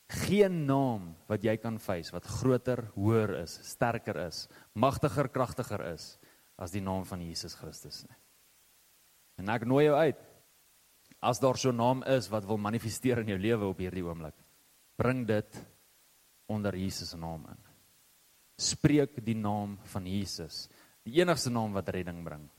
geen 0.08 0.66
naam 0.66 1.12
wat 1.28 1.44
jy 1.44 1.58
kan 1.60 1.80
face 1.80 2.14
wat 2.16 2.28
groter, 2.40 2.86
hoër 2.96 3.36
is, 3.44 3.58
sterker 3.68 4.20
is, 4.28 4.46
magtiger, 4.74 5.28
kragtiger 5.28 5.84
is 5.92 6.16
as 6.58 6.72
die 6.72 6.82
naam 6.82 7.04
van 7.06 7.22
Jesus 7.22 7.58
Christus 7.60 8.06
nie. 8.08 8.16
En 9.38 9.50
ek 9.54 9.66
nooi 9.66 9.86
jou 9.86 9.96
uit. 9.96 10.20
As 11.22 11.40
daar 11.40 11.58
so 11.58 11.72
'n 11.72 11.78
naam 11.78 12.04
is 12.04 12.30
wat 12.30 12.46
wil 12.46 12.58
manifesteer 12.58 13.20
in 13.20 13.28
jou 13.28 13.38
lewe 13.38 13.66
op 13.66 13.78
hierdie 13.78 14.04
oomblik, 14.04 14.36
bring 14.96 15.26
dit 15.28 15.66
onder 16.48 16.76
Jesus 16.76 17.10
se 17.10 17.18
naam 17.18 17.46
in. 17.50 17.58
Spreek 18.58 19.26
die 19.26 19.36
naam 19.36 19.78
van 19.84 20.06
Jesus, 20.06 20.68
die 21.04 21.22
enigste 21.22 21.50
naam 21.50 21.74
wat 21.74 21.90
redding 21.90 22.24
bring. 22.24 22.50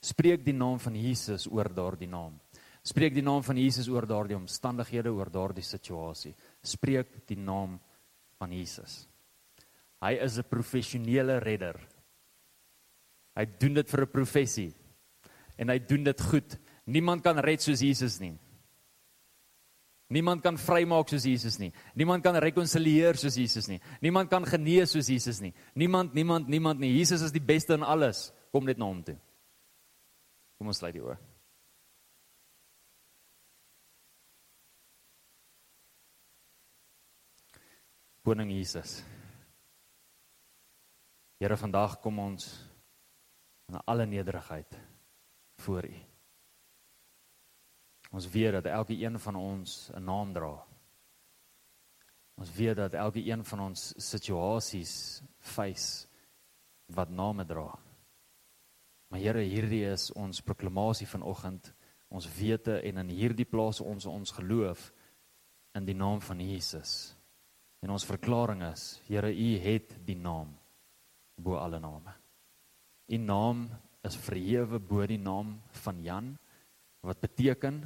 Spreek 0.00 0.44
die 0.44 0.56
naam 0.56 0.78
van 0.78 0.96
Jesus 0.96 1.46
oor 1.46 1.68
daardie 1.68 2.08
naam. 2.08 2.38
Spreek 2.82 3.14
die 3.14 3.24
naam 3.24 3.42
van 3.44 3.56
Jesus 3.56 3.88
oor 3.88 4.06
daardie 4.08 4.36
omstandighede, 4.36 5.12
oor 5.12 5.30
daardie 5.30 5.64
situasie. 5.64 6.34
Spreek 6.62 7.26
die 7.28 7.36
naam 7.36 7.78
van 8.40 8.52
Jesus. 8.52 9.06
Hy 10.00 10.16
is 10.24 10.38
'n 10.38 10.48
professionele 10.48 11.38
redder. 11.38 11.76
Hy 13.36 13.44
doen 13.58 13.74
dit 13.74 13.88
vir 13.88 14.02
'n 14.02 14.10
professie. 14.10 14.74
En 15.60 15.68
hy 15.68 15.78
doen 15.84 16.06
dit 16.06 16.22
goed. 16.30 16.56
Niemand 16.88 17.22
kan 17.24 17.38
red 17.44 17.62
soos 17.62 17.82
Jesus 17.84 18.18
nie. 18.22 18.32
Niemand 20.10 20.42
kan 20.42 20.56
vrymaak 20.58 21.10
soos 21.12 21.26
Jesus 21.28 21.60
nie. 21.60 21.70
Niemand 21.94 22.24
kan 22.24 22.34
rekonsilieer 22.42 23.18
soos 23.20 23.36
Jesus 23.38 23.68
nie. 23.70 23.78
Niemand 24.02 24.30
kan 24.32 24.46
genees 24.48 24.90
soos 24.96 25.06
Jesus 25.06 25.38
nie. 25.44 25.52
Niemand, 25.78 26.16
niemand, 26.18 26.48
niemand 26.50 26.80
nie. 26.82 26.96
Jesus 26.96 27.22
is 27.22 27.34
die 27.34 27.44
beste 27.44 27.76
in 27.78 27.86
alles. 27.86 28.30
Kom 28.50 28.66
net 28.66 28.80
na 28.80 28.88
hom 28.90 29.04
toe. 29.06 29.14
Kom 30.58 30.72
ons 30.72 30.80
sluit 30.82 30.96
die 30.96 31.04
oë. 31.04 31.14
Koning 38.26 38.50
Jesus. 38.52 38.98
Here 41.40 41.56
vandag 41.56 42.00
kom 42.02 42.18
ons 42.20 42.50
in 43.70 43.78
alle 43.86 44.10
nederigheid 44.10 44.89
voor 45.60 45.86
U. 45.86 45.94
Ons 48.10 48.26
weet 48.28 48.52
dat 48.52 48.66
elke 48.66 48.96
een 48.98 49.18
van 49.18 49.36
ons 49.36 49.90
'n 49.94 50.04
naam 50.04 50.32
dra. 50.32 50.66
Ons 52.40 52.52
weet 52.56 52.76
dat 52.76 52.94
elke 52.94 53.20
een 53.26 53.44
van 53.44 53.60
ons 53.60 53.92
situasies 53.96 55.22
face 55.38 56.06
wat 56.86 57.08
name 57.08 57.44
dra. 57.44 57.78
Maar 59.08 59.20
Here, 59.20 59.42
hierdie 59.42 59.84
is 59.90 60.12
ons 60.12 60.40
proklamasie 60.40 61.06
vanoggend, 61.06 61.72
ons 62.08 62.28
wete 62.38 62.80
en 62.80 63.02
in 63.02 63.08
hierdie 63.08 63.44
plaas 63.44 63.80
ons 63.80 64.06
ons 64.06 64.32
geloof 64.32 64.92
in 65.74 65.84
die 65.84 65.94
naam 65.94 66.20
van 66.20 66.40
Jesus. 66.40 67.16
En 67.80 67.90
ons 67.90 68.06
verklaring 68.06 68.62
is, 68.72 69.00
Here, 69.06 69.30
U 69.34 69.58
het 69.58 69.96
die 70.06 70.16
naam 70.16 70.56
bo 71.36 71.56
alle 71.56 71.80
name. 71.80 72.14
U 73.10 73.16
naam 73.16 73.68
is 74.06 74.16
verhewe 74.16 74.80
bo 74.80 75.04
die 75.06 75.20
naam 75.20 75.58
van 75.82 76.00
Jan 76.02 76.32
wat 77.04 77.20
beteken 77.20 77.82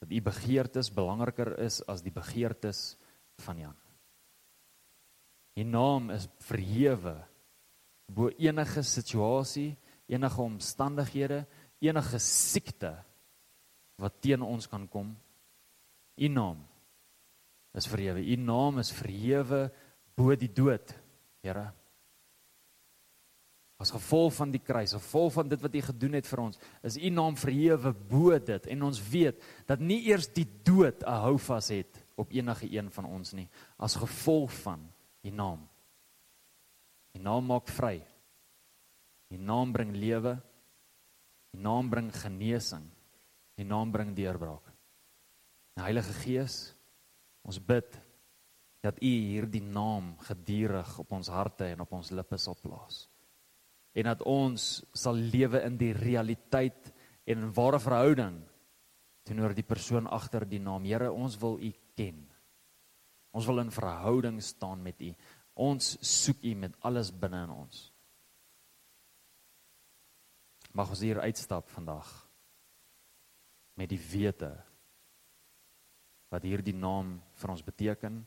dat 0.00 0.12
u 0.12 0.20
begeertes 0.22 0.90
belangriker 0.92 1.54
is 1.62 1.80
as 1.88 2.02
die 2.04 2.12
begeertes 2.12 2.96
van 3.44 3.58
Jan. 3.58 3.76
U 5.56 5.64
naam 5.64 6.10
is 6.12 6.28
verhewe 6.44 7.16
bo 8.12 8.28
enige 8.38 8.82
situasie, 8.86 9.72
enige 10.06 10.42
omstandighede, 10.42 11.44
enige 11.80 12.20
siekte 12.22 12.92
wat 13.96 14.20
teen 14.20 14.44
ons 14.44 14.68
kan 14.68 14.84
kom. 14.88 15.14
U 16.16 16.28
naam 16.28 16.60
is 17.76 17.88
verhewe. 17.88 18.20
U 18.20 18.36
naam 18.36 18.78
is 18.80 18.92
verhewe 18.92 19.66
bo 20.16 20.36
die 20.36 20.52
dood, 20.52 20.94
Here. 21.44 21.70
As 23.76 23.92
gevolg 23.92 24.32
van 24.38 24.52
die 24.54 24.62
kruis, 24.64 24.94
as 24.94 25.02
gevolg 25.04 25.34
van 25.34 25.48
dit 25.48 25.60
wat 25.60 25.74
U 25.74 25.80
gedoen 25.90 26.16
het 26.16 26.26
vir 26.26 26.42
ons, 26.46 26.60
is 26.82 26.96
U 26.96 27.10
naam 27.12 27.36
verhewe 27.36 27.92
bo 27.92 28.38
dit 28.38 28.68
en 28.72 28.86
ons 28.88 29.00
weet 29.12 29.42
dat 29.68 29.82
nie 29.84 30.00
eers 30.08 30.28
die 30.32 30.46
dood 30.64 31.02
'n 31.02 31.20
houvas 31.26 31.68
het 31.68 32.04
op 32.16 32.32
enige 32.32 32.70
een 32.72 32.90
van 32.90 33.04
ons 33.04 33.32
nie, 33.32 33.48
as 33.76 33.96
gevolg 33.96 34.52
van 34.62 34.80
U 35.24 35.30
naam. 35.30 35.68
U 37.14 37.18
naam 37.18 37.46
maak 37.46 37.68
vry. 37.68 38.02
U 39.30 39.36
naam 39.36 39.72
bring 39.72 39.96
lewe. 39.96 40.40
U 41.52 41.58
naam 41.58 41.90
bring 41.90 42.12
genesing. 42.12 42.90
U 43.56 43.62
naam 43.64 43.90
bring 43.90 44.14
deurbraak. 44.14 44.72
Die 45.74 45.82
Heilige 45.82 46.12
Gees 46.12 46.76
Ons 47.46 47.60
bid 47.62 47.94
dat 48.82 48.98
U 48.98 49.10
hierdie 49.10 49.62
naam 49.62 50.14
gedurig 50.26 50.96
op 50.98 51.12
ons 51.14 51.30
harte 51.30 51.68
en 51.70 51.84
op 51.84 51.92
ons 51.94 52.10
lippe 52.14 52.38
sal 52.42 52.58
plaas. 52.58 53.06
En 53.96 54.10
dat 54.10 54.22
ons 54.28 54.66
sal 54.92 55.16
lewe 55.16 55.62
in 55.64 55.78
die 55.80 55.94
realiteit 55.96 56.92
en 57.24 57.46
in 57.46 57.54
ware 57.56 57.80
verhouding 57.80 58.36
teenoor 59.26 59.56
die 59.56 59.66
persoon 59.66 60.06
agter 60.06 60.44
die 60.46 60.60
naam. 60.62 60.84
Here, 60.86 61.10
ons 61.10 61.38
wil 61.40 61.58
U 61.58 61.72
ken. 61.98 62.20
Ons 63.36 63.48
wil 63.48 63.64
in 63.64 63.72
verhouding 63.74 64.38
staan 64.44 64.84
met 64.84 65.00
U. 65.02 65.10
Ons 65.66 65.96
soek 66.04 66.44
U 66.44 66.54
met 66.60 66.76
alles 66.86 67.10
binne 67.10 67.42
in 67.48 67.54
ons. 67.56 67.80
Mag 70.76 70.92
ons 70.92 71.02
hier 71.02 71.22
uitstap 71.24 71.70
vandag 71.72 72.08
met 73.76 73.88
die 73.88 74.00
wete 74.00 74.52
wat 76.32 76.44
hierdie 76.44 76.74
naam 76.76 77.16
vir 77.40 77.52
ons 77.52 77.64
beteken, 77.64 78.20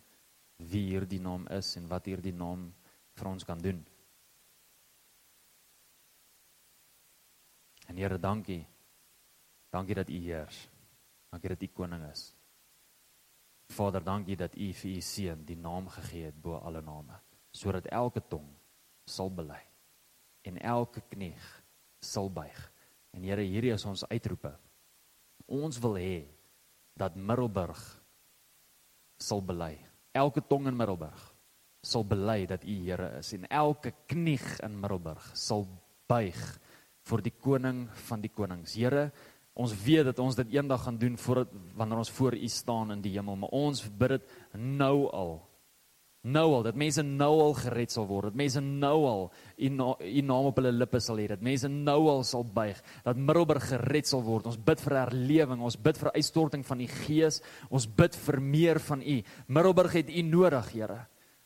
wie 0.72 0.86
hierdie 0.90 1.22
naam 1.22 1.46
is 1.54 1.76
en 1.78 1.88
wat 1.92 2.08
hierdie 2.10 2.34
naam 2.34 2.70
vir 3.20 3.30
ons 3.30 3.46
kan 3.46 3.60
doen. 3.62 3.84
En 7.90 7.98
Here, 7.98 8.20
dankie. 8.20 8.62
Dankie 9.70 9.96
dat 9.96 10.10
U 10.10 10.18
heers. 10.22 10.70
Dankie 11.30 11.50
dat 11.50 11.62
U 11.62 11.68
koning 11.74 12.06
is. 12.12 12.30
Vader, 13.70 14.04
dankie 14.04 14.38
dat 14.38 14.56
U 14.58 14.70
vir 14.74 14.98
U 14.98 15.02
seun 15.02 15.44
die 15.46 15.58
naam 15.58 15.90
gegee 15.94 16.30
het 16.30 16.38
bo 16.42 16.58
alle 16.58 16.82
name, 16.82 17.18
sodat 17.54 17.90
elke 17.94 18.22
tong 18.28 18.48
sal 19.06 19.30
bely 19.30 19.60
en 20.50 20.58
elke 20.58 21.04
knie 21.10 21.36
sal 22.02 22.30
buig. 22.34 22.58
En 23.14 23.26
Here, 23.26 23.44
hierdie 23.46 23.74
is 23.74 23.86
ons 23.86 24.06
uitroepe. 24.10 24.54
Ons 25.50 25.78
wil 25.82 25.98
hê 25.98 26.18
dat 26.98 27.18
Middelburg 27.18 27.82
sal 29.22 29.42
bely. 29.46 29.76
Elke 30.18 30.42
tong 30.46 30.70
in 30.70 30.78
Middelburg 30.78 31.22
sal 31.86 32.06
bely 32.06 32.46
dat 32.50 32.66
U 32.66 32.76
Here 32.86 33.12
is 33.20 33.34
en 33.38 33.46
elke 33.50 33.94
knie 34.10 34.42
in 34.66 34.78
Middelburg 34.80 35.30
sal 35.38 35.68
buig 36.10 36.42
voor 37.10 37.26
die 37.26 37.36
koning 37.36 37.88
van 38.08 38.22
die 38.22 38.32
konings. 38.34 38.78
Here, 38.78 39.10
Ons 39.60 39.74
weet 39.84 40.06
dat 40.08 40.20
ons 40.24 40.38
dit 40.40 40.54
eendag 40.56 40.86
gaan 40.86 40.96
doen 40.96 41.18
voordat 41.20 41.52
wanneer 41.76 42.00
ons 42.00 42.14
voor 42.16 42.36
U 42.38 42.48
staan 42.48 42.94
in 42.96 43.02
die 43.04 43.12
hemel, 43.18 43.36
maar 43.36 43.56
ons 43.56 43.82
bid 43.92 44.14
dit 44.16 44.30
nou 44.56 45.10
al. 45.12 45.34
Nou 46.28 46.46
al 46.52 46.64
dat 46.68 46.76
mense 46.76 47.04
nou 47.04 47.32
al 47.40 47.54
gered 47.56 47.94
sal 47.94 48.04
word, 48.08 48.28
dat 48.28 48.40
mense 48.40 48.60
nou 48.60 48.96
al 49.08 49.22
u 49.56 49.70
na, 49.72 49.94
u 50.04 50.22
naam 50.28 50.50
op 50.50 50.58
hulle 50.60 50.74
lippe 50.76 51.00
sal 51.00 51.20
hê, 51.22 51.30
dat 51.32 51.44
mense 51.44 51.70
nou 51.72 52.10
al 52.12 52.26
sal 52.28 52.44
buig, 52.44 52.82
dat 53.06 53.20
Middelburg 53.20 53.70
gered 53.70 54.08
sal 54.08 54.26
word. 54.26 54.50
Ons 54.52 54.60
bid 54.60 54.84
vir 54.84 54.98
herlewing, 55.00 55.64
ons 55.64 55.80
bid 55.80 56.00
vir 56.02 56.12
uitstorting 56.18 56.66
van 56.68 56.84
u 56.84 56.90
Gees, 56.92 57.40
ons 57.72 57.88
bid 57.88 58.20
vir 58.28 58.40
meer 58.44 58.82
van 58.84 59.00
u. 59.00 59.16
Middelburg 59.48 59.96
het 60.02 60.12
u 60.12 60.26
nodig, 60.28 60.74
Here. 60.76 61.00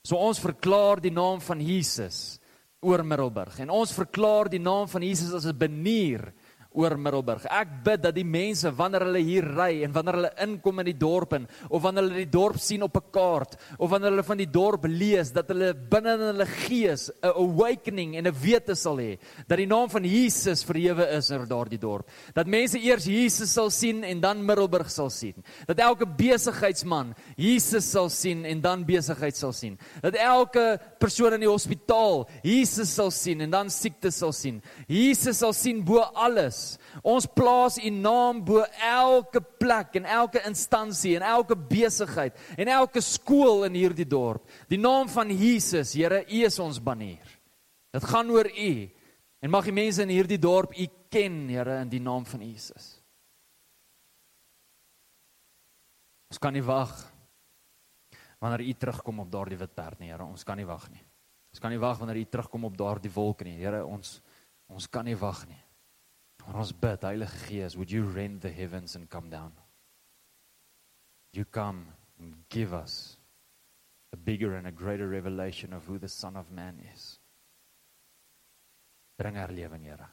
So 0.03 0.17
ons 0.17 0.41
verklaar 0.41 1.01
die 1.05 1.13
naam 1.13 1.41
van 1.41 1.61
Jesus 1.61 2.39
oor 2.83 3.03
Middelburg. 3.05 3.59
En 3.63 3.71
ons 3.73 3.95
verklaar 3.95 4.49
die 4.51 4.61
naam 4.61 4.87
van 4.91 5.01
Jesus 5.01 5.33
as 5.33 5.45
'n 5.45 5.57
benier 5.57 6.33
oor 6.73 6.95
Middelburg. 6.97 7.45
Ek 7.53 7.69
bid 7.85 8.01
dat 8.03 8.15
die 8.15 8.25
mense 8.25 8.71
wanneer 8.73 9.05
hulle 9.07 9.21
hier 9.23 9.45
ry 9.45 9.83
en 9.85 9.93
wanneer 9.93 10.17
hulle 10.17 10.31
inkom 10.45 10.81
in 10.81 10.89
die 10.89 10.97
dorp 10.97 11.35
en 11.37 11.45
of 11.69 11.83
wanneer 11.83 12.07
hulle 12.07 12.23
die 12.23 12.33
dorp 12.33 12.57
sien 12.61 12.83
op 12.83 12.97
'n 12.97 13.11
kaart 13.13 13.57
of 13.77 13.89
wanneer 13.89 14.11
hulle 14.11 14.23
van 14.23 14.37
die 14.37 14.49
dorp 14.49 14.85
lees 14.85 15.31
dat 15.31 15.47
hulle 15.49 15.73
binne 15.73 16.13
in 16.13 16.25
hulle 16.31 16.45
gees 16.45 17.09
'n 17.21 17.33
awakening 17.35 18.15
en 18.17 18.27
'n 18.27 18.35
wete 18.41 18.75
sal 18.75 18.97
hê 18.97 19.19
dat 19.47 19.57
die 19.57 19.67
naam 19.67 19.89
van 19.89 20.03
Jesus 20.03 20.63
verhewe 20.63 21.05
is 21.17 21.29
in 21.29 21.45
daardie 21.47 21.79
dorp. 21.79 22.09
Dat 22.33 22.47
mense 22.47 22.79
eers 22.79 23.05
Jesus 23.05 23.53
sal 23.53 23.69
sien 23.69 24.03
en 24.03 24.19
dan 24.19 24.45
Middelburg 24.45 24.89
sal 24.89 25.09
sien. 25.09 25.35
Dat 25.67 25.77
elke 25.77 26.05
besigheidsman 26.05 27.13
Jesus 27.37 27.89
sal 27.91 28.09
sien 28.09 28.45
en 28.45 28.61
dan 28.61 28.85
besigheid 28.85 29.35
sal 29.37 29.53
sien. 29.53 29.77
Dat 30.01 30.15
elke 30.15 30.79
persoon 30.99 31.33
in 31.33 31.39
die 31.39 31.49
hospitaal 31.49 32.27
Jesus 32.43 32.93
sal 32.93 33.11
sien 33.11 33.41
en 33.41 33.49
dan 33.49 33.69
siekte 33.69 34.11
sal 34.11 34.31
sien. 34.31 34.61
Jesus 34.87 35.37
sal 35.37 35.53
sien 35.53 35.83
bo 35.83 35.99
alles 35.99 36.62
Ons 37.03 37.27
plaas 37.27 37.77
U 37.81 37.91
naam 37.93 38.41
bo 38.45 38.63
elke 38.87 39.41
plek 39.41 39.97
en 39.99 40.05
elke 40.05 40.41
instansie 40.47 41.15
en 41.17 41.25
elke 41.27 41.57
besigheid 41.57 42.37
en 42.57 42.71
elke 42.71 43.01
skool 43.03 43.65
in 43.67 43.77
hierdie 43.77 44.07
dorp. 44.09 44.47
Die 44.69 44.79
naam 44.81 45.09
van 45.11 45.31
Jesus, 45.33 45.95
Here, 45.97 46.23
U 46.23 46.43
is 46.47 46.59
ons 46.63 46.81
banner. 46.83 47.39
Dit 47.93 48.09
gaan 48.09 48.29
oor 48.33 48.49
U. 48.49 48.73
En 49.43 49.51
mag 49.51 49.65
die 49.67 49.75
mense 49.75 50.01
in 50.05 50.11
hierdie 50.13 50.39
dorp 50.39 50.75
U 50.79 50.85
ken, 51.11 51.47
Here, 51.51 51.81
in 51.83 51.91
die 51.91 52.01
naam 52.01 52.25
van 52.25 52.45
Jesus. 52.45 52.93
Ons 56.31 56.41
kan 56.41 56.55
nie 56.55 56.63
wag 56.65 56.93
wanneer 58.43 58.63
U 58.65 58.73
terugkom 58.75 59.21
op 59.23 59.29
daardie 59.31 59.59
wit 59.59 59.75
perd 59.75 59.99
nie, 60.01 60.09
Here. 60.11 60.25
Ons 60.25 60.43
kan 60.47 60.57
nie 60.59 60.67
wag 60.67 60.87
nie. 60.91 61.03
Ons 61.53 61.61
kan 61.61 61.71
nie 61.71 61.79
wag 61.79 61.99
wanneer 62.01 62.17
U 62.19 62.25
terugkom 62.25 62.65
op 62.67 62.79
daardie 62.79 63.11
wolk 63.13 63.43
nie, 63.47 63.59
Here. 63.59 63.83
Ons 63.85 64.17
ons 64.73 64.87
kan 64.89 65.05
nie 65.05 65.15
wag 65.19 65.43
nie. 65.45 65.59
Maar 66.45 66.59
ons 66.59 66.73
bid, 66.75 67.05
Heilige 67.07 67.37
Gees, 67.47 67.75
would 67.75 67.91
you 67.91 68.03
rend 68.03 68.41
the 68.41 68.51
heavens 68.51 68.95
and 68.95 69.09
come 69.09 69.29
down? 69.29 69.53
You 71.33 71.45
come 71.45 71.85
and 72.19 72.35
give 72.49 72.73
us 72.73 73.17
a 74.13 74.17
bigger 74.17 74.55
and 74.55 74.67
a 74.67 74.71
greater 74.71 75.07
revelation 75.07 75.73
of 75.73 75.85
who 75.87 75.97
the 75.97 76.07
Son 76.07 76.35
of 76.35 76.51
Man 76.51 76.79
is. 76.93 77.19
Bring 79.17 79.35
herlewing, 79.35 79.85
Here. 79.85 80.09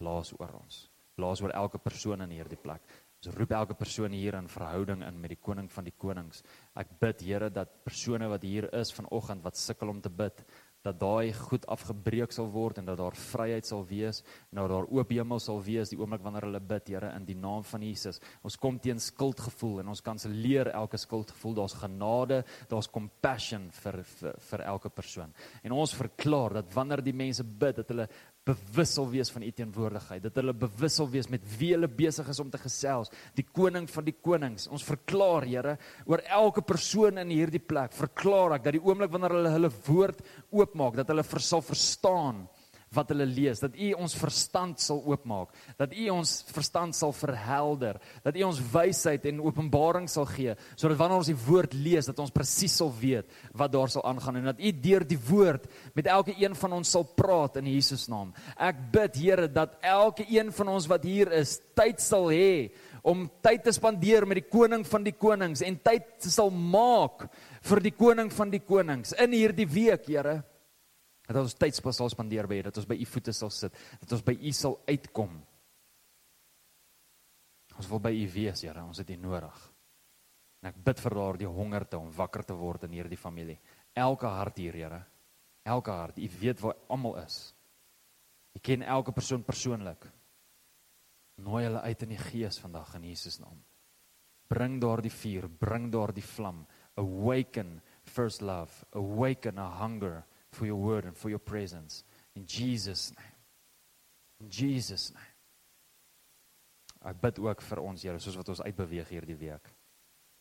Laas 0.00 0.32
oor 0.38 0.50
ons. 0.58 0.88
Laas 1.18 1.42
oor 1.42 1.52
elke 1.54 1.78
persoon 1.78 2.24
in 2.24 2.32
hierdie 2.34 2.58
plek. 2.58 2.82
Ons 3.22 3.36
roep 3.38 3.54
elke 3.56 3.76
persoon 3.78 4.12
hier 4.12 4.34
in 4.38 4.50
verhouding 4.50 5.04
in 5.06 5.20
met 5.20 5.32
die 5.32 5.40
koning 5.40 5.70
van 5.70 5.86
die 5.86 5.94
konings. 5.96 6.42
Ek 6.76 6.96
bid, 7.00 7.22
Here, 7.22 7.50
dat 7.50 7.78
persone 7.84 8.28
wat 8.32 8.42
hier 8.42 8.66
is 8.74 8.92
vanoggend 8.92 9.44
wat 9.46 9.60
sukkel 9.60 9.94
om 9.94 10.00
te 10.02 10.10
bid, 10.10 10.42
dat 10.84 10.98
daai 11.00 11.32
goed 11.32 11.64
afgebreek 11.72 12.32
sal 12.34 12.50
word 12.52 12.78
en 12.78 12.88
dat 12.90 12.98
daar 13.00 13.16
vryheid 13.16 13.64
sal 13.66 13.86
wees 13.88 14.20
en 14.52 14.60
dat 14.60 14.68
daar 14.72 14.88
oop 14.92 15.12
hemel 15.16 15.40
sal 15.40 15.62
wees 15.64 15.92
die 15.92 15.98
oomblik 15.98 16.22
wanneer 16.24 16.44
hulle 16.48 16.60
bid 16.60 16.92
Here 16.94 17.14
in 17.16 17.24
die 17.24 17.36
naam 17.38 17.64
van 17.64 17.82
Jesus. 17.82 18.20
Ons 18.44 18.58
kom 18.60 18.76
teen 18.78 19.00
skuldgevoel 19.00 19.80
en 19.80 19.88
ons 19.94 20.04
kanselleer 20.04 20.68
elke 20.76 21.00
skuldgevoel. 21.00 21.56
Daar's 21.56 21.76
genade, 21.80 22.42
daar's 22.68 22.90
compassion 22.92 23.70
vir, 23.80 24.02
vir 24.18 24.36
vir 24.50 24.64
elke 24.68 24.92
persoon. 24.92 25.32
En 25.64 25.72
ons 25.72 25.96
verklaar 25.96 26.60
dat 26.60 26.74
wanneer 26.76 27.02
die 27.02 27.16
mense 27.16 27.44
bid 27.44 27.80
dat 27.80 27.90
hulle 27.94 28.08
bewus 28.44 28.90
sal 28.98 29.06
wees 29.08 29.30
van 29.32 29.44
u 29.46 29.50
teenwoordigheid, 29.56 30.22
dat 30.26 30.36
hulle 30.40 30.52
bewus 30.56 30.98
sal 30.98 31.08
wees 31.08 31.30
met 31.32 31.44
wie 31.58 31.70
hulle 31.72 31.88
besig 31.88 32.28
is 32.28 32.40
om 32.42 32.50
te 32.52 32.60
gesels, 32.60 33.12
die 33.38 33.46
koning 33.46 33.88
van 33.90 34.04
die 34.04 34.16
konings. 34.16 34.68
Ons 34.68 34.84
verklaar, 34.84 35.46
Here, 35.48 35.76
oor 36.08 36.20
elke 36.28 36.64
persoon 36.64 37.22
in 37.22 37.32
hierdie 37.32 37.62
plek, 37.62 37.94
verklaar 37.96 38.58
ek 38.58 38.66
dat 38.66 38.76
die 38.76 38.84
oomblik 38.84 39.12
wanneer 39.12 39.36
hulle 39.38 39.54
hulle 39.54 39.72
woord 39.86 40.20
oopmaak, 40.52 41.00
dat 41.00 41.12
hulle 41.12 41.24
versal 41.26 41.64
verstaan 41.64 42.44
wat 42.94 43.10
hulle 43.12 43.26
lees, 43.28 43.60
dat 43.62 43.74
U 43.76 43.90
ons 43.98 44.14
verstand 44.18 44.80
sal 44.82 45.02
oopmaak, 45.04 45.52
dat 45.80 45.92
U 45.94 46.06
ons 46.14 46.34
verstand 46.54 46.96
sal 46.96 47.14
verhelder, 47.16 47.98
dat 48.24 48.36
U 48.38 48.46
ons 48.48 48.60
wysheid 48.72 49.26
en 49.30 49.42
openbaring 49.44 50.08
sal 50.10 50.26
gee, 50.30 50.54
sodat 50.76 50.98
wanneer 51.00 51.22
ons 51.22 51.30
die 51.30 51.38
woord 51.46 51.76
lees, 51.76 52.08
dat 52.10 52.22
ons 52.22 52.34
presies 52.34 52.76
sal 52.80 52.92
weet 53.00 53.30
wat 53.54 53.74
daar 53.74 53.92
sal 53.92 54.06
aangaan 54.08 54.40
en 54.40 54.50
dat 54.52 54.62
U 54.62 54.72
deur 54.84 55.06
die 55.08 55.20
woord 55.28 55.68
met 55.94 56.08
elke 56.10 56.34
een 56.38 56.56
van 56.58 56.78
ons 56.80 56.94
sal 56.96 57.06
praat 57.16 57.60
in 57.60 57.70
Jesus 57.74 58.08
naam. 58.12 58.32
Ek 58.56 58.80
bid 58.94 59.20
Here 59.24 59.46
dat 59.48 59.78
elke 59.82 60.26
een 60.28 60.50
van 60.52 60.74
ons 60.74 60.88
wat 60.90 61.04
hier 61.06 61.30
is, 61.32 61.58
tyd 61.74 62.02
sal 62.02 62.28
hê 62.32 62.70
om 63.04 63.26
tyd 63.44 63.66
te 63.66 63.72
spandeer 63.74 64.24
met 64.28 64.40
die 64.40 64.48
koning 64.48 64.84
van 64.88 65.04
die 65.04 65.12
konings 65.12 65.62
en 65.64 65.76
tyd 65.84 66.24
sal 66.24 66.50
maak 66.50 67.26
vir 67.64 67.82
die 67.84 67.92
koning 67.92 68.30
van 68.32 68.52
die 68.52 68.62
konings 68.64 69.12
in 69.20 69.36
hierdie 69.36 69.68
week, 69.68 70.08
Here 70.08 70.42
dat 71.26 71.40
ons 71.40 71.56
tyd 71.56 71.78
sal 71.78 72.10
spandeer 72.12 72.48
by 72.48 72.60
U, 72.60 72.64
dat 72.68 72.80
ons 72.82 72.88
by 72.88 72.96
U 73.00 73.06
voete 73.08 73.32
sal 73.32 73.52
sit, 73.54 73.76
dat 74.00 74.12
ons 74.12 74.24
by 74.24 74.34
U 74.36 74.52
sal 74.52 74.76
uitkom. 74.88 75.38
Ons 77.74 77.88
wil 77.90 78.02
by 78.04 78.12
U 78.12 78.26
wees, 78.34 78.62
Here, 78.62 78.84
ons 78.84 79.00
het 79.00 79.10
U 79.10 79.16
nodig. 79.16 79.62
En 80.62 80.70
ek 80.70 80.80
bid 80.84 81.00
vir 81.04 81.16
daardie 81.18 81.50
honger 81.50 81.88
te 81.88 81.98
om 82.00 82.12
wakker 82.12 82.44
te 82.48 82.56
word 82.56 82.86
in 82.86 82.96
hierdie 82.96 83.20
familie. 83.20 83.58
Elke 83.96 84.30
hart 84.30 84.60
hier, 84.60 84.76
Here. 84.76 85.02
Elke 85.64 85.92
hart. 85.92 86.20
U 86.20 86.28
weet 86.40 86.60
waar 86.60 86.76
almal 86.92 87.18
is. 87.24 87.54
U 88.54 88.60
ken 88.62 88.84
elke 88.84 89.12
persoon 89.12 89.42
persoonlik. 89.44 90.04
Nooi 91.42 91.64
hulle 91.64 91.80
uit 91.82 92.02
in 92.06 92.12
die 92.14 92.20
gees 92.20 92.60
vandag 92.62 92.92
in 92.98 93.08
Jesus 93.10 93.40
naam. 93.42 93.58
Bring 94.48 94.76
daardie 94.80 95.10
vuur, 95.10 95.48
bring 95.48 95.88
daardie 95.90 96.24
vlam. 96.24 96.62
Awaken 97.00 97.80
first 98.04 98.44
love, 98.44 98.84
awaken 98.94 99.58
a 99.58 99.66
hunger 99.80 100.22
for 100.54 100.66
your 100.66 100.78
word 100.80 101.04
and 101.04 101.16
for 101.16 101.30
your 101.30 101.42
presence. 101.42 102.04
In 102.34 102.46
Jesus' 102.46 103.12
name. 103.16 103.36
In 104.40 104.50
Jesus' 104.50 105.12
name. 105.14 105.32
Ek 107.04 107.20
bid 107.20 107.38
ook 107.44 107.60
vir 107.60 107.82
ons, 107.84 108.02
Here, 108.02 108.18
soos 108.18 108.38
wat 108.40 108.48
ons 108.48 108.62
uitbeweeg 108.64 109.10
hierdie 109.12 109.36
week. 109.36 109.68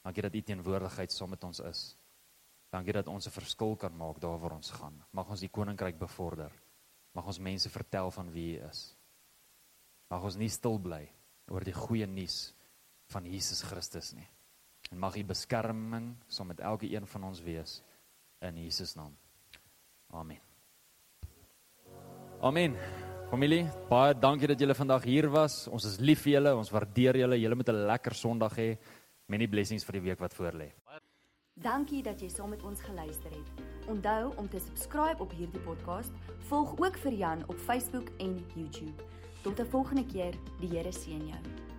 Dankie 0.03 0.23
dat 0.23 0.35
U 0.35 0.41
teenwoordigheid 0.41 1.11
saam 1.11 1.33
met 1.35 1.43
ons 1.43 1.59
is. 1.67 1.81
Dankie 2.73 2.95
dat 2.95 3.07
ons 3.07 3.27
'n 3.27 3.31
verskil 3.31 3.75
kan 3.75 3.95
maak 3.95 4.19
daar 4.19 4.39
waar 4.39 4.55
ons 4.55 4.71
gaan. 4.71 5.03
Mag 5.11 5.29
ons 5.29 5.39
die 5.39 5.49
koninkryk 5.49 5.99
bevorder. 5.99 6.51
Mag 7.13 7.25
ons 7.25 7.39
mense 7.39 7.69
vertel 7.69 8.11
van 8.11 8.31
wie 8.31 8.57
U 8.57 8.67
is. 8.69 8.95
Mag 10.09 10.23
ons 10.23 10.35
nie 10.35 10.49
stil 10.49 10.79
bly 10.79 11.09
oor 11.51 11.63
die 11.63 11.73
goeie 11.73 12.07
nuus 12.07 12.53
van 13.11 13.25
Jesus 13.25 13.61
Christus 13.61 14.13
nie. 14.13 14.27
En 14.91 14.99
mag 14.99 15.15
U 15.15 15.23
beskerming 15.23 16.15
saam 16.27 16.47
met 16.47 16.59
elke 16.59 16.89
een 16.89 17.07
van 17.07 17.23
ons 17.23 17.41
wees 17.41 17.81
in 18.41 18.57
Jesus 18.57 18.95
naam. 18.95 19.15
Amen. 20.13 20.39
Amen. 22.41 22.75
Familie, 23.31 23.63
baie 23.89 24.13
dankie 24.13 24.47
dat 24.51 24.59
julle 24.61 24.75
vandag 24.77 25.07
hier 25.09 25.25
was. 25.33 25.63
Ons 25.73 25.87
is 25.89 25.95
lief 25.97 26.21
vir 26.21 26.35
julle, 26.35 26.51
ons 26.53 26.69
waardeer 26.69 27.17
julle. 27.23 27.39
Julle 27.41 27.55
moet 27.55 27.69
'n 27.69 27.87
lekker 27.87 28.13
Sondag 28.13 28.53
hê. 28.57 28.77
Many 29.27 29.47
blessings 29.47 29.83
vir 29.83 29.93
die 29.93 30.01
week 30.09 30.19
wat 30.19 30.33
voorlê. 30.33 30.69
Dankie 31.55 32.03
dat 32.03 32.21
jy 32.21 32.29
saam 32.29 32.49
met 32.49 32.63
ons 32.63 32.81
geluister 32.81 33.31
het. 33.31 33.63
Onthou 33.87 34.33
om 34.37 34.49
te 34.49 34.59
subscribe 34.59 35.21
op 35.21 35.31
hierdie 35.31 35.61
podcast. 35.61 36.11
Volg 36.49 36.77
ook 36.77 36.97
vir 36.97 37.13
Jan 37.13 37.43
op 37.47 37.57
Facebook 37.57 38.09
en 38.19 38.45
YouTube. 38.55 39.03
Tot 39.43 39.59
'n 39.59 39.65
volgende 39.65 40.05
keer. 40.05 40.33
Die 40.59 40.69
Here 40.69 40.91
seën 40.91 41.27
jou. 41.27 41.72